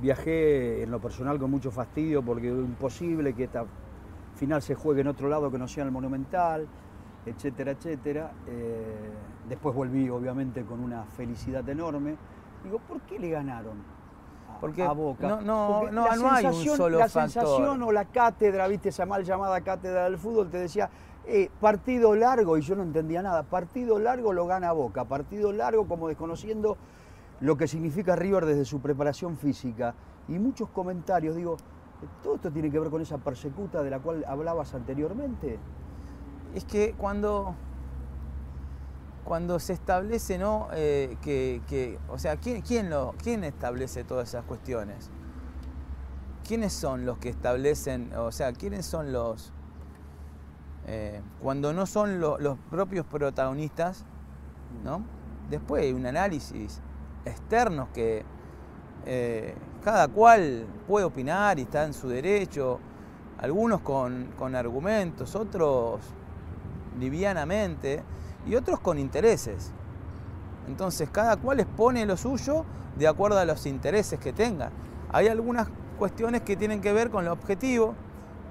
viajé 0.00 0.82
en 0.82 0.90
lo 0.90 1.00
personal 1.00 1.38
con 1.38 1.50
mucho 1.50 1.70
fastidio 1.70 2.22
porque 2.22 2.48
era 2.48 2.58
imposible 2.58 3.34
que 3.34 3.44
esta 3.44 3.64
final 4.36 4.62
se 4.62 4.74
juegue 4.74 5.00
en 5.00 5.08
otro 5.08 5.28
lado 5.28 5.50
que 5.50 5.58
no 5.58 5.66
sea 5.66 5.84
el 5.84 5.90
Monumental, 5.90 6.66
etcétera, 7.26 7.72
etcétera. 7.72 8.30
Eh, 8.46 9.10
después 9.48 9.74
volví 9.74 10.08
obviamente 10.08 10.62
con 10.62 10.80
una 10.80 11.04
felicidad 11.04 11.68
enorme. 11.68 12.16
Digo, 12.62 12.78
¿por 12.78 13.00
qué 13.02 13.18
le 13.18 13.30
ganaron? 13.30 13.98
Porque 14.60 14.82
a 14.82 14.92
Boca. 14.92 15.28
No, 15.28 15.40
no, 15.40 15.90
no, 15.90 16.16
no 16.16 16.30
hay 16.30 16.46
un 16.46 16.54
solo 16.76 16.98
La 16.98 17.08
sensación 17.08 17.82
o 17.82 17.92
la 17.92 18.06
cátedra, 18.06 18.66
viste, 18.66 18.88
esa 18.88 19.06
mal 19.06 19.24
llamada 19.24 19.60
cátedra 19.60 20.04
del 20.04 20.18
fútbol, 20.18 20.50
te 20.50 20.58
decía, 20.58 20.90
eh, 21.26 21.50
partido 21.60 22.14
largo, 22.14 22.56
y 22.56 22.62
yo 22.62 22.74
no 22.74 22.82
entendía 22.82 23.22
nada, 23.22 23.42
partido 23.44 23.98
largo 23.98 24.32
lo 24.32 24.46
gana 24.46 24.72
Boca, 24.72 25.04
partido 25.04 25.52
largo 25.52 25.86
como 25.86 26.08
desconociendo 26.08 26.76
lo 27.40 27.56
que 27.56 27.68
significa 27.68 28.16
River 28.16 28.46
desde 28.46 28.64
su 28.64 28.80
preparación 28.80 29.36
física. 29.36 29.94
Y 30.28 30.38
muchos 30.38 30.68
comentarios, 30.70 31.36
digo, 31.36 31.56
¿todo 32.22 32.36
esto 32.36 32.50
tiene 32.50 32.70
que 32.70 32.78
ver 32.78 32.90
con 32.90 33.00
esa 33.00 33.18
persecuta 33.18 33.82
de 33.82 33.90
la 33.90 34.00
cual 34.00 34.24
hablabas 34.26 34.74
anteriormente? 34.74 35.58
Es 36.54 36.64
que 36.64 36.94
cuando, 36.94 37.54
cuando 39.24 39.58
se 39.58 39.72
establece, 39.72 40.38
¿no? 40.38 40.68
Eh, 40.72 41.16
que, 41.22 41.98
o 42.08 42.18
sea, 42.18 42.36
¿quién, 42.36 42.62
quién, 42.62 42.90
lo, 42.90 43.14
¿quién 43.22 43.44
establece 43.44 44.04
todas 44.04 44.28
esas 44.28 44.44
cuestiones? 44.44 45.10
¿Quiénes 46.46 46.72
son 46.72 47.04
los 47.04 47.18
que 47.18 47.28
establecen, 47.28 48.12
o 48.14 48.32
sea, 48.32 48.52
quiénes 48.52 48.86
son 48.86 49.12
los... 49.12 49.52
Eh, 50.86 51.20
cuando 51.42 51.74
no 51.74 51.84
son 51.84 52.18
los 52.18 52.58
propios 52.70 53.04
protagonistas, 53.04 54.06
¿no? 54.82 55.02
Después 55.50 55.82
hay 55.82 55.92
un 55.92 56.06
análisis 56.06 56.80
externos 57.28 57.88
que 57.94 58.24
eh, 59.06 59.54
cada 59.82 60.08
cual 60.08 60.66
puede 60.86 61.06
opinar 61.06 61.58
y 61.58 61.62
está 61.62 61.84
en 61.84 61.94
su 61.94 62.08
derecho, 62.08 62.78
algunos 63.38 63.80
con, 63.80 64.28
argumentos, 64.54 65.34
otros 65.34 66.00
livianamente 66.98 68.02
y 68.46 68.54
otros 68.54 68.80
con 68.80 68.98
intereses. 68.98 69.72
Entonces 70.66 71.08
cada 71.10 71.36
cual 71.36 71.60
expone 71.60 72.04
lo 72.04 72.16
suyo 72.16 72.64
de 72.98 73.08
acuerdo 73.08 73.38
a 73.38 73.44
los 73.44 73.64
intereses 73.66 74.18
que 74.18 74.32
tenga. 74.32 74.70
Hay 75.10 75.28
algunas 75.28 75.68
cuestiones 75.98 76.42
que 76.42 76.56
tienen 76.56 76.80
que 76.80 76.92
ver 76.92 77.10
con 77.10 77.24
lo 77.24 77.32
objetivo, 77.32 77.94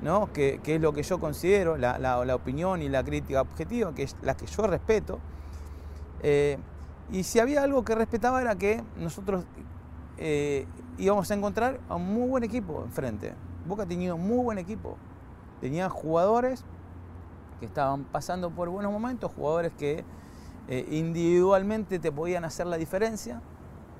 ¿no? 0.01 0.31
que, 0.33 0.59
es 0.65 0.81
lo 0.81 0.93
que 0.93 1.03
yo 1.03 1.19
considero, 1.19 1.77
la, 1.77 2.35
opinión 2.35 2.81
y 2.81 2.89
la 2.89 3.03
crítica 3.03 3.41
objetiva, 3.41 3.93
que 3.93 4.03
es 4.03 4.15
la 4.21 4.35
que 4.35 4.47
yo 4.47 4.65
respeto. 4.65 5.19
Eh, 6.23 6.57
y 7.11 7.23
si 7.23 7.39
había 7.39 7.63
algo 7.63 7.83
que 7.83 7.95
respetaba 7.95 8.41
era 8.41 8.55
que 8.55 8.83
nosotros 8.97 9.45
eh, 10.17 10.65
íbamos 10.97 11.29
a 11.31 11.33
encontrar 11.33 11.79
a 11.87 11.95
un 11.95 12.13
muy 12.13 12.27
buen 12.27 12.43
equipo 12.43 12.83
enfrente. 12.83 13.33
Boca 13.65 13.85
tenía 13.85 14.13
un 14.13 14.27
muy 14.27 14.43
buen 14.43 14.57
equipo. 14.57 14.97
Tenía 15.61 15.89
jugadores 15.89 16.65
que 17.59 17.65
estaban 17.65 18.03
pasando 18.03 18.51
por 18.51 18.69
buenos 18.69 18.91
momentos, 18.91 19.31
jugadores 19.33 19.71
que 19.73 20.03
eh, 20.67 20.87
individualmente 20.91 21.97
te 21.99 22.11
podían 22.11 22.45
hacer 22.45 22.67
la 22.67 22.77
diferencia 22.77 23.41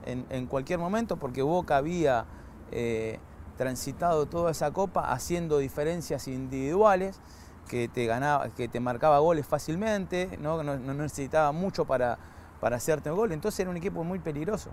en, 0.06 0.46
cualquier 0.46 0.80
momento, 0.80 1.18
porque 1.18 1.42
Boca 1.42 1.76
había 1.76 2.26
eh, 2.72 3.20
transitado 3.58 4.26
toda 4.26 4.52
esa 4.52 4.72
copa 4.72 5.12
haciendo 5.12 5.58
diferencias 5.58 6.30
individuales 6.30 7.20
que 7.68 7.90
te 7.90 8.06
ganaba, 8.06 8.48
que 8.50 8.70
te 8.70 8.80
marcaba 8.80 9.20
goles 9.20 9.46
fácilmente, 9.46 10.38
no, 10.40 10.64
no 10.64 10.94
necesitaba 10.94 11.52
mucho 11.52 11.84
para 11.84 12.18
para 12.60 12.78
hacerte 12.78 13.12
un 13.12 13.18
gol. 13.18 13.32
Entonces 13.32 13.60
era 13.60 13.70
un 13.70 13.78
equipo 13.78 14.04
muy 14.04 14.20
peligroso. 14.20 14.72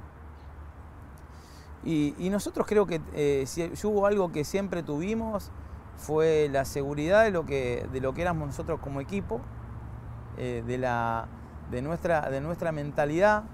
Y, 1.85 2.31
nosotros 2.31 2.67
creo 2.67 2.87
que 2.87 3.01
eh, 3.13 3.45
si, 3.47 3.71
hubo 3.87 4.07
algo 4.07 4.33
que 4.33 4.45
siempre 4.45 4.83
tuvimos 4.83 5.51
fue 5.99 6.49
la 6.51 6.65
seguridad 6.65 7.25
de 7.25 7.31
lo 7.31 7.45
que, 7.45 7.87
de 7.93 8.01
lo 8.01 8.15
que 8.15 8.23
éramos 8.23 8.47
nosotros 8.47 8.81
como 8.81 9.01
equipo, 9.01 9.41
eh, 10.39 10.63
de, 10.67 10.79
la, 10.79 11.29
de, 11.71 11.83
nuestra, 11.83 12.31
de 12.31 12.41
nuestra 12.41 12.73
mentalidad, 12.73 13.45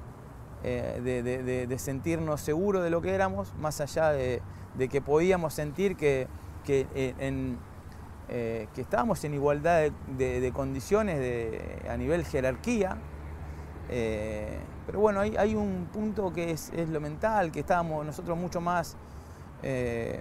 eh, 0.62 1.66
de, 1.68 1.78
sentirnos 1.78 2.40
seguros 2.40 2.84
de 2.84 2.90
lo 2.90 3.02
que 3.02 3.14
éramos, 3.14 3.52
más 3.56 3.80
allá 3.80 4.10
de, 4.10 4.40
que 4.88 5.02
podíamos 5.02 5.52
sentir 5.52 5.96
que, 5.96 6.28
que, 6.64 6.86
que 8.28 8.80
estábamos 8.80 9.24
en 9.24 9.34
igualdad 9.34 9.90
de, 10.16 10.52
condiciones 10.54 11.82
a 11.88 11.96
nivel 11.96 12.24
jerarquía, 12.24 12.96
eh, 13.92 14.56
pero 14.86 15.00
bueno, 15.00 15.20
hay, 15.20 15.54
un 15.56 15.88
punto 15.92 16.32
que 16.32 16.52
es, 16.52 16.72
lo 16.88 17.00
mental, 17.00 17.50
que 17.50 17.60
estábamos 17.60 18.06
nosotros 18.06 18.38
mucho 18.38 18.60
más 18.60 18.96
eh, 19.64 20.20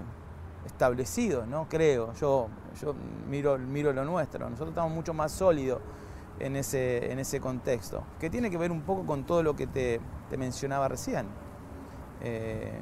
establecidos, 0.65 1.47
¿no? 1.47 1.67
Creo, 1.69 2.13
yo, 2.13 2.47
yo 2.81 2.95
miro, 3.29 3.59
miro 3.59 3.93
lo 3.93 4.03
nuestro, 4.05 4.49
nosotros 4.49 4.69
estamos 4.69 4.91
mucho 4.91 5.13
más 5.13 5.31
sólidos 5.31 5.79
en 6.39 6.55
ese, 6.55 7.11
en 7.11 7.19
ese 7.19 7.39
contexto, 7.39 8.03
que 8.19 8.31
tiene 8.31 8.49
que 8.49 8.57
ver 8.57 8.71
un 8.71 8.81
poco 8.81 9.05
con 9.05 9.23
todo 9.23 9.43
lo 9.43 9.55
que 9.55 9.67
te, 9.67 10.01
mencionaba 10.35 10.87
recién, 10.87 11.27
eh, 12.23 12.81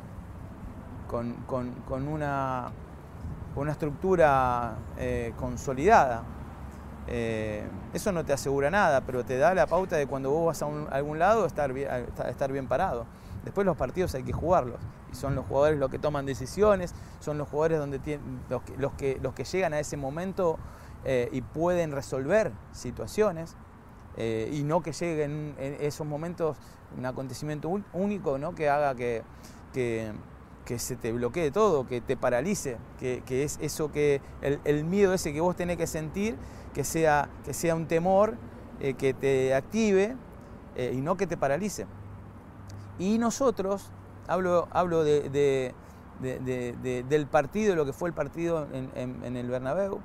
con, 1.10 2.08
una, 2.08 2.72
una 3.56 3.72
estructura 3.74 4.78
consolidada. 5.38 6.37
Eh, 7.08 7.64
eso 7.94 8.12
no 8.12 8.26
te 8.26 8.34
asegura 8.34 8.70
nada, 8.70 9.02
pero 9.02 9.24
te 9.24 9.38
da 9.38 9.54
la 9.54 9.66
pauta 9.66 9.96
de 9.96 10.08
cuando 10.08 10.30
vos 10.32 10.48
vas 10.48 10.62
a, 10.62 10.68
algún 10.96 11.20
lado 11.20 11.46
estar 11.46 11.74
bien, 11.74 11.88
estar 12.28 12.52
bien 12.52 12.68
parado. 12.68 13.06
Después 13.44 13.66
los 13.66 13.78
partidos 13.78 14.14
hay 14.16 14.24
que 14.24 14.34
jugarlos. 14.34 14.80
Y 15.12 15.16
son 15.16 15.36
los 15.36 15.46
jugadores 15.46 15.80
los 15.80 15.90
que 15.90 16.00
toman 16.00 16.26
decisiones, 16.26 16.94
son 17.20 17.38
los 17.38 17.48
jugadores 17.48 17.80
donde 17.80 18.00
tienen, 18.00 18.42
los, 18.50 18.62
que, 18.64 19.18
los, 19.22 19.34
que, 19.34 19.44
llegan 19.46 19.74
a 19.74 19.80
ese 19.80 19.96
momento 19.96 20.58
eh, 21.06 21.30
y 21.32 21.42
pueden 21.42 21.94
resolver 21.94 22.52
situaciones. 22.74 23.56
Eh, 24.18 24.50
y 24.52 24.64
no 24.64 24.82
que 24.82 24.92
lleguen 24.94 25.56
en 25.60 25.78
esos 25.80 26.06
momentos 26.06 26.58
un 26.98 27.06
acontecimiento 27.06 27.70
único 27.94 28.38
¿no? 28.40 28.56
que 28.56 28.68
haga 28.68 28.96
que, 28.96 29.24
se 30.80 30.96
te 30.96 31.12
bloquee 31.12 31.52
todo, 31.52 31.88
que 31.88 32.02
te 32.02 32.18
paralice, 32.18 32.78
que, 33.00 33.24
es 33.30 33.58
eso 33.62 33.92
que 33.92 34.22
el, 34.42 34.60
el, 34.66 34.84
miedo 34.84 35.14
ese 35.14 35.34
que 35.34 35.42
vos 35.42 35.56
tenés 35.56 35.78
que 35.78 35.88
sentir 35.88 36.36
que 36.78 36.84
sea, 36.84 37.28
que 37.44 37.56
sea 37.56 37.74
un 37.74 37.88
temor 37.88 38.38
eh, 38.80 38.94
que 38.94 39.16
te 39.16 39.56
active 39.56 40.16
eh, 40.76 40.94
y 40.94 41.02
no 41.02 41.18
que 41.18 41.26
te 41.26 41.36
paralice. 41.36 41.88
Y 43.00 43.18
nosotros, 43.18 43.90
hablo, 44.28 44.68
hablo 44.70 45.04
de, 45.04 45.74
del 46.20 47.28
partido, 47.28 47.76
lo 47.76 47.84
que 47.84 47.94
fue 47.94 48.10
el 48.10 48.14
partido 48.14 48.68
en, 48.72 49.36
el 49.36 49.50
Bernabéu, 49.50 50.02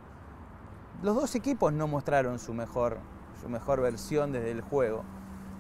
los 1.03 1.15
dos 1.15 1.35
equipos 1.35 1.75
no 1.75 1.89
mostraron 1.89 2.39
su 2.39 2.55
mejor, 2.55 2.97
su 3.43 3.51
mejor 3.51 3.83
versión 3.83 4.33
desde 4.33 4.51
el 4.51 4.63
juego, 4.63 5.05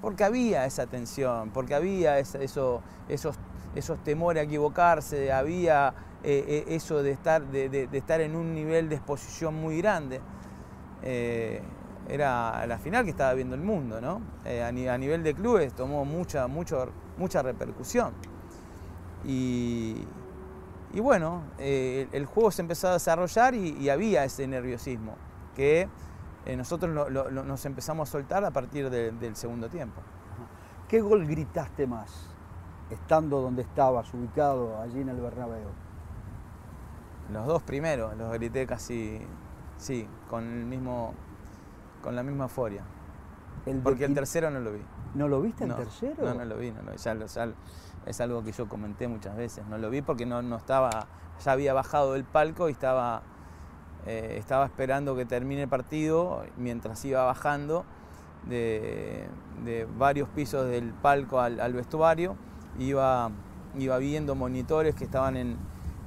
porque 0.00 0.24
había 0.24 0.64
esa 0.64 0.86
tensión, 0.86 1.50
porque 1.50 1.74
había 1.74 2.18
eso, 2.18 2.82
esos, 3.08 3.38
esos 3.74 4.02
temores 4.02 4.42
a 4.42 4.44
equivocarse, 4.44 5.32
había 5.32 5.94
eh, 6.24 6.44
eh, 6.68 6.74
eso 6.76 7.02
de 7.02 7.10
estar, 7.10 7.42
de, 7.42 7.88
estar 7.92 8.20
en 8.20 8.36
un 8.36 8.54
nivel 8.54 8.88
de 8.88 8.96
exposición 8.96 9.54
muy 9.54 9.78
grande. 9.78 10.20
Eh, 11.02 11.62
era 12.08 12.66
la 12.66 12.78
final 12.78 13.04
que 13.04 13.10
estaba 13.10 13.32
viendo 13.34 13.54
el 13.54 13.60
mundo, 13.60 14.00
¿no? 14.00 14.20
a, 14.44 14.72
nivel 14.72 15.22
de 15.22 15.34
clubes 15.34 15.72
tomó 15.72 16.04
mucha, 16.04 16.46
mucho, 16.48 16.88
mucha 17.16 17.42
repercusión. 17.42 18.12
Y, 19.24 20.04
y 20.92 21.00
bueno, 21.00 21.44
el 21.58 22.26
juego 22.26 22.50
se 22.50 22.62
empezó 22.62 22.88
a 22.88 22.94
desarrollar 22.94 23.54
y, 23.54 23.88
había 23.88 24.24
ese 24.24 24.46
nerviosismo 24.48 25.14
que 25.54 25.88
nosotros 26.56 27.10
nos 27.32 27.66
empezamos 27.66 28.08
a 28.08 28.12
soltar 28.12 28.44
a 28.44 28.50
partir 28.50 28.90
del 28.90 29.36
segundo 29.36 29.68
tiempo. 29.68 30.00
¿Qué 30.88 31.00
gol 31.00 31.24
gritaste 31.24 31.86
más 31.86 32.31
estando 32.92 33.40
donde 33.40 33.62
estabas, 33.62 34.12
ubicado 34.14 34.80
allí 34.80 35.00
en 35.00 35.08
el 35.08 35.20
Bernabéu? 35.20 35.68
Los 37.32 37.46
dos 37.46 37.62
primeros, 37.62 38.16
los 38.16 38.32
grité 38.32 38.66
casi, 38.66 39.20
sí, 39.76 40.06
con, 40.28 40.44
el 40.44 40.66
mismo, 40.66 41.14
con 42.02 42.14
la 42.14 42.22
misma 42.22 42.44
euforia. 42.44 42.82
Porque 43.82 44.04
el 44.04 44.14
tercero 44.14 44.50
no 44.50 44.60
lo 44.60 44.72
vi. 44.72 44.82
¿No 45.14 45.28
lo 45.28 45.40
viste 45.40 45.64
el 45.64 45.74
tercero? 45.74 46.24
No, 46.24 46.34
no 46.34 46.44
lo 46.44 46.56
vi, 46.56 46.70
no 46.70 46.82
lo 46.82 46.92
vi. 46.92 46.98
Ya, 46.98 47.14
es 48.06 48.20
algo 48.20 48.42
que 48.42 48.52
yo 48.52 48.68
comenté 48.68 49.08
muchas 49.08 49.36
veces. 49.36 49.64
No 49.66 49.78
lo 49.78 49.88
vi 49.90 50.02
porque 50.02 50.26
no, 50.26 50.42
no 50.42 50.56
estaba, 50.56 51.06
ya 51.44 51.52
había 51.52 51.72
bajado 51.72 52.14
del 52.14 52.24
palco 52.24 52.68
y 52.68 52.72
estaba, 52.72 53.22
eh, 54.06 54.36
estaba 54.38 54.64
esperando 54.64 55.14
que 55.14 55.24
termine 55.24 55.62
el 55.62 55.68
partido 55.68 56.44
mientras 56.56 57.04
iba 57.04 57.22
bajando 57.24 57.84
de, 58.48 59.28
varios 59.96 60.28
pisos 60.30 60.68
del 60.68 60.92
palco 60.92 61.40
al, 61.40 61.72
vestuario. 61.72 62.36
Iba, 62.78 63.30
iba 63.78 63.98
viendo 63.98 64.34
monitores 64.34 64.94
que 64.94 65.04
estaban 65.04 65.36
en, 65.36 65.56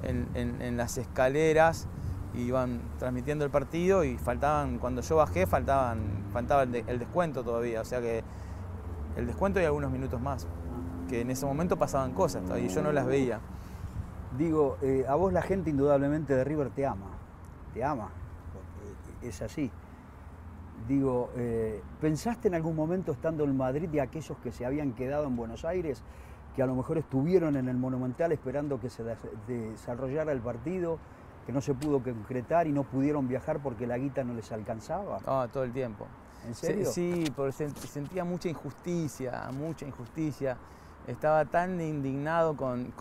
en, 0.02 0.76
las 0.76 0.98
escaleras 0.98 1.88
iban 2.34 2.80
transmitiendo 2.98 3.44
el 3.44 3.50
partido 3.50 4.04
y 4.04 4.18
faltaban, 4.18 4.78
cuando 4.78 5.00
yo 5.00 5.16
bajé, 5.16 5.46
faltaban, 5.46 6.24
faltaba 6.32 6.64
el, 6.64 6.98
descuento 6.98 7.42
todavía, 7.42 7.80
o 7.80 7.84
sea 7.84 8.00
que 8.00 8.22
el 9.16 9.26
descuento 9.26 9.60
y 9.60 9.64
algunos 9.64 9.90
minutos 9.90 10.20
más 10.20 10.46
que 11.08 11.22
en 11.22 11.30
ese 11.30 11.46
momento 11.46 11.78
pasaban 11.78 12.12
cosas 12.12 12.42
y 12.58 12.68
yo 12.68 12.82
no 12.82 12.92
las 12.92 13.06
veía. 13.06 13.40
Digo, 14.36 14.76
eh, 14.82 15.06
a 15.08 15.14
vos 15.14 15.32
la 15.32 15.40
gente 15.40 15.70
indudablemente 15.70 16.34
de 16.34 16.44
River 16.44 16.70
te 16.70 16.84
ama, 16.84 17.06
te 17.72 17.82
ama, 17.82 18.10
es 19.22 19.40
así. 19.40 19.70
Digo, 20.88 21.30
eh, 21.36 21.82
¿pensaste 22.00 22.48
en 22.48 22.54
algún 22.54 22.76
momento 22.76 23.12
estando 23.12 23.44
en 23.44 23.56
Madrid 23.56 23.88
y 23.92 23.98
aquellos 23.98 24.36
que 24.38 24.52
se 24.52 24.66
habían 24.66 24.92
quedado 24.92 25.26
en 25.26 25.36
Buenos 25.36 25.64
Aires, 25.64 26.02
que 26.56 26.62
a 26.62 26.66
lo 26.66 26.74
mejor 26.74 26.98
estuvieron 26.98 27.56
en 27.56 27.68
el 27.68 27.76
Monumental 27.76 28.32
esperando 28.32 28.80
que 28.80 28.90
se 28.90 29.04
desarrollara 29.46 30.32
el 30.32 30.40
partido, 30.40 30.98
que 31.44 31.52
no 31.52 31.60
se 31.60 31.74
pudo 31.74 32.02
concretar 32.02 32.66
y 32.66 32.72
no 32.72 32.82
pudieron 32.82 33.28
viajar 33.28 33.60
porque 33.62 33.86
la 33.86 33.98
guita 33.98 34.24
no 34.24 34.34
les 34.34 34.50
alcanzaba? 34.50 35.20
Ah, 35.26 35.46
todo 35.52 35.64
el 35.64 35.72
tiempo. 35.72 36.06
¿En 36.46 36.54
serio? 36.54 36.86
Sí, 36.86 37.24
porque 37.36 37.52
sentía 37.52 38.24
mucha 38.24 38.48
injusticia, 38.48 39.50
mucha 39.52 39.86
injusticia 39.86 40.56
estaba 41.06 41.44
tan 41.44 41.80
indignado 41.80 42.56
con, 42.56 42.92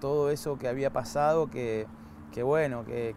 todo 0.00 0.30
eso 0.30 0.58
que 0.58 0.68
había 0.68 0.90
pasado 0.90 1.48
que, 1.48 1.86
bueno, 2.42 2.84
que, 2.84 3.14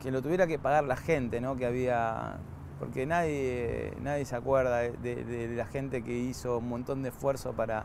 que, 0.00 0.10
lo 0.10 0.20
tuviera 0.20 0.46
que 0.46 0.58
pagar 0.58 0.84
la 0.84 0.96
gente, 0.96 1.40
¿no? 1.40 1.56
Que 1.56 1.66
había. 1.66 2.38
Porque 2.82 3.06
nadie, 3.06 3.96
nadie 4.00 4.24
se 4.24 4.34
acuerda 4.34 4.78
de, 4.78 5.52
la 5.56 5.66
gente 5.66 6.02
que 6.02 6.18
hizo 6.18 6.58
un 6.58 6.68
montón 6.68 7.04
de 7.04 7.10
esfuerzo 7.10 7.52
para, 7.52 7.84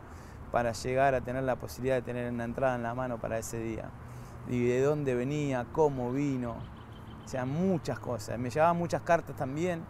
para 0.52 0.72
llegar 0.72 1.14
a 1.14 1.22
tener 1.22 1.44
la 1.44 1.56
posibilidad 1.56 1.98
de 1.98 2.02
tener 2.02 2.34
una 2.34 2.46
entrada 2.46 2.78
en 2.78 2.82
la 2.82 2.96
mano 2.96 3.20
para 3.20 3.38
ese 3.38 3.60
día. 3.60 3.92
Y 4.50 4.66
de 4.66 4.82
dónde 4.82 5.14
venía, 5.14 5.68
cómo 5.72 6.12
vino, 6.12 6.56
o 7.24 7.28
sea, 7.28 7.46
muchas 7.46 8.00
cosas. 8.00 8.40
Me 8.40 8.50
llevaban 8.50 8.76
muchas 8.76 9.04
cartas 9.04 9.36
también, 9.36 9.84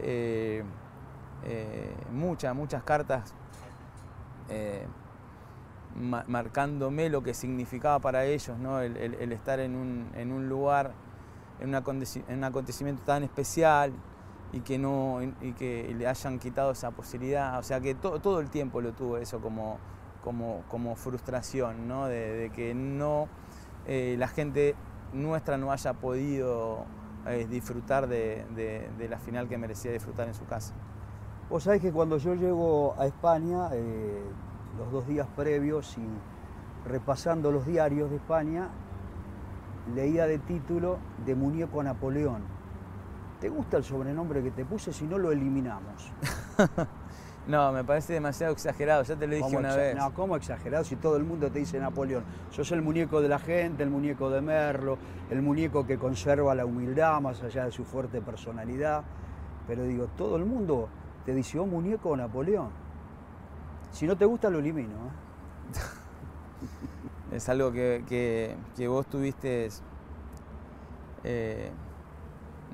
eh, 0.00 0.64
eh, 1.44 1.94
muchas, 2.10 2.52
muchas 2.52 2.82
cartas 2.82 3.32
eh, 4.48 4.84
marcándome 5.94 7.08
lo 7.10 7.22
que 7.22 7.32
significaba 7.32 8.00
para 8.00 8.24
ellos 8.24 8.58
¿no? 8.58 8.80
el, 8.80 9.30
estar 9.30 9.60
en 9.60 9.76
un, 9.76 10.48
lugar, 10.48 10.94
en, 11.60 11.68
un 11.68 12.42
acontecimiento 12.44 13.04
tan 13.04 13.22
especial 13.22 13.92
y 14.52 14.60
que, 14.60 14.78
no, 14.78 15.20
y 15.22 15.52
que 15.52 15.94
le 15.96 16.06
hayan 16.06 16.38
quitado 16.38 16.72
esa 16.72 16.90
posibilidad. 16.90 17.58
O 17.58 17.62
sea 17.62 17.80
que 17.80 17.94
todo 17.94 18.40
el 18.40 18.50
tiempo 18.50 18.80
lo 18.80 18.92
tuve 18.92 19.22
eso 19.22 19.40
como, 19.40 19.78
como, 20.22 20.62
como 20.68 20.94
frustración, 20.94 21.88
¿no? 21.88 22.06
de, 22.06 22.50
que 22.54 22.74
no, 22.74 23.28
eh, 23.86 24.16
la 24.18 24.28
gente 24.28 24.74
nuestra 25.12 25.58
no 25.58 25.72
haya 25.72 25.94
podido 25.94 26.84
eh, 27.26 27.46
disfrutar 27.48 28.06
de, 28.08 28.44
de, 28.54 29.08
la 29.08 29.18
final 29.18 29.48
que 29.48 29.58
merecía 29.58 29.92
disfrutar 29.92 30.28
en 30.28 30.34
su 30.34 30.44
casa. 30.44 30.74
Vos 31.50 31.64
sabés 31.64 31.82
que 31.82 31.92
cuando 31.92 32.18
yo 32.18 32.34
llego 32.34 32.94
a 32.98 33.06
España, 33.06 33.68
eh, 33.72 34.22
los 34.78 34.90
dos 34.90 35.06
días 35.06 35.26
previos 35.36 35.96
y 35.98 36.88
repasando 36.88 37.52
los 37.52 37.66
diarios 37.66 38.10
de 38.10 38.16
España, 38.16 38.70
leía 39.94 40.26
de 40.26 40.38
título 40.38 40.98
de 41.26 41.34
Muñeco 41.34 41.82
Napoleón. 41.82 42.61
¿Te 43.42 43.48
gusta 43.48 43.76
el 43.76 43.82
sobrenombre 43.82 44.40
que 44.40 44.52
te 44.52 44.64
puse? 44.64 44.92
Si 44.92 45.04
no, 45.04 45.18
lo 45.18 45.32
eliminamos. 45.32 46.12
no, 47.48 47.72
me 47.72 47.82
parece 47.82 48.12
demasiado 48.12 48.52
exagerado, 48.52 49.02
ya 49.02 49.16
te 49.16 49.26
lo 49.26 49.34
dije 49.34 49.56
una 49.56 49.74
vez. 49.74 49.96
No, 49.96 50.14
¿cómo 50.14 50.36
exagerado? 50.36 50.84
Si 50.84 50.94
todo 50.94 51.16
el 51.16 51.24
mundo 51.24 51.50
te 51.50 51.58
dice 51.58 51.80
Napoleón. 51.80 52.22
Sos 52.50 52.70
el 52.70 52.82
muñeco 52.82 53.20
de 53.20 53.28
la 53.28 53.40
gente, 53.40 53.82
el 53.82 53.90
muñeco 53.90 54.30
de 54.30 54.40
Merlo, 54.40 54.96
el 55.28 55.42
muñeco 55.42 55.84
que 55.84 55.98
conserva 55.98 56.54
la 56.54 56.64
humildad 56.64 57.20
más 57.20 57.42
allá 57.42 57.64
de 57.64 57.72
su 57.72 57.82
fuerte 57.82 58.20
personalidad. 58.20 59.02
Pero 59.66 59.82
digo, 59.82 60.06
todo 60.16 60.36
el 60.36 60.44
mundo 60.44 60.88
te 61.26 61.34
dice, 61.34 61.58
oh, 61.58 61.66
muñeco 61.66 62.16
Napoleón. 62.16 62.70
Si 63.90 64.06
no 64.06 64.16
te 64.16 64.24
gusta, 64.24 64.50
lo 64.50 64.60
elimino. 64.60 64.92
¿eh? 64.92 65.80
es 67.34 67.48
algo 67.48 67.72
que, 67.72 68.56
vos 68.86 69.04
tuviste, 69.08 69.68
eh, 71.24 71.72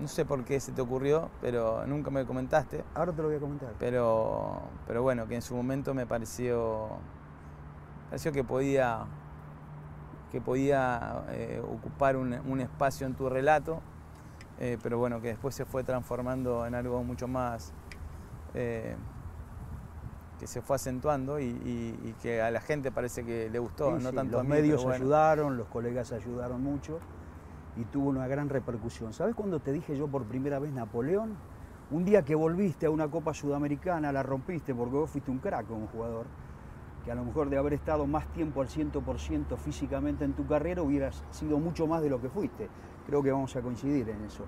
no 0.01 0.09
sé 0.09 0.25
por 0.25 0.45
qué 0.45 0.61
se 0.61 0.73
te 0.73 0.81
ocurrió, 0.81 1.31
pero 1.41 1.87
nunca 1.87 2.11
me 2.11 2.25
comentaste. 2.25 2.85
Ahora 2.95 3.13
te 3.13 3.23
lo 3.23 3.29
voy 3.29 3.37
a 3.37 3.41
comentar. 3.41 3.73
Pero, 3.79 4.61
pero 4.87 5.03
bueno, 5.03 5.27
que 5.27 5.35
en 5.35 5.43
su 5.43 5.55
momento 5.55 5.95
me 5.95 6.07
pareció, 6.07 6.89
pareció 8.11 8.33
que 8.33 8.45
podía, 8.45 9.07
que 10.31 10.41
podía 10.41 11.25
eh, 11.31 11.63
ocupar 11.65 12.17
un, 12.17 12.61
espacio 12.61 13.07
en 13.07 13.15
tu 13.15 13.29
relato, 13.29 13.81
pero 14.83 14.99
bueno, 14.99 15.21
que 15.21 15.29
después 15.29 15.55
se 15.55 15.65
fue 15.65 15.85
transformando 15.85 16.67
en 16.67 16.75
algo 16.75 17.05
mucho 17.05 17.29
más 17.29 17.73
eh, 18.55 18.97
que 20.41 20.49
se 20.49 20.63
fue 20.63 20.77
acentuando 20.77 21.39
y, 21.41 22.15
que 22.23 22.41
a 22.43 22.51
la 22.51 22.61
gente 22.61 22.91
parece 22.91 23.25
que 23.25 23.51
le 23.51 23.59
gustó, 23.59 23.99
no 23.99 24.13
tanto 24.13 24.33
los 24.33 24.41
a 24.41 24.45
mí, 24.45 24.51
medios 24.51 24.85
ayudaron, 24.85 25.57
los 25.57 25.69
colegas 25.69 26.13
ayudaron 26.13 26.63
mucho 26.63 27.01
y 27.79 27.85
tuvo 27.85 28.09
una 28.09 28.27
gran 28.27 28.49
repercusión. 28.49 29.13
¿Sabes 29.13 29.35
cuándo 29.35 29.61
te 29.61 29.73
dije 29.73 29.97
yo 29.97 30.09
por 30.09 30.25
primera 30.25 30.59
vez 30.59 30.73
Napoleón? 30.73 31.37
Un 31.91 32.05
día 32.05 32.23
que 32.23 32.35
volviste 32.35 32.87
a 32.87 32.91
una 32.91 33.09
Copa 33.09 33.33
Sudamericana, 33.33 34.13
la 34.13 34.23
rompiste 34.23 34.75
porque 34.75 34.97
vos 34.97 35.11
fuiste 35.11 35.31
un 35.31 35.39
crack 35.39 35.67
como 35.67 35.87
jugador, 35.87 36.27
que 37.05 37.13
a 37.13 37.15
lo 37.15 37.25
mejor 37.25 37.49
de 37.49 37.57
haber 37.57 37.75
estado 37.75 38.07
más 38.07 38.27
tiempo 38.33 38.61
al 38.61 38.69
100% 38.69 39.57
físicamente 39.57 40.25
en 40.25 40.33
tu 40.35 40.47
carrera 40.47 40.83
hubieras 40.83 41.25
sido 41.31 41.59
mucho 41.59 41.87
más 41.87 42.03
de 42.03 42.11
lo 42.11 42.21
que 42.21 42.29
fuiste. 42.29 42.69
Creo 43.07 43.23
que 43.23 43.31
vamos 43.31 43.55
a 43.55 43.63
coincidir 43.63 44.09
en 44.11 44.25
eso. 44.25 44.45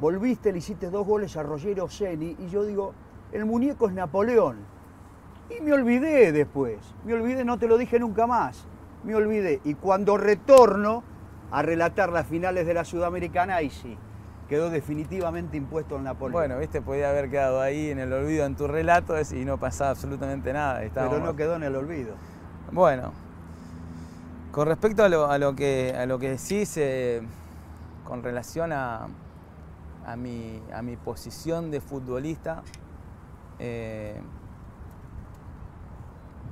Volviste, 0.00 0.52
le 0.52 0.58
hiciste 0.58 0.90
dos 0.90 1.06
goles 1.06 1.36
a 1.36 1.44
Rogero 1.44 1.88
Ceni 1.88 2.36
y 2.38 2.48
yo 2.48 2.64
digo, 2.64 2.92
el 3.32 3.46
muñeco 3.46 3.88
es 3.88 3.94
Napoleón. 3.94 4.56
Y 5.48 5.62
me 5.62 5.72
olvidé 5.72 6.32
después, 6.32 6.94
me 7.04 7.14
olvidé, 7.14 7.44
no 7.44 7.56
te 7.58 7.68
lo 7.68 7.78
dije 7.78 8.00
nunca 8.00 8.26
más, 8.26 8.66
me 9.04 9.14
olvidé. 9.14 9.60
Y 9.64 9.74
cuando 9.74 10.16
retorno 10.16 11.13
a 11.54 11.62
relatar 11.62 12.10
las 12.10 12.26
finales 12.26 12.66
de 12.66 12.74
la 12.74 12.84
Sudamericana, 12.84 13.54
ahí 13.54 13.70
sí, 13.70 13.96
quedó 14.48 14.70
definitivamente 14.70 15.56
impuesto 15.56 15.96
el 15.96 16.02
Napoleón. 16.02 16.32
Bueno, 16.32 16.58
viste, 16.58 16.82
podía 16.82 17.10
haber 17.10 17.30
quedado 17.30 17.60
ahí 17.60 17.90
en 17.90 18.00
el 18.00 18.12
olvido 18.12 18.44
en 18.44 18.56
tu 18.56 18.66
relato 18.66 19.14
y 19.20 19.44
no 19.44 19.56
pasaba 19.56 19.90
absolutamente 19.90 20.52
nada. 20.52 20.80
Pero 20.92 21.20
no 21.20 21.36
quedó 21.36 21.54
en 21.54 21.62
el 21.62 21.76
olvido. 21.76 22.16
Bueno, 22.72 23.12
con 24.50 24.66
respecto 24.66 25.04
a 25.04 25.08
lo, 25.08 25.54
que, 25.54 25.94
a 25.96 26.06
lo 26.06 26.18
que 26.18 26.30
decís 26.30 26.76
eh, 26.76 27.22
con 28.02 28.24
relación 28.24 28.72
a, 28.72 29.06
a, 30.04 30.16
mi, 30.16 30.60
a 30.72 30.82
mi 30.82 30.96
posición 30.96 31.70
de 31.70 31.80
futbolista, 31.80 32.64
eh, 33.60 34.20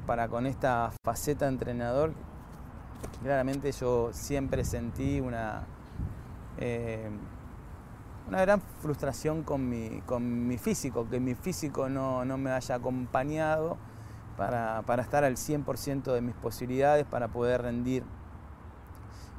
para 0.06 0.28
con 0.28 0.46
esta 0.46 0.92
faceta 1.04 1.46
de 1.46 1.52
entrenador, 1.54 2.12
claramente 3.22 3.72
yo 3.72 4.10
siempre 4.12 4.64
sentí 4.64 5.20
una, 5.20 5.64
eh, 6.58 7.10
una 8.28 8.40
gran 8.40 8.60
frustración 8.80 9.42
con 9.42 9.68
mi, 9.68 10.02
con 10.06 10.46
mi 10.46 10.58
físico, 10.58 11.08
que 11.08 11.20
mi 11.20 11.34
físico 11.34 11.88
no, 11.88 12.24
no 12.24 12.38
me 12.38 12.50
haya 12.50 12.76
acompañado 12.76 13.76
para, 14.36 14.82
para 14.86 15.02
estar 15.02 15.24
al 15.24 15.36
100% 15.36 16.12
de 16.12 16.20
mis 16.20 16.34
posibilidades, 16.34 17.04
para 17.04 17.28
poder 17.28 17.62
rendir 17.62 18.04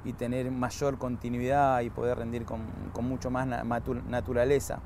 y 0.05 0.13
tener 0.13 0.51
mayor 0.51 0.97
continuidad 0.97 1.81
y 1.81 1.89
poder 1.89 2.17
rendir 2.17 2.45
con, 2.45 2.61
con 2.91 3.05
mucho 3.05 3.29
más 3.31 3.47
naturaleza. 3.47 4.79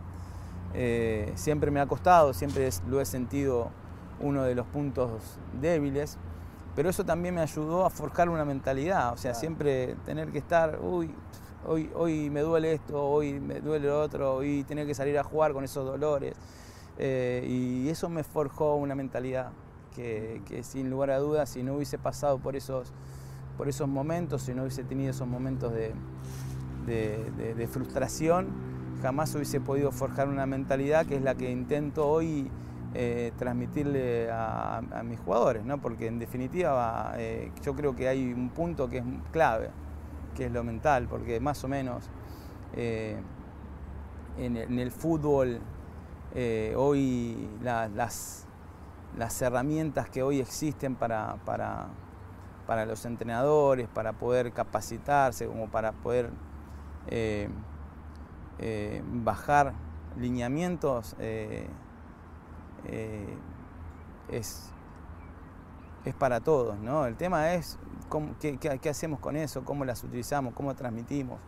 Eh, 0.73 1.32
siempre 1.36 1.71
me 1.71 1.80
ha 1.80 1.88
costado, 1.88 2.34
siempre 2.34 2.69
lo 2.88 3.01
he 3.01 3.05
sentido 3.05 3.71
uno 4.19 4.43
de 4.43 4.55
los 4.55 4.65
puntos 4.67 5.39
débiles, 5.59 6.17
pero 6.78 6.91
eso 6.91 7.03
también 7.03 7.34
me 7.34 7.41
ayudó 7.41 7.88
a 7.88 7.89
forjar 7.89 8.30
una 8.30 8.45
mentalidad, 8.45 9.11
o 9.11 9.17
sea, 9.17 9.34
siempre 9.34 9.95
tener 10.05 10.32
que 10.32 10.38
estar, 10.38 10.78
uy, 10.80 11.09
hoy, 11.65 11.89
hoy 11.95 12.30
me 12.30 12.41
duele 12.41 12.73
esto, 12.73 13.03
hoy 13.03 13.39
me 13.39 13.61
duele 13.61 13.88
lo 13.88 13.99
otro, 13.99 14.36
hoy 14.36 14.63
tener 14.63 14.86
que 14.86 14.93
salir 14.93 15.17
a 15.17 15.23
jugar 15.23 15.53
con 15.53 15.63
esos 15.63 15.84
dolores. 15.84 16.36
Eh, 16.99 17.43
y 17.49 17.89
eso 17.89 18.09
me 18.09 18.23
forjó 18.23 18.75
una 18.75 18.93
mentalidad 18.93 19.53
que, 19.95 20.39
sin 20.61 20.91
lugar 20.91 21.09
a 21.09 21.17
dudas, 21.17 21.49
si 21.49 21.63
no 21.63 21.73
hubiese 21.73 21.97
pasado 21.97 22.38
por 22.38 22.55
esos, 22.55 22.93
por 23.57 23.67
esos 23.67 23.88
momentos, 23.88 24.43
si 24.43 24.53
no 24.53 24.61
hubiese 24.61 24.84
tenido 24.84 25.09
esos 25.09 25.28
momentos 25.28 25.73
de, 25.73 25.95
de, 26.86 27.67
frustración, 27.67 28.49
jamás 29.01 29.34
hubiese 29.34 29.59
podido 29.59 29.91
forjar 29.91 30.30
una 30.30 30.45
mentalidad 30.45 31.07
que 31.07 31.15
es 31.15 31.23
la 31.23 31.34
que 31.34 31.49
intento 31.49 32.07
hoy 32.07 32.51
eh, 32.93 33.33
transmitirle 33.38 34.29
a, 34.31 34.81
mis 35.03 35.19
jugadores, 35.19 35.63
¿no? 35.65 35.79
porque 35.79 36.07
en 36.07 36.19
definitiva 36.19 37.13
eh, 37.17 37.51
yo 37.61 37.75
creo 37.75 37.95
que 37.95 38.07
hay 38.07 38.31
un 38.31 38.49
punto 38.49 38.89
que 38.89 38.99
es 38.99 39.03
clave 39.31 39.69
que 40.33 40.45
es 40.45 40.51
lo 40.51 40.63
mental, 40.63 41.07
porque 41.09 41.39
más 41.39 41.63
o 41.63 41.67
menos 41.67 42.09
eh, 42.73 43.19
en, 44.38 44.55
el, 44.55 44.91
fútbol 44.91 45.59
hoy 46.75 47.49
las, 47.61 48.47
las 49.17 49.41
herramientas 49.41 50.09
que 50.09 50.23
hoy 50.23 50.39
existen 50.39 50.95
para, 50.95 51.38
para, 51.43 51.88
para, 52.67 52.85
los 52.85 53.03
entrenadores, 53.05 53.88
para 53.88 54.13
poder 54.13 54.53
capacitarse, 54.53 55.47
como 55.47 55.67
para 55.69 55.91
poder 55.91 56.29
bajar 59.23 59.73
lineamientos, 60.17 61.15
es, 62.88 64.71
es 66.05 66.15
para 66.15 66.39
todos. 66.39 66.77
¿no? 66.79 67.05
El 67.05 67.15
tema 67.15 67.53
es 67.53 67.77
qué, 68.39 68.89
hacemos 68.89 69.19
con 69.19 69.35
eso, 69.35 69.63
cómo 69.63 69.85
las 69.85 70.03
utilizamos, 70.03 70.53
cómo 70.53 70.75
transmitimos. 70.75 71.39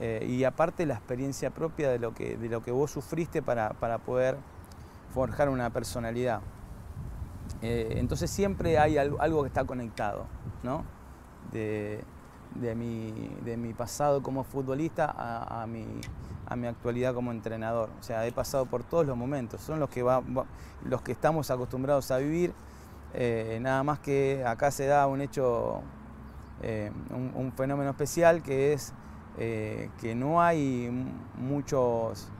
Eh, 0.00 0.26
y 0.26 0.44
aparte 0.44 0.86
la 0.86 0.94
experiencia 0.94 1.50
propia 1.50 1.90
de 1.90 1.98
lo 1.98 2.14
que, 2.14 2.36
de 2.36 2.48
lo 2.48 2.62
que 2.62 2.70
vos 2.70 2.90
sufriste 2.90 3.42
para, 3.42 3.72
poder 3.98 4.38
forjar 5.12 5.48
una 5.48 5.70
personalidad. 5.70 6.40
Eh, 7.60 7.94
entonces 7.96 8.30
siempre 8.30 8.78
hay 8.78 8.96
algo, 8.96 9.42
que 9.42 9.48
está 9.48 9.64
conectado, 9.64 10.26
¿no? 10.62 10.84
De, 11.52 12.02
mi, 12.74 13.74
pasado 13.74 14.22
como 14.22 14.44
futbolista 14.44 15.14
a, 15.16 15.66
mi, 15.66 15.84
actualidad 16.46 17.14
como 17.14 17.30
entrenador. 17.32 17.90
O 17.98 18.02
sea, 18.02 18.26
he 18.26 18.32
pasado 18.32 18.66
por 18.66 18.84
todos 18.84 19.06
los 19.06 19.16
momentos, 19.16 19.60
son 19.60 19.80
los 19.80 19.88
que, 19.88 20.04
los 20.84 21.02
que 21.02 21.12
estamos 21.12 21.50
acostumbrados 21.50 22.10
a 22.10 22.18
vivir 22.18 22.52
eh, 23.14 23.58
nada 23.60 23.82
más 23.82 23.98
que 23.98 24.42
acá 24.46 24.70
se 24.70 24.86
da 24.86 25.06
un 25.06 25.20
hecho, 25.20 25.82
eh, 26.62 26.90
un, 27.10 27.52
fenómeno 27.52 27.90
especial 27.90 28.42
que 28.42 28.72
es 28.72 28.94
eh, 29.38 29.90
que 30.00 30.14
no 30.14 30.40
hay 30.40 30.90
muchos 31.36 32.30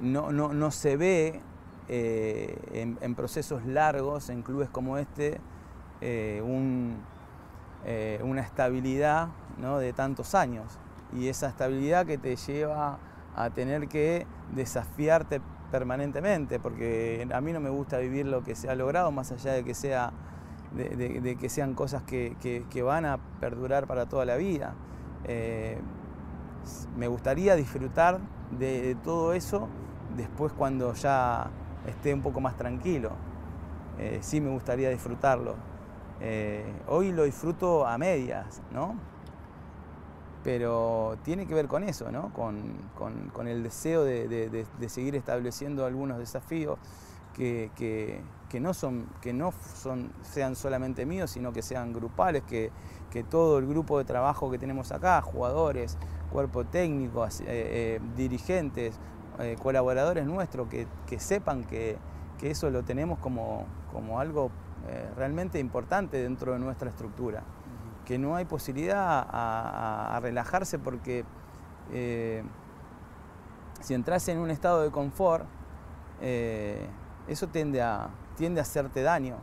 no, 0.00 0.32
no, 0.32 0.70
se 0.70 0.96
ve 0.96 1.40
en, 1.88 3.14
procesos 3.14 3.64
largos, 3.66 4.30
en 4.30 4.42
clubes 4.42 4.68
como 4.68 4.96
este, 4.98 5.40
una 8.22 8.42
estabilidad 8.42 9.28
de 9.78 9.92
tantos 9.92 10.34
años. 10.34 10.78
Y 11.12 11.28
esa 11.28 11.48
estabilidad 11.48 12.06
que 12.06 12.18
te 12.18 12.36
lleva 12.36 12.98
a 13.36 13.50
tener 13.50 13.88
que 13.88 14.26
desafiarte 14.54 15.40
permanentemente, 15.70 16.58
porque 16.58 17.26
a 17.32 17.40
mí 17.40 17.52
no 17.52 17.60
me 17.60 17.70
gusta 17.70 17.98
vivir 17.98 18.26
lo 18.26 18.42
que 18.42 18.54
se 18.54 18.68
ha 18.68 18.74
logrado, 18.74 19.10
más 19.12 19.30
allá 19.32 19.52
de 19.52 19.64
que, 19.64 19.74
sea, 19.74 20.12
de, 20.74 21.36
que 21.38 21.48
sean 21.48 21.74
cosas 21.74 22.02
que, 22.02 22.82
van 22.84 23.04
a 23.06 23.18
perdurar 23.40 23.86
para 23.86 24.06
toda 24.06 24.24
la 24.24 24.36
vida. 24.36 24.74
Eh, 25.24 25.78
me 26.96 27.08
gustaría 27.08 27.54
disfrutar 27.56 28.20
de, 28.58 28.96
todo 29.02 29.32
eso 29.32 29.68
después 30.16 30.52
cuando 30.52 30.92
ya 30.94 31.50
esté 31.86 32.12
un 32.14 32.22
poco 32.22 32.40
más 32.40 32.56
tranquilo. 32.56 33.12
Eh, 33.98 34.18
sí 34.22 34.40
me 34.40 34.50
gustaría 34.50 34.90
disfrutarlo. 34.90 35.69
Eh, 36.20 36.64
hoy 36.88 37.12
lo 37.12 37.24
disfruto 37.24 37.86
a 37.86 37.96
medias, 37.96 38.60
¿no? 38.72 38.96
pero 40.42 41.18
tiene 41.22 41.46
que 41.46 41.54
ver 41.54 41.68
con 41.68 41.84
eso, 41.84 42.10
¿no? 42.10 42.32
con, 42.32 43.46
el 43.46 43.62
deseo 43.62 44.04
de, 44.04 44.66
seguir 44.88 45.14
estableciendo 45.16 45.84
algunos 45.84 46.18
desafíos 46.18 46.78
que, 47.34 48.22
no, 48.60 48.74
son, 48.74 49.06
que 49.20 49.32
no 49.32 49.52
son, 49.74 50.12
sean 50.22 50.56
solamente 50.56 51.06
míos, 51.06 51.30
sino 51.30 51.52
que 51.52 51.62
sean 51.62 51.92
grupales, 51.92 52.42
que, 52.44 52.70
todo 53.28 53.58
el 53.58 53.66
grupo 53.66 53.98
de 53.98 54.04
trabajo 54.04 54.50
que 54.50 54.58
tenemos 54.58 54.92
acá, 54.92 55.20
jugadores, 55.20 55.98
cuerpo 56.32 56.64
técnico, 56.64 57.26
eh, 57.26 57.30
eh, 57.46 58.00
dirigentes, 58.16 58.98
colaboradores 59.62 60.26
nuestros, 60.26 60.68
que, 60.68 60.86
sepan 61.18 61.64
que, 61.64 61.98
eso 62.42 62.70
lo 62.70 62.82
tenemos 62.82 63.18
como, 63.18 63.66
como 63.92 64.20
algo 64.20 64.50
realmente 65.16 65.58
importante 65.58 66.22
dentro 66.22 66.52
de 66.52 66.58
nuestra 66.58 66.90
estructura. 66.90 67.42
Que 68.04 68.18
no 68.18 68.34
hay 68.34 68.44
posibilidad 68.44 69.26
a, 69.30 70.18
relajarse 70.22 70.78
porque 70.78 71.24
eh, 71.92 72.42
si 73.80 73.94
entras 73.94 74.28
en 74.28 74.38
un 74.38 74.50
estado 74.50 74.82
de 74.82 74.90
confort, 74.90 75.46
eh, 76.20 76.86
eso 77.28 77.48
tiende 77.48 77.82
a, 77.82 78.10
tiende 78.36 78.60
a 78.60 78.62
hacerte 78.62 79.02
daño. 79.02 79.36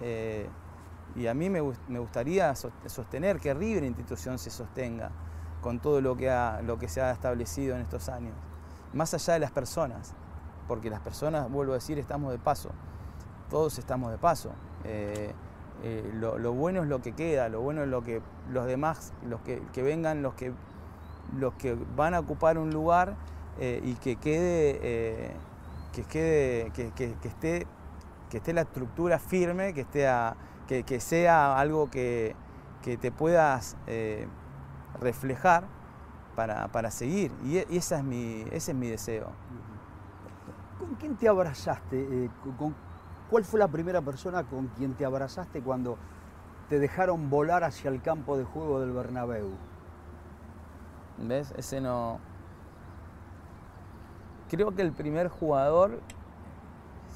Eh, 0.00 0.48
y 1.14 1.26
a 1.26 1.34
mí 1.34 1.48
me, 1.48 1.60
gustaría 1.60 2.54
sostener 2.54 3.40
que 3.40 3.54
River 3.54 3.84
Institución 3.84 4.38
se 4.38 4.50
sostenga 4.50 5.10
con 5.62 5.80
todo 5.80 6.00
lo 6.00 6.16
que, 6.16 6.30
lo 6.64 6.78
que 6.78 6.88
se 6.88 7.00
ha 7.00 7.10
establecido 7.10 7.74
en 7.74 7.80
estos 7.80 8.08
años, 8.10 8.34
más 8.92 9.14
allá 9.14 9.32
de 9.34 9.40
las 9.40 9.50
personas, 9.50 10.12
porque 10.68 10.90
las 10.90 11.00
personas, 11.00 11.50
vuelvo 11.50 11.72
a 11.72 11.76
decir, 11.76 11.98
estamos 11.98 12.32
de 12.32 12.38
paso, 12.38 12.70
todos 13.48 13.78
estamos 13.78 14.10
de 14.10 14.18
paso. 14.18 14.52
Eh, 15.82 16.10
lo, 16.14 16.52
bueno 16.52 16.82
es 16.82 16.88
lo 16.88 17.02
que 17.02 17.12
queda, 17.12 17.48
lo 17.48 17.60
bueno 17.60 17.82
es 17.82 17.88
lo 17.88 18.02
que 18.02 18.22
los 18.50 18.66
demás, 18.66 19.12
los 19.28 19.40
que, 19.42 19.82
vengan, 19.82 20.22
los 20.22 20.34
que, 20.34 20.52
los 21.36 21.54
que 21.54 21.76
van 21.94 22.14
a 22.14 22.20
ocupar 22.20 22.56
un 22.56 22.70
lugar 22.70 23.14
eh, 23.60 23.80
y 23.84 23.94
que 23.94 24.16
quede, 24.16 24.80
eh, 24.82 25.32
que, 25.92 26.02
quede 26.04 26.70
que, 26.70 27.28
esté, 27.28 27.66
que 28.30 28.38
esté 28.38 28.52
la 28.54 28.62
estructura 28.62 29.18
firme, 29.18 29.74
que, 29.74 29.82
esté 29.82 30.08
que, 30.66 31.00
sea 31.00 31.58
algo 31.58 31.90
que, 31.90 32.34
te 32.82 33.10
puedas 33.12 33.76
reflejar 34.98 35.64
para, 36.34 36.90
seguir. 36.90 37.32
Y, 37.44 37.58
esa 37.76 37.98
es 37.98 38.04
mi, 38.04 38.44
ese 38.50 38.72
es 38.72 38.76
mi 38.76 38.88
deseo. 38.88 39.30
¿Con 40.78 40.94
quién 40.94 41.16
te 41.16 41.28
abrazaste? 41.28 42.30
¿Con, 42.58 42.74
¿Cuál 43.30 43.44
fue 43.44 43.58
la 43.58 43.68
primera 43.68 44.00
persona 44.02 44.44
con 44.44 44.68
quien 44.68 44.94
te 44.94 45.04
abrazaste 45.04 45.60
cuando 45.60 45.98
te 46.68 46.78
dejaron 46.78 47.28
volar 47.28 47.64
hacia 47.64 47.90
el 47.90 48.00
campo 48.00 48.36
de 48.36 48.44
juego 48.44 48.78
del 48.80 48.92
Bernabéu? 48.92 49.50
¿Ves? 51.18 51.52
Ese 51.56 51.80
no... 51.80 52.20
Creo 54.48 54.76
que 54.76 54.82
el 54.82 54.92
primer 54.92 55.26
jugador, 55.28 56.00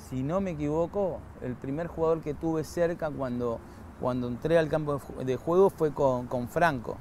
si 0.08 0.24
no 0.24 0.40
me 0.40 0.50
equivoco, 0.50 1.20
el 1.42 1.54
primer 1.54 1.86
jugador 1.86 2.22
que 2.22 2.34
tuve 2.34 2.64
cerca 2.64 3.08
cuando, 3.10 3.60
cuando 4.00 4.26
entré 4.26 4.58
al 4.58 4.68
campo 4.68 5.00
de 5.24 5.36
juego 5.36 5.70
fue 5.70 5.92
con, 5.94 6.26
Franco, 6.48 6.96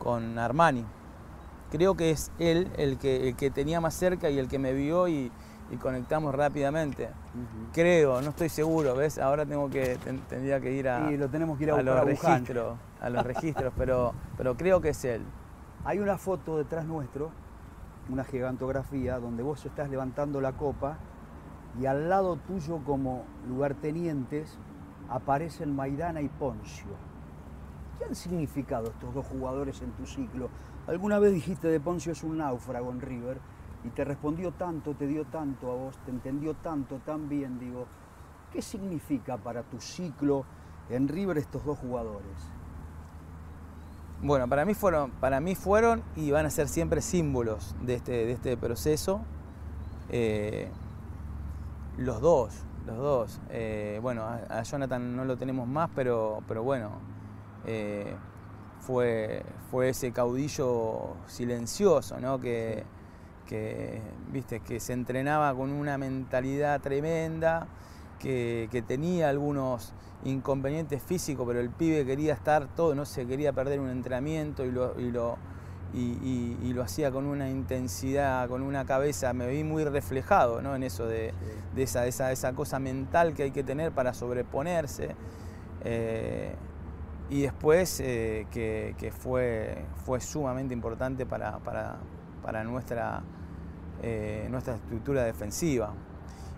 con 0.00 0.36
Armani. 0.36 0.84
Creo 1.70 1.94
que 1.94 2.10
es 2.10 2.32
él 2.40 2.72
el 2.76 2.98
que, 2.98 3.28
el 3.28 3.36
que 3.36 3.52
tenía 3.52 3.80
más 3.80 3.94
cerca 3.94 4.30
y 4.30 4.38
el 4.40 4.48
que 4.48 4.58
me 4.58 4.72
vio 4.72 5.06
y, 5.06 5.30
y 5.70 5.76
conectamos 5.76 6.34
rápidamente. 6.34 7.08
Creo, 7.72 8.20
no 8.22 8.30
estoy 8.30 8.48
seguro, 8.48 8.94
¿ves? 8.94 9.18
Ahora 9.18 9.44
tengo 9.44 9.68
que, 9.68 9.98
tendría 10.28 10.60
que 10.60 10.72
ir 10.72 10.88
a, 10.88 11.10
lo 11.10 11.28
tenemos 11.28 11.58
que 11.58 11.64
ir 11.64 11.72
a, 11.72 11.82
los 11.82 12.04
registros, 12.04 12.76
a 13.00 13.10
los 13.10 13.24
registros, 13.26 13.72
pero, 13.76 14.14
pero 14.36 14.56
creo 14.56 14.80
que 14.80 14.90
es 14.90 15.04
él. 15.04 15.22
Hay 15.84 15.98
una 15.98 16.18
foto 16.18 16.56
detrás 16.56 16.84
nuestro, 16.84 17.30
una 18.08 18.24
gigantografía, 18.24 19.18
donde 19.18 19.42
vos 19.42 19.64
estás 19.66 19.90
levantando 19.90 20.40
la 20.40 20.52
copa 20.52 20.98
y 21.80 21.86
al 21.86 22.08
lado 22.08 22.36
tuyo 22.36 22.80
como 22.84 23.24
lugartenientes 23.48 24.58
aparecen 25.08 25.74
Maidana 25.74 26.20
y 26.20 26.28
Poncio. 26.28 26.86
¿Qué 27.98 28.04
han 28.04 28.14
significado 28.14 28.90
estos 28.90 29.14
dos 29.14 29.26
jugadores 29.26 29.80
en 29.82 29.90
tu 29.92 30.06
ciclo? 30.06 30.48
Alguna 30.86 31.18
vez 31.18 31.32
dijiste 31.32 31.68
de 31.68 31.80
Poncio 31.80 32.12
es 32.12 32.22
un 32.22 32.38
náufrago 32.38 32.90
en 32.90 33.00
River 33.00 33.38
y 33.86 33.90
te 33.90 34.04
respondió 34.04 34.52
tanto, 34.52 34.94
te 34.94 35.06
dio 35.06 35.24
tanto 35.26 35.70
a 35.70 35.74
vos, 35.74 35.96
te 36.04 36.10
entendió 36.10 36.54
tanto, 36.54 36.96
tan 37.04 37.28
bien, 37.28 37.58
digo. 37.60 37.86
¿Qué 38.52 38.60
significa 38.60 39.36
para 39.36 39.62
tu 39.62 39.80
ciclo 39.80 40.44
en 40.88 41.08
River 41.08 41.38
estos 41.38 41.64
dos 41.64 41.78
jugadores? 41.78 42.50
Bueno, 44.22 44.48
para 44.48 44.64
mí 44.64 44.74
fueron, 44.74 45.10
para 45.12 45.40
mí 45.40 45.54
fueron 45.54 46.02
y 46.16 46.30
van 46.30 46.46
a 46.46 46.50
ser 46.50 46.68
siempre 46.68 47.00
símbolos 47.00 47.76
de 47.82 47.94
este, 47.94 48.12
de 48.12 48.32
este 48.32 48.56
proceso. 48.56 49.20
Eh, 50.08 50.68
los 51.96 52.20
dos, 52.20 52.64
los 52.86 52.96
dos. 52.96 53.40
Eh, 53.50 54.00
bueno, 54.02 54.24
a, 54.24 54.62
Jonathan 54.62 55.14
no 55.14 55.24
lo 55.24 55.36
tenemos 55.36 55.68
más, 55.68 55.90
pero, 55.94 56.42
pero 56.48 56.62
bueno, 56.64 56.90
eh, 57.66 58.16
fue, 58.80 59.44
fue 59.70 59.90
ese 59.90 60.12
caudillo 60.12 61.14
silencioso, 61.26 62.18
¿no? 62.18 62.40
Que, 62.40 62.84
que, 63.46 64.00
viste, 64.32 64.60
que 64.60 64.80
se 64.80 64.92
entrenaba 64.92 65.54
con 65.54 65.70
una 65.70 65.98
mentalidad 65.98 66.80
tremenda, 66.80 67.66
que, 68.18 68.68
que, 68.70 68.82
tenía 68.82 69.28
algunos 69.28 69.92
inconvenientes 70.24 71.02
físicos, 71.02 71.46
pero 71.46 71.60
el 71.60 71.70
pibe 71.70 72.04
quería 72.04 72.34
estar 72.34 72.66
todo, 72.74 72.94
no 72.94 73.04
se 73.04 73.26
quería 73.26 73.52
perder 73.52 73.80
un 73.80 73.90
entrenamiento 73.90 74.64
y 74.64 74.70
lo, 74.70 74.98
y 74.98 75.10
lo, 75.10 75.38
y, 75.94 76.72
lo 76.72 76.82
hacía 76.82 77.10
con 77.10 77.26
una 77.26 77.48
intensidad, 77.48 78.48
con 78.48 78.62
una 78.62 78.84
cabeza, 78.84 79.32
me 79.32 79.48
vi 79.48 79.64
muy 79.64 79.84
reflejado 79.84 80.60
¿no? 80.60 80.74
en 80.76 80.82
eso 80.82 81.06
de, 81.06 81.32
de 81.74 81.82
esa, 81.82 82.06
esa, 82.06 82.32
esa, 82.32 82.52
cosa 82.52 82.78
mental 82.78 83.34
que 83.34 83.44
hay 83.44 83.50
que 83.50 83.64
tener 83.64 83.92
para 83.92 84.12
sobreponerse. 84.12 85.14
Eh, 85.84 86.54
y 87.30 87.42
después 87.42 88.00
eh, 88.00 88.46
que, 88.50 88.94
que, 88.98 89.10
fue, 89.10 89.84
fue 90.04 90.20
sumamente 90.20 90.74
importante 90.74 91.26
para, 91.26 91.58
para, 91.58 91.96
para 92.42 92.62
nuestra, 92.62 93.22
eh, 94.02 94.46
nuestra 94.50 94.74
estructura 94.74 95.24
defensiva. 95.24 95.92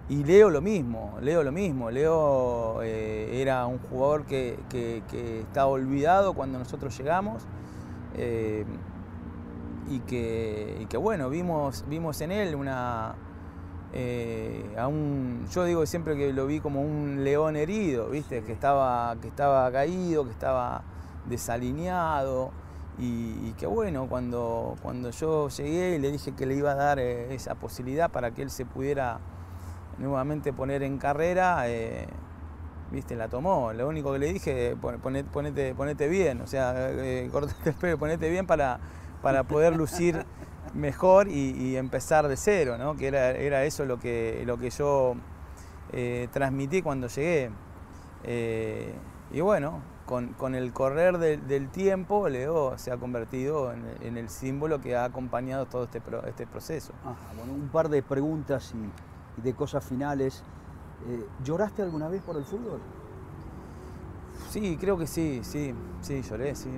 Y 0.08 0.24
Leo 0.24 0.48
lo 0.48 0.62
mismo, 0.62 1.18
Leo 1.20 1.42
lo 1.42 1.52
mismo. 1.52 1.90
Leo 1.90 2.82
eh, 2.82 3.42
era 3.42 3.66
un 3.66 3.78
jugador 3.78 4.24
que, 4.24 4.58
que, 4.70 5.02
que, 5.10 5.40
estaba 5.40 5.66
olvidado 5.66 6.32
cuando 6.32 6.58
nosotros 6.58 6.96
llegamos 6.96 7.44
eh, 8.16 8.64
y, 9.90 10.00
que, 10.00 10.86
que, 10.88 10.96
bueno, 10.96 11.28
vimos, 11.28 11.84
vimos 11.88 12.20
en 12.20 12.32
él 12.32 12.54
una... 12.54 13.14
Eh, 13.92 14.64
yo 15.50 15.64
digo 15.64 15.86
siempre 15.86 16.16
que 16.16 16.32
lo 16.32 16.46
vi 16.46 16.60
como 16.60 16.82
un 16.82 17.24
león 17.24 17.56
herido, 17.56 18.08
¿viste? 18.08 18.42
Que, 18.42 18.52
estaba, 18.52 19.14
que 19.20 19.28
estaba 19.28 19.70
caído, 19.70 20.24
que 20.24 20.30
estaba 20.30 20.82
desalineado. 21.26 22.50
Y, 23.00 23.52
que 23.52 23.66
bueno, 23.66 24.08
cuando, 24.08 24.74
cuando 24.82 25.10
yo 25.10 25.48
llegué 25.50 25.94
y 25.94 25.98
le 25.98 26.10
dije 26.10 26.32
que 26.32 26.46
le 26.46 26.54
iba 26.54 26.72
a 26.72 26.74
dar 26.74 26.98
eh, 26.98 27.32
esa 27.32 27.54
posibilidad 27.54 28.10
para 28.10 28.32
que 28.32 28.42
él 28.42 28.50
se 28.50 28.64
pudiera 28.66 29.20
nuevamente 29.98 30.52
poner 30.52 30.82
en 30.82 30.98
carrera, 30.98 31.68
eh, 31.68 32.06
viste, 32.90 33.16
la 33.16 33.28
tomó. 33.28 33.72
Lo 33.72 33.88
único 33.88 34.12
que 34.12 34.18
le 34.18 34.32
dije, 34.32 34.76
ponete, 34.80 35.28
ponete, 35.30 35.74
ponete 35.74 36.08
bien, 36.08 36.40
o 36.40 36.46
sea, 36.46 36.74
eh, 36.76 37.28
cortate 37.32 37.70
el 37.70 37.76
pelo, 37.76 37.98
ponete 37.98 38.30
bien 38.30 38.46
para, 38.46 38.80
para 39.22 39.44
poder 39.44 39.76
lucir 39.76 40.24
mejor 40.74 41.28
y, 41.28 41.50
y, 41.50 41.76
empezar 41.76 42.28
de 42.28 42.36
cero, 42.36 42.78
¿no? 42.78 42.96
Que 42.96 43.08
era, 43.08 43.30
era 43.30 43.64
eso 43.64 43.84
lo 43.84 43.98
que, 43.98 44.42
lo 44.46 44.58
que 44.58 44.70
yo 44.70 45.14
eh, 45.92 46.28
transmití 46.32 46.82
cuando 46.82 47.08
llegué. 47.08 47.50
Y 49.30 49.40
bueno, 49.40 49.82
con, 50.08 50.28
con, 50.32 50.54
el 50.54 50.72
correr 50.72 51.18
de, 51.18 51.36
del 51.36 51.68
tiempo, 51.68 52.30
Leo 52.30 52.78
se 52.78 52.90
ha 52.90 52.96
convertido 52.96 53.74
en, 53.74 53.84
en, 54.00 54.16
el 54.16 54.30
símbolo 54.30 54.80
que 54.80 54.96
ha 54.96 55.04
acompañado 55.04 55.66
todo 55.66 55.84
este, 55.84 56.00
pro, 56.00 56.24
este 56.24 56.46
proceso. 56.46 56.94
Ajá, 57.04 57.34
bueno, 57.36 57.52
un 57.52 57.68
par 57.68 57.90
de 57.90 58.02
preguntas 58.02 58.72
y, 58.74 59.38
y 59.38 59.42
de 59.42 59.52
cosas 59.52 59.84
finales. 59.84 60.42
Eh, 61.06 61.26
¿Lloraste 61.44 61.82
alguna 61.82 62.08
vez 62.08 62.22
por 62.22 62.38
el 62.38 62.44
fútbol? 62.44 62.80
Sí, 64.48 64.78
creo 64.80 64.96
que 64.96 65.06
sí, 65.06 65.40
sí, 65.42 65.74
sí, 66.00 66.22
lloré, 66.22 66.54
sí. 66.54 66.70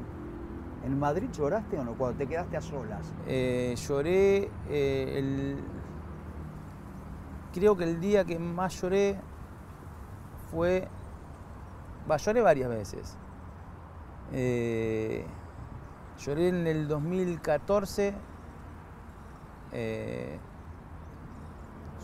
¿En 0.84 0.98
Madrid 0.98 1.28
lloraste 1.32 1.78
o 1.78 1.84
no? 1.84 1.94
Cuando 1.94 2.18
te 2.18 2.26
quedaste 2.26 2.56
a 2.56 2.60
solas. 2.60 3.12
Eh, 3.28 3.76
lloré 3.76 4.50
eh, 4.68 5.18
el... 5.18 5.56
Creo 7.54 7.76
que 7.76 7.84
el 7.84 8.00
día 8.00 8.24
que 8.24 8.40
más 8.40 8.80
lloré 8.82 9.20
fue... 10.50 10.88
Va, 12.10 12.16
lloré 12.16 12.40
varias 12.40 12.68
veces. 12.68 13.16
Eh, 14.32 15.24
lloré 16.18 16.48
en 16.48 16.66
el 16.66 16.88
2014. 16.88 18.14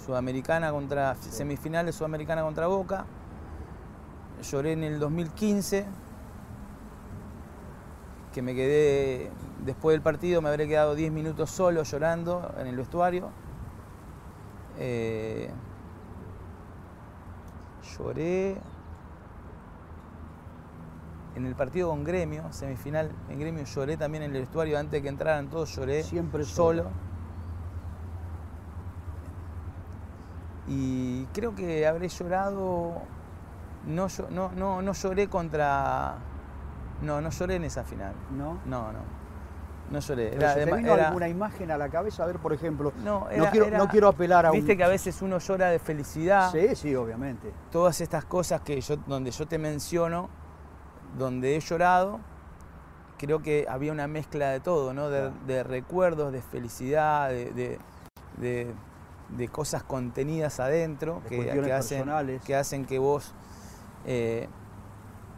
Sudamericana 0.04 0.70
contra... 0.70 1.14
Semifinales 1.16 1.94
Sudamericana 1.94 2.42
contra 2.42 2.66
Boca. 2.66 3.06
Lloré 4.42 4.72
en 4.72 4.84
el 4.84 4.98
2015 4.98 5.86
que 8.36 8.42
me 8.42 8.54
quedé, 8.54 9.30
después 9.64 9.94
del 9.94 10.02
partido 10.02 10.42
me 10.42 10.50
habré 10.50 10.68
quedado 10.68 10.94
10 10.94 11.10
minutos 11.10 11.50
solo 11.50 11.82
llorando 11.84 12.54
en 12.58 12.66
el 12.66 12.76
vestuario. 12.76 13.30
Eh, 14.78 15.48
lloré 17.96 18.58
en 21.36 21.46
el 21.46 21.54
partido 21.54 21.90
con 21.90 22.02
Gremio, 22.02 22.50
semifinal 22.52 23.12
en 23.28 23.38
Gremio, 23.38 23.64
lloré 23.64 23.96
también 23.96 24.24
en 24.24 24.34
el 24.34 24.40
vestuario 24.40 24.78
antes 24.78 24.92
de 24.92 25.02
que 25.02 25.08
entraran 25.08 25.48
todos, 25.48 25.74
lloré 25.76 26.02
siempre 26.02 26.44
solo. 26.44 26.84
solo. 26.84 26.94
Y 30.68 31.26
creo 31.26 31.54
que 31.54 31.86
habré 31.86 32.08
llorado, 32.08 33.02
no, 33.86 34.08
no, 34.30 34.50
no, 34.52 34.82
no 34.82 34.92
lloré 34.92 35.28
contra 35.28 36.16
no, 37.02 37.20
no 37.20 37.30
lloré 37.30 37.56
en 37.56 37.64
esa 37.64 37.84
final. 37.84 38.14
¿No? 38.30 38.58
No, 38.64 38.92
no. 38.92 39.00
No 39.90 40.00
lloré. 40.00 40.34
Era, 40.34 40.54
¿Te 40.54 40.64
vino 40.64 40.94
era... 40.94 41.08
alguna 41.08 41.28
imagen 41.28 41.70
a 41.70 41.78
la 41.78 41.88
cabeza? 41.88 42.24
A 42.24 42.26
ver, 42.26 42.38
por 42.38 42.52
ejemplo, 42.52 42.92
no, 43.04 43.28
era, 43.30 43.44
no, 43.44 43.50
quiero, 43.50 43.70
no 43.70 43.88
quiero 43.88 44.08
apelar 44.08 44.46
a 44.46 44.50
Viste 44.50 44.72
un... 44.72 44.78
que 44.78 44.84
a 44.84 44.88
veces 44.88 45.22
uno 45.22 45.38
llora 45.38 45.68
de 45.68 45.78
felicidad. 45.78 46.50
Sí, 46.50 46.74
sí, 46.74 46.94
obviamente. 46.94 47.52
Todas 47.70 48.00
estas 48.00 48.24
cosas 48.24 48.62
que 48.62 48.80
yo, 48.80 48.96
donde 48.96 49.30
yo 49.30 49.46
te 49.46 49.58
menciono, 49.58 50.28
donde 51.18 51.56
he 51.56 51.60
llorado, 51.60 52.20
creo 53.18 53.42
que 53.42 53.66
había 53.68 53.92
una 53.92 54.06
mezcla 54.06 54.50
de 54.50 54.60
todo, 54.60 54.92
¿no? 54.92 55.08
De, 55.08 55.30
de 55.46 55.62
recuerdos, 55.62 56.32
de 56.32 56.42
felicidad, 56.42 57.30
de, 57.30 57.78
de, 58.36 58.74
de, 59.36 59.48
cosas 59.48 59.82
contenidas 59.82 60.60
adentro 60.60 61.22
que, 61.28 61.46
que, 61.46 61.72
hacen, 61.72 62.10
que 62.44 62.54
hacen 62.54 62.84
que 62.84 62.98
vos... 62.98 63.32
Eh, 64.04 64.48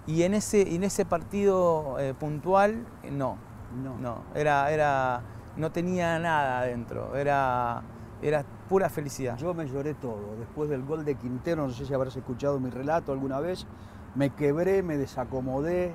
y 0.07 0.23
en 0.23 0.35
ese, 0.35 0.75
en 0.75 0.85
ese 0.85 1.05
partido 1.05 1.99
eh, 1.99 2.15
puntual, 2.15 2.87
no, 3.11 3.37
no, 3.85 3.99
no, 3.99 4.23
era, 4.35 4.71
era, 4.73 5.21
no 5.57 5.71
tenía 5.71 6.19
nada 6.19 6.61
adentro, 6.61 7.15
era, 7.15 7.83
era 8.23 8.43
pura 8.71 8.89
felicidad. 8.89 9.37
Yo 9.37 9.53
me 9.53 9.69
lloré 9.69 9.93
todo, 9.93 10.35
después 10.39 10.71
del 10.71 10.83
gol 10.83 11.05
de 11.05 11.15
Quintero, 11.15 11.67
no 11.67 11.75
sé 11.75 11.85
si 11.85 11.93
habrás 11.93 12.17
escuchado 12.17 12.59
mi 12.59 12.71
relato 12.71 13.13
alguna 13.13 13.39
vez, 13.41 13.67
me 14.19 14.31
quebré, 14.31 14.83
me 14.83 14.99
desacomodé, 14.99 15.95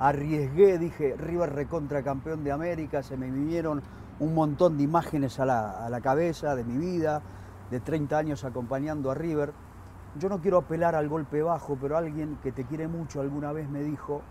arriesgué, 0.00 0.78
dije, 0.78 1.14
River 1.16 1.52
recontra 1.52 2.02
campeón 2.02 2.42
de 2.42 2.50
América, 2.50 3.04
se 3.04 3.16
me 3.16 3.30
vinieron 3.30 3.80
un 4.18 4.34
montón 4.34 4.76
de 4.76 4.82
imágenes 4.82 5.38
a 5.38 5.46
la, 5.46 5.86
a 5.86 5.88
la 5.88 6.00
cabeza 6.00 6.56
de 6.56 6.64
mi 6.64 6.76
vida, 6.76 7.22
de 7.70 7.78
30 7.78 8.18
años 8.18 8.44
acompañando 8.44 9.12
a 9.12 9.14
River 9.14 9.52
yo 10.18 10.28
no 10.28 10.40
quiero 10.40 10.58
apelar 10.58 10.94
al 10.94 11.08
golpe 11.08 11.42
bajo, 11.42 11.76
pero 11.80 11.96
alguien 11.96 12.38
que 12.42 12.52
te 12.52 12.64
quiere 12.64 12.88
mucho 12.88 13.20
alguna 13.20 13.52
vez 13.52 13.68
me 13.68 13.82
dijo, 13.82 14.22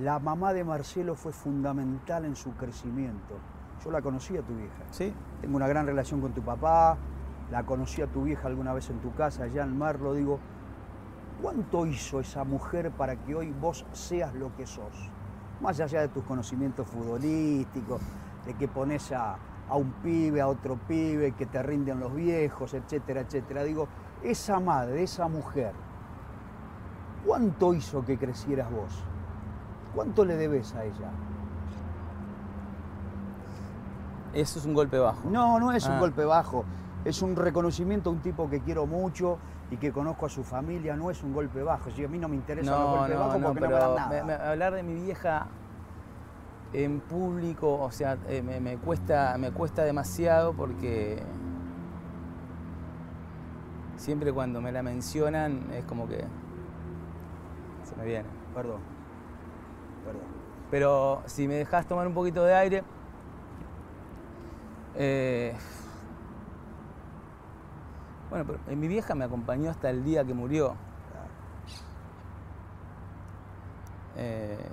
la 0.00 0.18
mamá 0.18 0.52
de 0.52 0.64
Marcelo 0.64 1.14
fue 1.14 1.32
fundamental 1.32 2.24
en 2.24 2.36
su 2.36 2.52
crecimiento. 2.52 3.34
Yo 3.84 3.90
la 3.90 4.02
conocí 4.02 4.36
a 4.36 4.42
tu 4.42 4.54
vieja. 4.54 4.84
Sí. 4.90 5.12
Tengo 5.40 5.56
una 5.56 5.66
gran 5.66 5.86
relación 5.86 6.20
con 6.20 6.32
tu 6.32 6.42
papá, 6.42 6.98
la 7.50 7.64
conocí 7.64 8.02
a 8.02 8.06
tu 8.06 8.24
vieja 8.24 8.46
alguna 8.46 8.72
vez 8.72 8.90
en 8.90 9.00
tu 9.00 9.12
casa, 9.14 9.44
allá 9.44 9.64
en 9.64 9.76
Marlo. 9.76 10.12
Digo, 10.12 10.38
¿cuánto 11.40 11.86
hizo 11.86 12.20
esa 12.20 12.44
mujer 12.44 12.90
para 12.90 13.16
que 13.16 13.34
hoy 13.34 13.52
vos 13.52 13.84
seas 13.92 14.34
lo 14.34 14.54
que 14.56 14.66
sos? 14.66 15.10
Más 15.60 15.80
allá 15.80 16.02
de 16.02 16.08
tus 16.08 16.24
conocimientos 16.24 16.86
futbolísticos, 16.86 18.00
de 18.46 18.54
que 18.54 18.68
pones 18.68 19.12
a, 19.12 19.36
a 19.68 19.76
un 19.76 19.92
pibe, 20.02 20.40
a 20.40 20.48
otro 20.48 20.78
pibe, 20.88 21.32
que 21.32 21.46
te 21.46 21.62
rinden 21.62 22.00
los 22.00 22.14
viejos, 22.14 22.74
etcétera, 22.74 23.22
etcétera. 23.22 23.62
Digo, 23.64 23.88
esa 24.22 24.58
madre, 24.60 25.02
esa 25.02 25.28
mujer, 25.28 25.72
¿cuánto 27.26 27.74
hizo 27.74 28.04
que 28.04 28.18
crecieras 28.18 28.70
vos? 28.70 29.04
¿Cuánto 29.94 30.24
le 30.24 30.36
debes 30.36 30.74
a 30.74 30.84
ella? 30.84 31.10
Eso 34.32 34.58
es 34.60 34.64
un 34.64 34.74
golpe 34.74 34.98
bajo. 34.98 35.28
No, 35.28 35.58
no 35.58 35.72
es 35.72 35.86
ah. 35.86 35.92
un 35.92 36.00
golpe 36.00 36.24
bajo. 36.24 36.64
Es 37.04 37.22
un 37.22 37.34
reconocimiento 37.34 38.10
a 38.10 38.12
un 38.12 38.20
tipo 38.20 38.48
que 38.48 38.60
quiero 38.60 38.86
mucho 38.86 39.38
y 39.70 39.76
que 39.76 39.92
conozco 39.92 40.26
a 40.26 40.28
su 40.28 40.42
familia, 40.42 40.96
no 40.96 41.10
es 41.10 41.22
un 41.22 41.32
golpe 41.32 41.62
bajo. 41.62 41.90
Si 41.90 42.04
a 42.04 42.08
mí 42.08 42.18
no 42.18 42.28
me 42.28 42.36
interesan 42.36 42.74
los 42.74 42.90
No, 42.90 42.96
golpes 42.98 43.14
no, 43.14 43.20
bajos 43.20 43.40
no, 43.40 43.46
porque 43.48 43.60
no 43.60 43.66
me 43.68 43.72
dan 43.74 43.94
nada. 43.94 44.08
me- 44.08 44.22
me- 44.24 44.32
hablar 44.44 44.74
de 44.74 44.82
mi 44.82 44.94
vieja 44.94 45.46
en 46.72 47.00
público, 47.00 47.80
o 47.80 47.90
sea, 47.90 48.16
eh, 48.28 48.42
me, 48.42 48.60
me 48.60 48.76
cuesta, 48.78 49.36
me 49.38 49.50
cuesta 49.52 49.82
demasiado 49.84 50.52
porque 50.54 51.22
siempre 53.96 54.32
cuando 54.32 54.60
me 54.60 54.72
la 54.72 54.82
mencionan 54.82 55.66
es 55.72 55.84
como 55.84 56.08
que 56.08 56.24
se 57.84 57.96
me 57.96 58.04
viene. 58.04 58.28
Perdón. 58.54 58.80
Perdón. 60.04 60.22
Pero 60.70 61.22
si 61.26 61.46
me 61.46 61.54
dejas 61.54 61.86
tomar 61.86 62.06
un 62.06 62.14
poquito 62.14 62.44
de 62.44 62.54
aire, 62.54 62.82
eh, 64.96 65.54
bueno, 68.30 68.44
pero 68.46 68.60
eh, 68.68 68.76
mi 68.76 68.86
vieja 68.86 69.14
me 69.14 69.24
acompañó 69.24 69.70
hasta 69.70 69.90
el 69.90 70.04
día 70.04 70.24
que 70.24 70.32
murió. 70.32 70.76
Eh, 74.16 74.68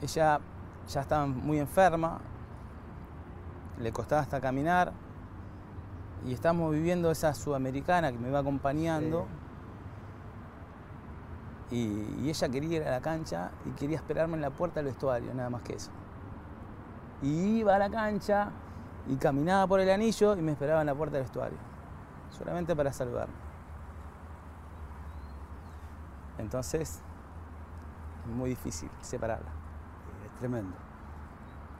ella 0.00 0.40
ya 0.88 1.00
estaba 1.00 1.26
muy 1.26 1.58
enferma, 1.58 2.18
le 3.78 3.92
costaba 3.92 4.22
hasta 4.22 4.40
caminar 4.40 4.92
y 6.26 6.32
estábamos 6.32 6.72
viviendo 6.72 7.10
esa 7.10 7.34
sudamericana 7.34 8.10
que 8.10 8.18
me 8.18 8.28
iba 8.28 8.38
acompañando. 8.38 9.26
Y, 11.70 12.06
y 12.22 12.28
ella 12.28 12.48
quería 12.48 12.76
ir 12.78 12.82
a 12.84 12.90
la 12.90 13.00
cancha 13.00 13.50
y 13.66 13.70
quería 13.70 13.96
esperarme 13.96 14.34
en 14.34 14.42
la 14.42 14.50
puerta 14.50 14.76
del 14.76 14.86
vestuario, 14.86 15.34
nada 15.34 15.50
más 15.50 15.62
que 15.62 15.74
eso. 15.74 15.90
Y 17.20 17.58
iba 17.58 17.74
a 17.74 17.78
la 17.78 17.90
cancha 17.90 18.52
y 19.08 19.16
caminaba 19.16 19.66
por 19.66 19.80
el 19.80 19.90
anillo 19.90 20.36
y 20.36 20.42
me 20.42 20.52
esperaba 20.52 20.80
en 20.80 20.86
la 20.86 20.94
puerta 20.94 21.16
del 21.16 21.24
vestuario, 21.24 21.58
solamente 22.30 22.74
para 22.76 22.92
saludarme. 22.92 23.34
Entonces, 26.38 27.02
es 28.24 28.30
muy 28.30 28.50
difícil 28.50 28.90
separarla. 29.00 29.50
Es 30.26 30.34
tremendo. 30.34 30.76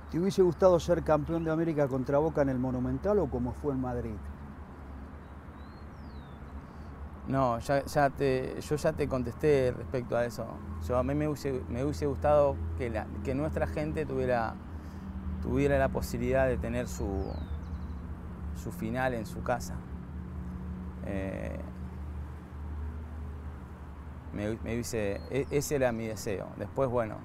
¿Te 0.09 0.19
hubiese 0.19 0.41
gustado 0.41 0.81
ser 0.81 1.05
campeón 1.05 1.45
de 1.45 1.51
América 1.51 1.89
contra 1.89 2.17
Boca 2.19 2.41
en 2.41 2.49
el 2.49 2.59
Monumental 2.59 3.19
o 3.19 3.29
como 3.29 3.53
fue 3.53 3.75
en 3.75 3.81
Madrid? 3.83 4.17
No, 7.27 7.59
ya, 7.61 7.85
ya 7.87 8.11
te, 8.11 8.61
yo 8.61 8.77
ya 8.77 8.93
te 8.93 9.09
contesté 9.09 9.73
respecto 9.73 10.17
a 10.17 10.27
eso. 10.27 10.47
Yo, 10.87 10.99
a 10.99 11.03
mí 11.03 11.15
me 11.15 11.27
hubiese, 11.27 11.65
me 11.69 11.83
hubiese 11.83 12.07
gustado 12.07 12.57
que, 12.77 12.91
la- 12.91 13.07
que 13.25 13.35
nuestra 13.35 13.67
gente 13.67 14.05
tuviera, 14.05 14.55
tuviera 15.45 15.79
la 15.79 15.91
posibilidad 15.91 16.49
de 16.49 16.59
tener 16.59 16.89
su, 16.89 17.07
su 18.63 18.73
final 18.73 19.15
en 19.15 19.27
su 19.27 19.43
casa. 19.43 19.75
Eh, 21.07 21.59
me, 24.33 24.59
me 24.65 24.75
hubiese- 24.75 25.21
e- 25.31 25.47
ese 25.51 25.77
era 25.77 25.93
mi 25.93 26.07
deseo. 26.07 26.49
Después, 26.57 26.89
bueno, 26.91 27.17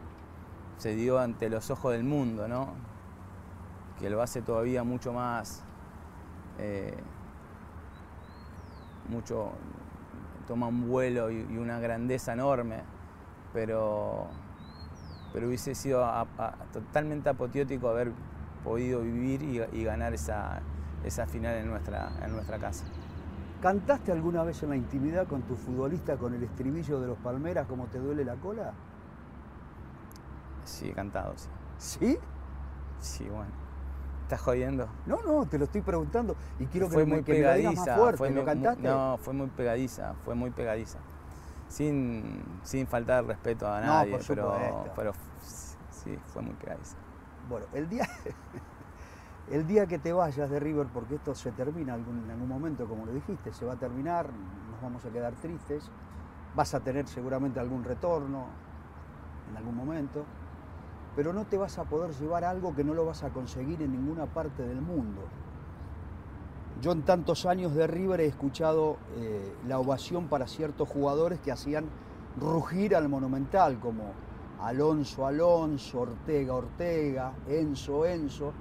se 0.78 0.96
dio 0.96 1.20
ante 1.20 1.50
los 1.50 1.72
ojos 1.72 1.94
del 1.94 2.04
mundo, 2.06 2.48
¿no? 2.48 2.74
Que 4.00 4.10
lo 4.10 4.22
hace 4.22 4.42
todavía 4.42 4.84
mucho 4.84 5.14
más... 5.14 5.62
eh, 6.60 6.96
mucho, 9.10 9.52
toma 10.48 10.68
un 10.68 10.88
vuelo 10.88 11.32
y 11.32 11.42
una 11.58 11.80
grandeza 11.80 12.34
enorme, 12.34 12.82
pero, 13.54 14.28
pero 15.34 15.48
hubiese 15.48 15.76
sido 15.76 16.04
a- 16.04 16.22
a- 16.22 16.54
totalmente 16.72 17.30
apoteótico 17.30 17.90
haber 17.90 18.12
podido 18.64 19.02
vivir 19.02 19.42
y, 19.44 19.62
y 19.78 19.84
ganar 19.84 20.14
esa, 20.14 20.60
esa 21.04 21.26
final 21.28 21.56
en 21.56 21.70
nuestra, 21.70 22.12
en 22.24 22.32
nuestra 22.34 22.58
casa. 22.60 22.86
¿Cantaste 23.62 24.12
alguna 24.12 24.44
vez 24.44 24.64
en 24.64 24.70
la 24.70 24.76
intimidad 24.78 25.28
con 25.28 25.42
tu 25.42 25.56
futbolista 25.56 26.16
con 26.18 26.34
el 26.34 26.44
estribillo 26.44 27.00
de 27.02 27.08
los 27.08 27.18
Palmeras 27.18 27.68
como 27.68 27.86
te 27.88 28.00
duele 28.00 28.24
la 28.24 28.36
cola? 28.36 28.74
Sí, 30.66 30.90
he 30.90 30.94
cantado, 30.94 31.34
sí. 31.38 31.50
¿Sí? 31.78 32.18
Sí, 33.00 33.24
bueno. 33.30 33.52
¿Estás 34.24 34.42
jodiendo? 34.42 34.88
No, 35.08 35.18
no, 35.26 35.46
te 35.48 35.58
lo 35.58 35.66
estoy 35.66 35.82
preguntando 35.82 36.36
y 36.60 36.66
quiero 36.68 36.88
que, 36.88 36.94
fue 36.94 37.06
me, 37.06 37.16
muy 37.16 37.24
que 37.24 37.34
me 37.34 37.40
lo 37.40 37.54
digas 37.56 37.74
pegadiza. 37.74 37.92
más 37.92 38.00
fuerte. 38.00 38.18
fue 38.20 38.30
¿Lo 38.32 38.42
mu- 38.42 38.46
cantaste? 38.46 38.84
No, 38.88 39.18
fue 39.20 39.34
muy 39.34 39.48
pegadiza, 39.48 40.14
fue 40.24 40.36
muy 40.36 40.52
pegadiza. 40.52 41.00
Sin, 41.70 42.44
sin 42.64 42.88
faltar 42.88 43.26
respeto 43.26 43.68
a 43.68 43.80
No, 43.80 43.88
nadie, 43.88 44.12
por 44.18 44.26
pero, 44.28 44.92
pero 44.96 45.14
sí, 45.92 46.18
fue 46.34 46.42
muy 46.42 46.54
pegadiza. 46.56 46.98
Bueno, 47.48 47.68
el 47.74 47.88
día, 47.88 48.08
el 49.52 49.66
día 49.68 49.88
que 49.88 50.00
te 50.00 50.12
vayas 50.12 50.50
de 50.50 50.60
River, 50.60 50.88
porque 50.88 51.16
esto 51.16 51.34
se 51.36 51.52
termina 51.52 51.94
algún- 51.94 52.24
en 52.26 52.32
algún 52.32 52.48
momento, 52.50 52.88
como 52.88 53.06
lo 53.06 53.14
dijiste, 53.14 53.54
se 53.54 53.66
va 53.66 53.74
a 53.74 53.78
terminar, 53.78 54.30
nos 54.72 54.82
vamos 54.82 55.06
a 55.06 55.10
quedar 55.10 55.34
tristes, 55.36 55.90
vas 56.56 56.74
a 56.74 56.80
tener 56.80 57.08
seguramente 57.08 57.60
algún 57.60 57.84
retorno 57.84 58.48
en 59.50 59.58
algún 59.58 59.76
momento, 59.76 60.26
pero 61.16 61.34
no 61.34 61.46
te 61.46 61.58
vas 61.58 61.78
a 61.78 61.84
poder 61.86 62.12
llevar 62.12 62.44
algo 62.44 62.76
que 62.76 62.84
no 62.84 62.94
lo 62.94 63.06
vas 63.06 63.24
a 63.24 63.30
conseguir 63.30 63.82
en 63.82 63.92
ninguna 63.92 64.26
parte 64.26 64.64
del 64.64 64.82
mundo. 64.82 65.22
Yo 66.82 66.94
en 66.94 67.02
tantos 67.02 67.46
años 67.46 67.76
de 67.76 67.88
River 67.88 68.22
he 68.22 68.26
escuchado 68.26 68.98
eh, 69.18 69.54
la 69.68 69.80
ovación 69.80 70.28
para 70.28 70.48
ciertos 70.48 70.88
jugadores 70.88 71.40
que 71.40 71.52
hacían 71.52 71.86
rugir 72.40 72.96
al 72.96 73.10
Monumental, 73.10 73.80
como 73.80 74.14
Alonso 74.62 75.28
Alonso, 75.28 76.02
Ortega 76.02 76.54
Ortega, 76.54 77.34
Enzo 77.50 78.06
Enzo. 78.06 78.54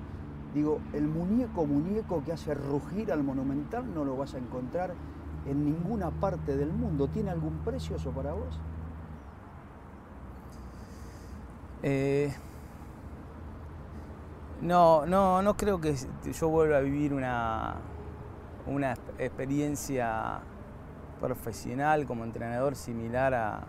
Digo, 0.52 0.80
el 0.94 1.06
muñeco 1.06 1.64
muñeco 1.64 2.24
que 2.24 2.32
hace 2.32 2.54
rugir 2.54 3.12
al 3.12 3.22
Monumental 3.22 3.94
no 3.94 4.04
lo 4.04 4.16
vas 4.16 4.34
a 4.34 4.38
encontrar 4.38 4.94
en 5.46 5.64
ninguna 5.64 6.10
parte 6.10 6.56
del 6.56 6.72
mundo. 6.72 7.06
¿Tiene 7.06 7.30
algún 7.30 7.58
precio 7.58 7.96
eso 7.96 8.10
para 8.10 8.32
vos? 8.32 8.58
Eh, 11.84 12.34
no, 14.62 15.06
no, 15.06 15.40
no 15.40 15.56
creo 15.56 15.80
que 15.80 15.94
yo 16.32 16.48
vuelva 16.48 16.78
a 16.78 16.80
vivir 16.80 17.14
una, 17.14 17.76
una 18.68 18.94
exp- 18.94 19.18
experiencia 19.18 20.40
profesional 21.20 22.06
como 22.06 22.24
entrenador 22.24 22.76
similar 22.76 23.34
a, 23.34 23.64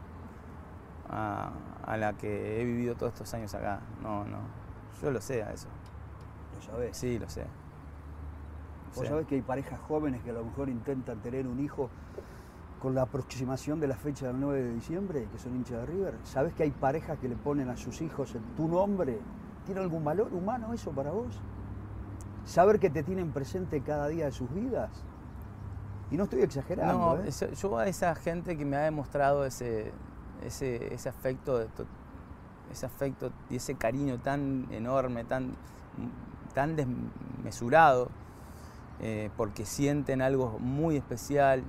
a, 1.09 1.51
a 1.85 1.97
la 1.97 2.13
que 2.13 2.61
he 2.61 2.65
vivido 2.65 2.95
todos 2.95 3.13
estos 3.13 3.33
años 3.33 3.53
acá. 3.55 3.79
No, 4.01 4.23
no. 4.25 4.37
Yo 5.01 5.11
lo 5.11 5.21
sé 5.21 5.43
a 5.43 5.51
eso. 5.53 5.67
Lo 6.55 6.61
sabés. 6.61 6.97
Sí, 6.97 7.17
lo 7.17 7.29
sé. 7.29 7.43
Vos 8.95 9.03
Sí. 9.03 9.07
sabés 9.07 9.25
que 9.27 9.35
hay 9.35 9.41
parejas 9.41 9.79
jóvenes 9.81 10.21
que 10.23 10.31
a 10.31 10.33
lo 10.33 10.43
mejor 10.43 10.69
intentan 10.69 11.19
tener 11.19 11.47
un 11.47 11.59
hijo 11.59 11.89
con 12.81 12.95
la 12.95 13.03
aproximación 13.03 13.79
de 13.79 13.87
la 13.87 13.95
fecha 13.95 14.27
del 14.27 14.39
9 14.39 14.63
de 14.63 14.73
diciembre, 14.73 15.27
que 15.31 15.37
son 15.37 15.55
hinchas 15.55 15.79
de 15.81 15.85
River. 15.85 16.15
¿Sabés 16.23 16.53
que 16.53 16.63
hay 16.63 16.71
parejas 16.71 17.17
que 17.19 17.27
le 17.27 17.35
ponen 17.35 17.69
a 17.69 17.77
sus 17.77 18.01
hijos 18.01 18.33
en 18.35 18.43
tu 18.55 18.67
nombre? 18.67 19.19
¿Tiene 19.65 19.81
algún 19.81 20.03
valor 20.03 20.33
humano 20.33 20.73
eso 20.73 20.91
para 20.91 21.11
vos? 21.11 21.39
Saber 22.49 22.79
que 22.79 22.89
te 22.89 23.03
tienen 23.03 23.31
presente 23.31 23.81
cada 23.81 24.07
día 24.07 24.25
de 24.25 24.31
sus 24.31 24.51
vidas. 24.51 24.89
Y 26.09 26.17
no 26.17 26.23
estoy 26.23 26.41
exagerando. 26.41 27.17
No, 27.17 27.23
¿eh? 27.23 27.29
yo 27.29 27.77
a 27.77 27.87
esa 27.87 28.15
gente 28.15 28.57
que 28.57 28.65
me 28.65 28.75
ha 28.75 28.81
demostrado 28.81 29.45
ese, 29.45 29.91
ese, 30.43 30.91
ese 30.91 31.09
afecto, 31.09 31.63
ese 32.71 32.85
afecto 32.87 33.31
y 33.51 33.57
ese 33.57 33.75
cariño 33.75 34.17
tan 34.17 34.65
enorme, 34.71 35.25
tan, 35.25 35.53
tan 36.55 36.75
desmesurado, 36.75 38.09
eh, 38.99 39.29
porque 39.37 39.63
sienten 39.63 40.23
algo 40.23 40.57
muy 40.57 40.97
especial. 40.97 41.63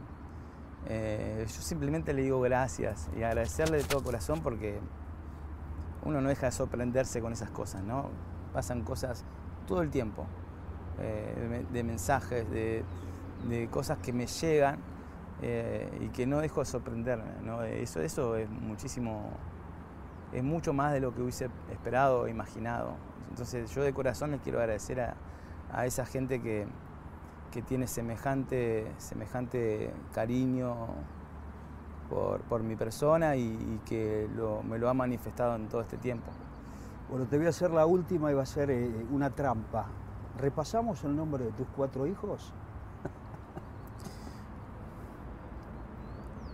eh, 0.87 1.45
yo 1.47 1.61
simplemente 1.61 2.15
le 2.15 2.23
digo 2.23 2.41
gracias 2.41 3.11
y 3.15 3.23
agradecerle 3.23 3.77
de 3.77 3.85
todo 3.85 4.03
corazón 4.03 4.41
porque 4.41 4.81
uno 6.07 6.23
no 6.23 6.31
deja 6.31 6.47
de 6.47 6.53
sorprenderse 6.53 7.21
con 7.21 7.35
esas 7.35 7.51
cosas, 7.51 7.83
¿no? 7.83 8.09
Pasan 8.55 8.83
cosas 8.83 9.27
todo 9.67 9.83
el 9.83 9.91
tiempo, 9.91 10.27
eh, 11.01 11.35
de 11.41 11.49
me- 11.49 11.65
de 11.65 11.83
mensajes, 11.85 12.51
de, 12.51 12.85
de 13.49 13.69
cosas 13.69 13.99
que 13.99 14.13
me 14.13 14.27
llegan 14.27 14.79
eh, 15.43 15.89
y 16.01 16.09
que 16.09 16.27
no 16.27 16.39
dejo 16.41 16.61
de 16.61 16.67
sorprenderme. 16.67 17.33
¿no? 17.45 17.63
Eso, 17.63 18.01
eso 18.01 18.37
es 18.37 18.49
muchísimo, 18.51 19.31
es 20.33 20.43
mucho 20.43 20.73
más 20.73 20.93
de 20.93 21.01
lo 21.01 21.15
que 21.15 21.23
hubiese 21.23 21.49
esperado 21.71 22.21
o 22.23 22.29
imaginado. 22.29 22.95
Entonces 23.31 23.71
yo 23.75 23.83
de 23.83 23.93
corazón 23.93 24.33
les 24.33 24.41
quiero 24.41 24.59
agradecer 24.61 25.01
a, 25.01 25.15
a 25.73 25.87
esa 25.87 26.05
gente 26.05 26.41
que, 26.43 26.67
que 27.53 27.63
tiene 27.63 27.87
semejante, 27.87 28.87
semejante 28.99 29.93
cariño 30.15 30.75
por, 32.09 32.41
por 32.43 32.63
mi 32.63 32.77
persona 32.77 33.37
y, 33.37 33.81
que 33.87 34.29
me 34.69 34.79
lo 34.79 34.89
ha 34.89 34.95
manifestado 34.95 35.57
en 35.57 35.69
todo 35.69 35.81
este 35.81 35.97
tiempo. 35.97 36.27
Bueno, 37.09 37.27
te 37.27 37.37
voy 37.39 37.47
a 37.47 37.51
hacer 37.51 37.71
la 37.71 37.87
última 37.87 38.31
y 38.31 38.35
va 38.35 38.43
a 38.43 38.47
ser 38.47 38.71
eh, 38.71 38.89
una 39.11 39.31
trampa. 39.31 39.87
¿Repasamos 40.39 41.05
el 41.05 41.17
nombre 41.17 41.45
de 41.45 41.53
tus 41.53 41.67
cuatro 41.77 42.07
hijos? 42.07 42.53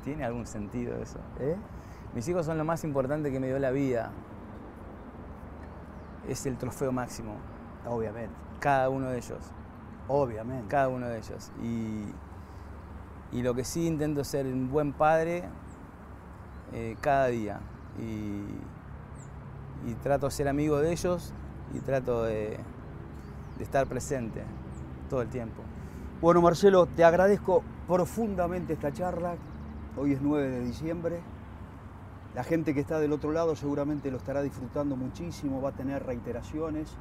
¿Tiene 0.05 0.24
algún 0.24 0.47
sentido 0.47 0.97
eso? 1.03 1.18
¿Eh? 1.41 1.57
Mis 2.14 2.29
hijos 2.29 2.47
son 2.47 2.59
lo 2.59 2.64
más 2.64 2.85
importante 2.85 3.31
que 3.31 3.41
me 3.41 3.49
dio 3.49 3.59
la 3.59 3.70
vida. 3.70 4.11
Es 6.29 6.47
el 6.47 6.57
trofeo 6.57 6.93
máximo, 6.93 7.37
Obviamente, 7.89 8.35
cada 8.59 8.89
uno 8.89 9.11
de 9.11 9.18
ellos, 9.18 9.53
obviamente. 10.09 10.66
cada 10.68 10.89
uno 10.89 11.07
de 11.07 11.18
ellos. 11.18 11.53
Y, 11.62 12.07
y 13.33 13.43
lo 13.43 13.55
que 13.55 13.64
sí 13.64 13.87
intento 13.87 14.22
es 14.22 14.29
ser 14.29 14.47
un 14.47 14.70
buen 14.70 14.93
padre 14.93 15.45
eh, 16.72 16.97
cada 17.01 17.27
día. 17.27 17.61
Y, 17.99 18.45
y, 19.89 19.95
trato 20.03 20.27
de 20.27 20.33
ser 20.33 20.49
amigo 20.49 20.79
de 20.79 20.93
ellos 20.93 21.33
y 21.74 21.81
trato 21.81 22.24
de, 22.24 22.59
de 23.59 23.64
estar 23.64 23.86
presente 23.86 24.42
todo 25.09 25.22
el 25.22 25.28
tiempo. 25.28 25.62
Bueno, 26.20 26.40
Marcelo, 26.40 26.86
te 26.86 27.04
agradezco 27.04 27.62
profundamente 27.86 28.72
esta 28.72 28.92
charla. 28.92 29.36
Hoy 29.96 30.12
es 30.12 30.22
9 30.22 30.48
de 30.48 30.61
diciembre. 30.61 31.20
La 32.34 32.44
gente 32.44 32.74
que 32.74 32.80
está 32.80 33.00
del 33.00 33.12
otro 33.12 33.32
lado 33.32 33.57
seguramente 33.57 34.11
lo 34.11 34.18
estará 34.18 34.42
disfrutando 34.42 34.96
muchísimo, 34.96 35.62
va 35.62 35.70
a 35.70 35.72
tener 35.72 36.04
reiteraciones. 36.04 36.94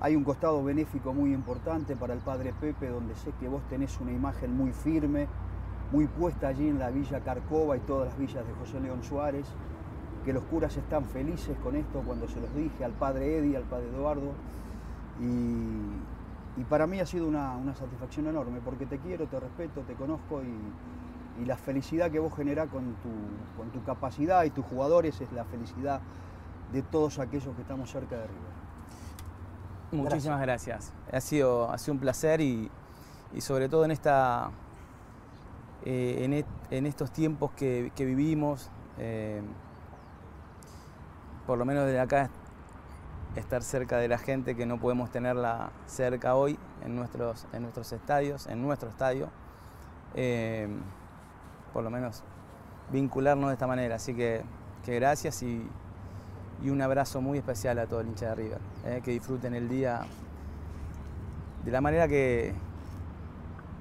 Hay 0.00 0.16
un 0.16 0.24
costado 0.24 0.62
benéfico 0.64 1.12
muy 1.12 1.32
importante 1.32 1.96
para 1.96 2.14
el 2.14 2.20
Padre 2.20 2.54
Pepe, 2.58 2.88
donde 2.88 3.14
sé 3.14 3.32
que 3.40 3.48
vos 3.48 3.62
tenés 3.68 4.00
una 4.00 4.12
imagen 4.12 4.56
muy 4.56 4.72
firme, 4.72 5.26
muy 5.92 6.06
puesta 6.06 6.48
allí 6.48 6.68
en 6.68 6.78
la 6.78 6.90
Villa 6.90 7.20
Carcova 7.20 7.76
y 7.76 7.80
todas 7.80 8.08
las 8.08 8.18
villas 8.18 8.46
de 8.46 8.54
José 8.54 8.80
León 8.80 9.02
Suárez, 9.02 9.46
que 10.24 10.32
los 10.32 10.44
curas 10.44 10.76
están 10.76 11.04
felices 11.04 11.56
con 11.62 11.76
esto 11.76 12.02
cuando 12.04 12.26
se 12.28 12.40
los 12.40 12.54
dije 12.54 12.84
al 12.84 12.92
Padre 12.92 13.38
Eddie, 13.38 13.56
al 13.56 13.64
Padre 13.64 13.88
Eduardo. 13.88 14.32
Y, 15.20 16.60
y 16.60 16.64
para 16.64 16.86
mí 16.86 17.00
ha 17.00 17.06
sido 17.06 17.26
una, 17.26 17.56
una, 17.56 17.74
satisfacción 17.74 18.26
enorme, 18.26 18.60
porque 18.64 18.86
te 18.86 18.98
quiero, 18.98 19.26
te 19.26 19.38
respeto, 19.38 19.82
te 19.82 19.94
conozco 19.94 20.42
y, 20.42 21.42
y 21.42 21.44
la 21.44 21.56
felicidad 21.56 22.10
que 22.10 22.18
vos 22.18 22.34
generás 22.34 22.68
con 22.68 22.94
tu, 22.96 23.10
con 23.56 23.70
tu 23.70 23.82
capacidad 23.84 24.44
y 24.44 24.50
tus 24.50 24.64
jugadores 24.64 25.20
es 25.20 25.32
la 25.32 25.44
felicidad 25.44 26.00
de 26.72 26.82
todos 26.82 27.18
aquellos 27.18 27.54
que 27.54 27.62
estamos 27.62 27.90
cerca 27.90 28.16
de 28.16 28.26
River. 28.26 28.64
Muchísimas 29.92 30.40
gracias. 30.40 30.92
gracias. 30.92 31.14
Ha, 31.14 31.20
sido, 31.20 31.70
ha 31.70 31.78
sido 31.78 31.94
un 31.94 32.00
placer 32.00 32.40
y, 32.40 32.70
y 33.32 33.40
sobre 33.40 33.68
todo 33.68 33.84
en, 33.84 33.90
esta, 33.90 34.50
eh, 35.84 36.20
en, 36.22 36.32
et, 36.32 36.46
en, 36.70 36.86
estos 36.86 37.12
tiempos 37.12 37.52
que, 37.52 37.92
que 37.94 38.04
vivimos, 38.04 38.70
eh, 38.98 39.42
por 41.46 41.58
lo 41.58 41.64
menos 41.64 41.84
desde 41.84 42.00
acá, 42.00 42.30
estar 43.36 43.62
cerca 43.62 43.98
de 43.98 44.08
la 44.08 44.18
gente 44.18 44.54
que 44.54 44.66
no 44.66 44.78
podemos 44.78 45.10
tenerla 45.10 45.70
cerca 45.86 46.34
hoy 46.34 46.58
en 46.84 46.96
nuestros, 46.96 47.46
en 47.52 47.62
nuestros 47.62 47.92
estadios, 47.92 48.46
en 48.46 48.62
nuestro 48.62 48.88
estadio. 48.88 49.28
Eh, 50.14 50.68
por 51.72 51.82
lo 51.82 51.90
menos 51.90 52.22
vincularnos 52.90 53.48
de 53.48 53.54
esta 53.54 53.66
manera. 53.66 53.96
Así 53.96 54.14
que, 54.14 54.42
que 54.84 54.94
gracias 54.94 55.42
y, 55.42 55.68
y 56.62 56.70
un 56.70 56.80
abrazo 56.80 57.20
muy 57.20 57.38
especial 57.38 57.78
a 57.78 57.86
todo 57.86 58.00
el 58.00 58.08
hincha 58.08 58.28
de 58.28 58.34
River. 58.34 58.58
Eh, 58.84 59.00
que 59.04 59.10
disfruten 59.10 59.54
el 59.54 59.68
día 59.68 60.02
de 61.64 61.70
la 61.70 61.80
manera 61.80 62.06
que, 62.08 62.54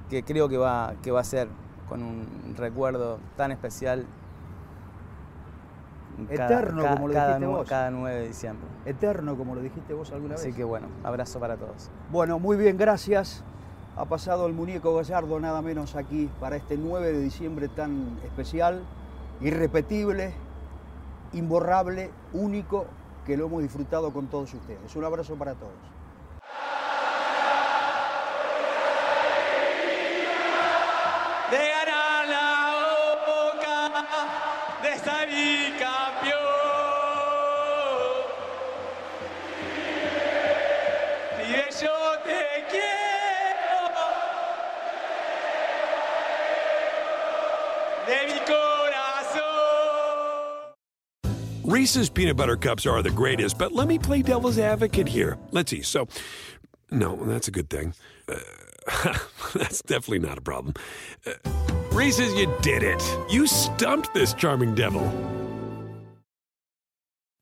que 0.10 0.24
creo 0.24 0.50
que 0.50 0.58
va, 0.58 0.96
que 1.04 1.12
va 1.12 1.22
a 1.22 1.24
ser, 1.24 1.48
con 1.88 2.02
un 2.02 2.56
recuerdo 2.58 3.20
tan 3.38 3.52
especial. 3.52 4.06
Eterno, 6.30 6.84
cada, 6.84 6.96
como 6.96 7.08
lo 7.08 7.14
cada, 7.14 7.28
dijiste 7.28 7.48
vos. 7.48 7.70
Cada 7.70 7.92
9 7.92 8.16
de 8.16 8.28
diciembre. 8.28 8.68
Eterno, 8.86 9.38
como 9.38 9.56
lo 9.56 9.62
dijiste 9.62 9.94
vos 9.94 10.12
alguna 10.12 10.36
vez. 10.36 10.42
Así 10.42 10.54
que 10.54 10.64
bueno, 10.64 10.88
abrazo 11.04 11.40
para 11.40 11.58
todos. 11.58 11.90
Bueno, 12.12 12.40
muy 12.40 12.58
bien, 12.58 12.78
gracias. 12.78 13.44
Ha 13.96 14.06
pasado 14.06 14.48
el 14.48 14.54
muñeco 14.54 14.96
Gallardo 14.96 15.40
nada 15.40 15.62
menos 15.62 15.96
aquí 15.96 16.30
para 16.40 16.56
este 16.56 16.78
9 16.78 17.14
de 17.14 17.20
diciembre 17.20 17.68
tan 17.68 18.18
especial, 18.24 18.82
irrepetible, 19.40 20.34
imborrable, 21.34 22.10
único, 22.34 22.88
que 23.26 23.38
lo 23.38 23.46
hemos 23.46 23.62
disfrutado 23.62 24.12
con 24.12 24.28
todos 24.28 24.54
ustedes. 24.54 24.96
Un 24.96 25.06
abrazo 25.06 25.36
para 25.36 25.54
todos. 25.54 25.72
De 31.52 31.58
ganar 31.58 32.28
la 32.28 32.74
boca, 33.28 34.08
de 34.82 34.98
salir 34.98 35.73
campeón. 35.73 35.73
Reese's 51.84 52.10
peanut 52.10 52.38
butter 52.38 52.56
cups 52.56 52.86
are 52.86 53.02
the 53.02 53.12
greatest, 53.12 53.58
but 53.58 53.74
let 53.74 53.90
me 53.90 54.00
play 54.00 54.22
devil's 54.22 54.58
advocate 54.58 55.06
here. 55.06 55.38
Let's 55.52 55.70
see. 55.70 55.82
So, 55.82 56.08
no, 56.92 57.18
that's 57.26 57.50
a 57.50 57.52
good 57.52 57.70
thing. 57.70 57.94
Uh, 58.26 58.40
that's 59.54 59.82
definitely 59.82 60.20
not 60.20 60.38
a 60.38 60.42
problem. 60.42 60.76
Uh, 61.28 61.34
Reese's, 61.92 62.34
you 62.36 62.50
did 62.62 62.84
it. 62.84 63.04
You 63.30 63.48
stumped 63.48 64.14
this 64.14 64.34
charming 64.34 64.76
devil. 64.76 65.04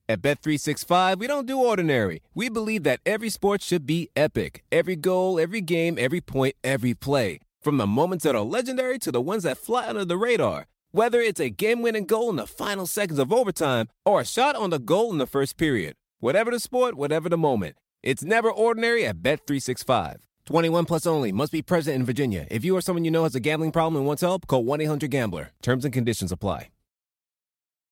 At 0.08 0.22
Bet365, 0.22 1.20
we 1.20 1.28
don't 1.28 1.46
do 1.46 1.60
ordinary. 1.60 2.20
We 2.34 2.48
believe 2.48 2.82
that 2.82 2.98
every 3.06 3.30
sport 3.30 3.62
should 3.62 3.86
be 3.86 4.10
epic. 4.16 4.64
Every 4.72 4.96
goal, 4.96 5.38
every 5.38 5.60
game, 5.60 5.96
every 6.00 6.20
point, 6.20 6.56
every 6.64 6.94
play. 6.94 7.38
From 7.60 7.76
the 7.76 7.86
moments 7.86 8.24
that 8.24 8.34
are 8.34 8.42
legendary 8.42 8.98
to 8.98 9.12
the 9.12 9.20
ones 9.20 9.44
that 9.44 9.56
fly 9.56 9.86
under 9.86 10.04
the 10.04 10.16
radar. 10.16 10.66
Whether 10.94 11.22
it's 11.22 11.40
a 11.40 11.48
game-winning 11.48 12.04
goal 12.04 12.28
in 12.28 12.36
the 12.36 12.46
final 12.46 12.86
seconds 12.86 13.18
of 13.18 13.32
overtime 13.32 13.88
or 14.04 14.20
a 14.20 14.26
shot 14.26 14.54
on 14.56 14.68
the 14.68 14.78
goal 14.78 15.10
in 15.10 15.16
the 15.16 15.26
first 15.26 15.56
period. 15.56 15.94
Whatever 16.20 16.50
the 16.50 16.60
sport, 16.60 16.96
whatever 16.96 17.30
the 17.30 17.38
moment. 17.38 17.76
It's 18.02 18.22
never 18.22 18.50
ordinary 18.50 19.06
at 19.06 19.22
Bet365. 19.22 20.16
21 20.44 20.84
plus 20.84 21.06
only. 21.06 21.32
Must 21.32 21.50
be 21.50 21.62
present 21.62 21.96
in 21.96 22.04
Virginia. 22.04 22.46
If 22.50 22.62
you 22.62 22.76
or 22.76 22.82
someone 22.82 23.06
you 23.06 23.10
know 23.10 23.22
has 23.22 23.34
a 23.34 23.40
gambling 23.40 23.72
problem 23.72 23.96
and 23.96 24.06
wants 24.06 24.20
help, 24.20 24.46
call 24.46 24.64
1-800-GAMBLER. 24.64 25.52
Terms 25.62 25.86
and 25.86 25.94
conditions 25.94 26.30
apply. 26.30 26.68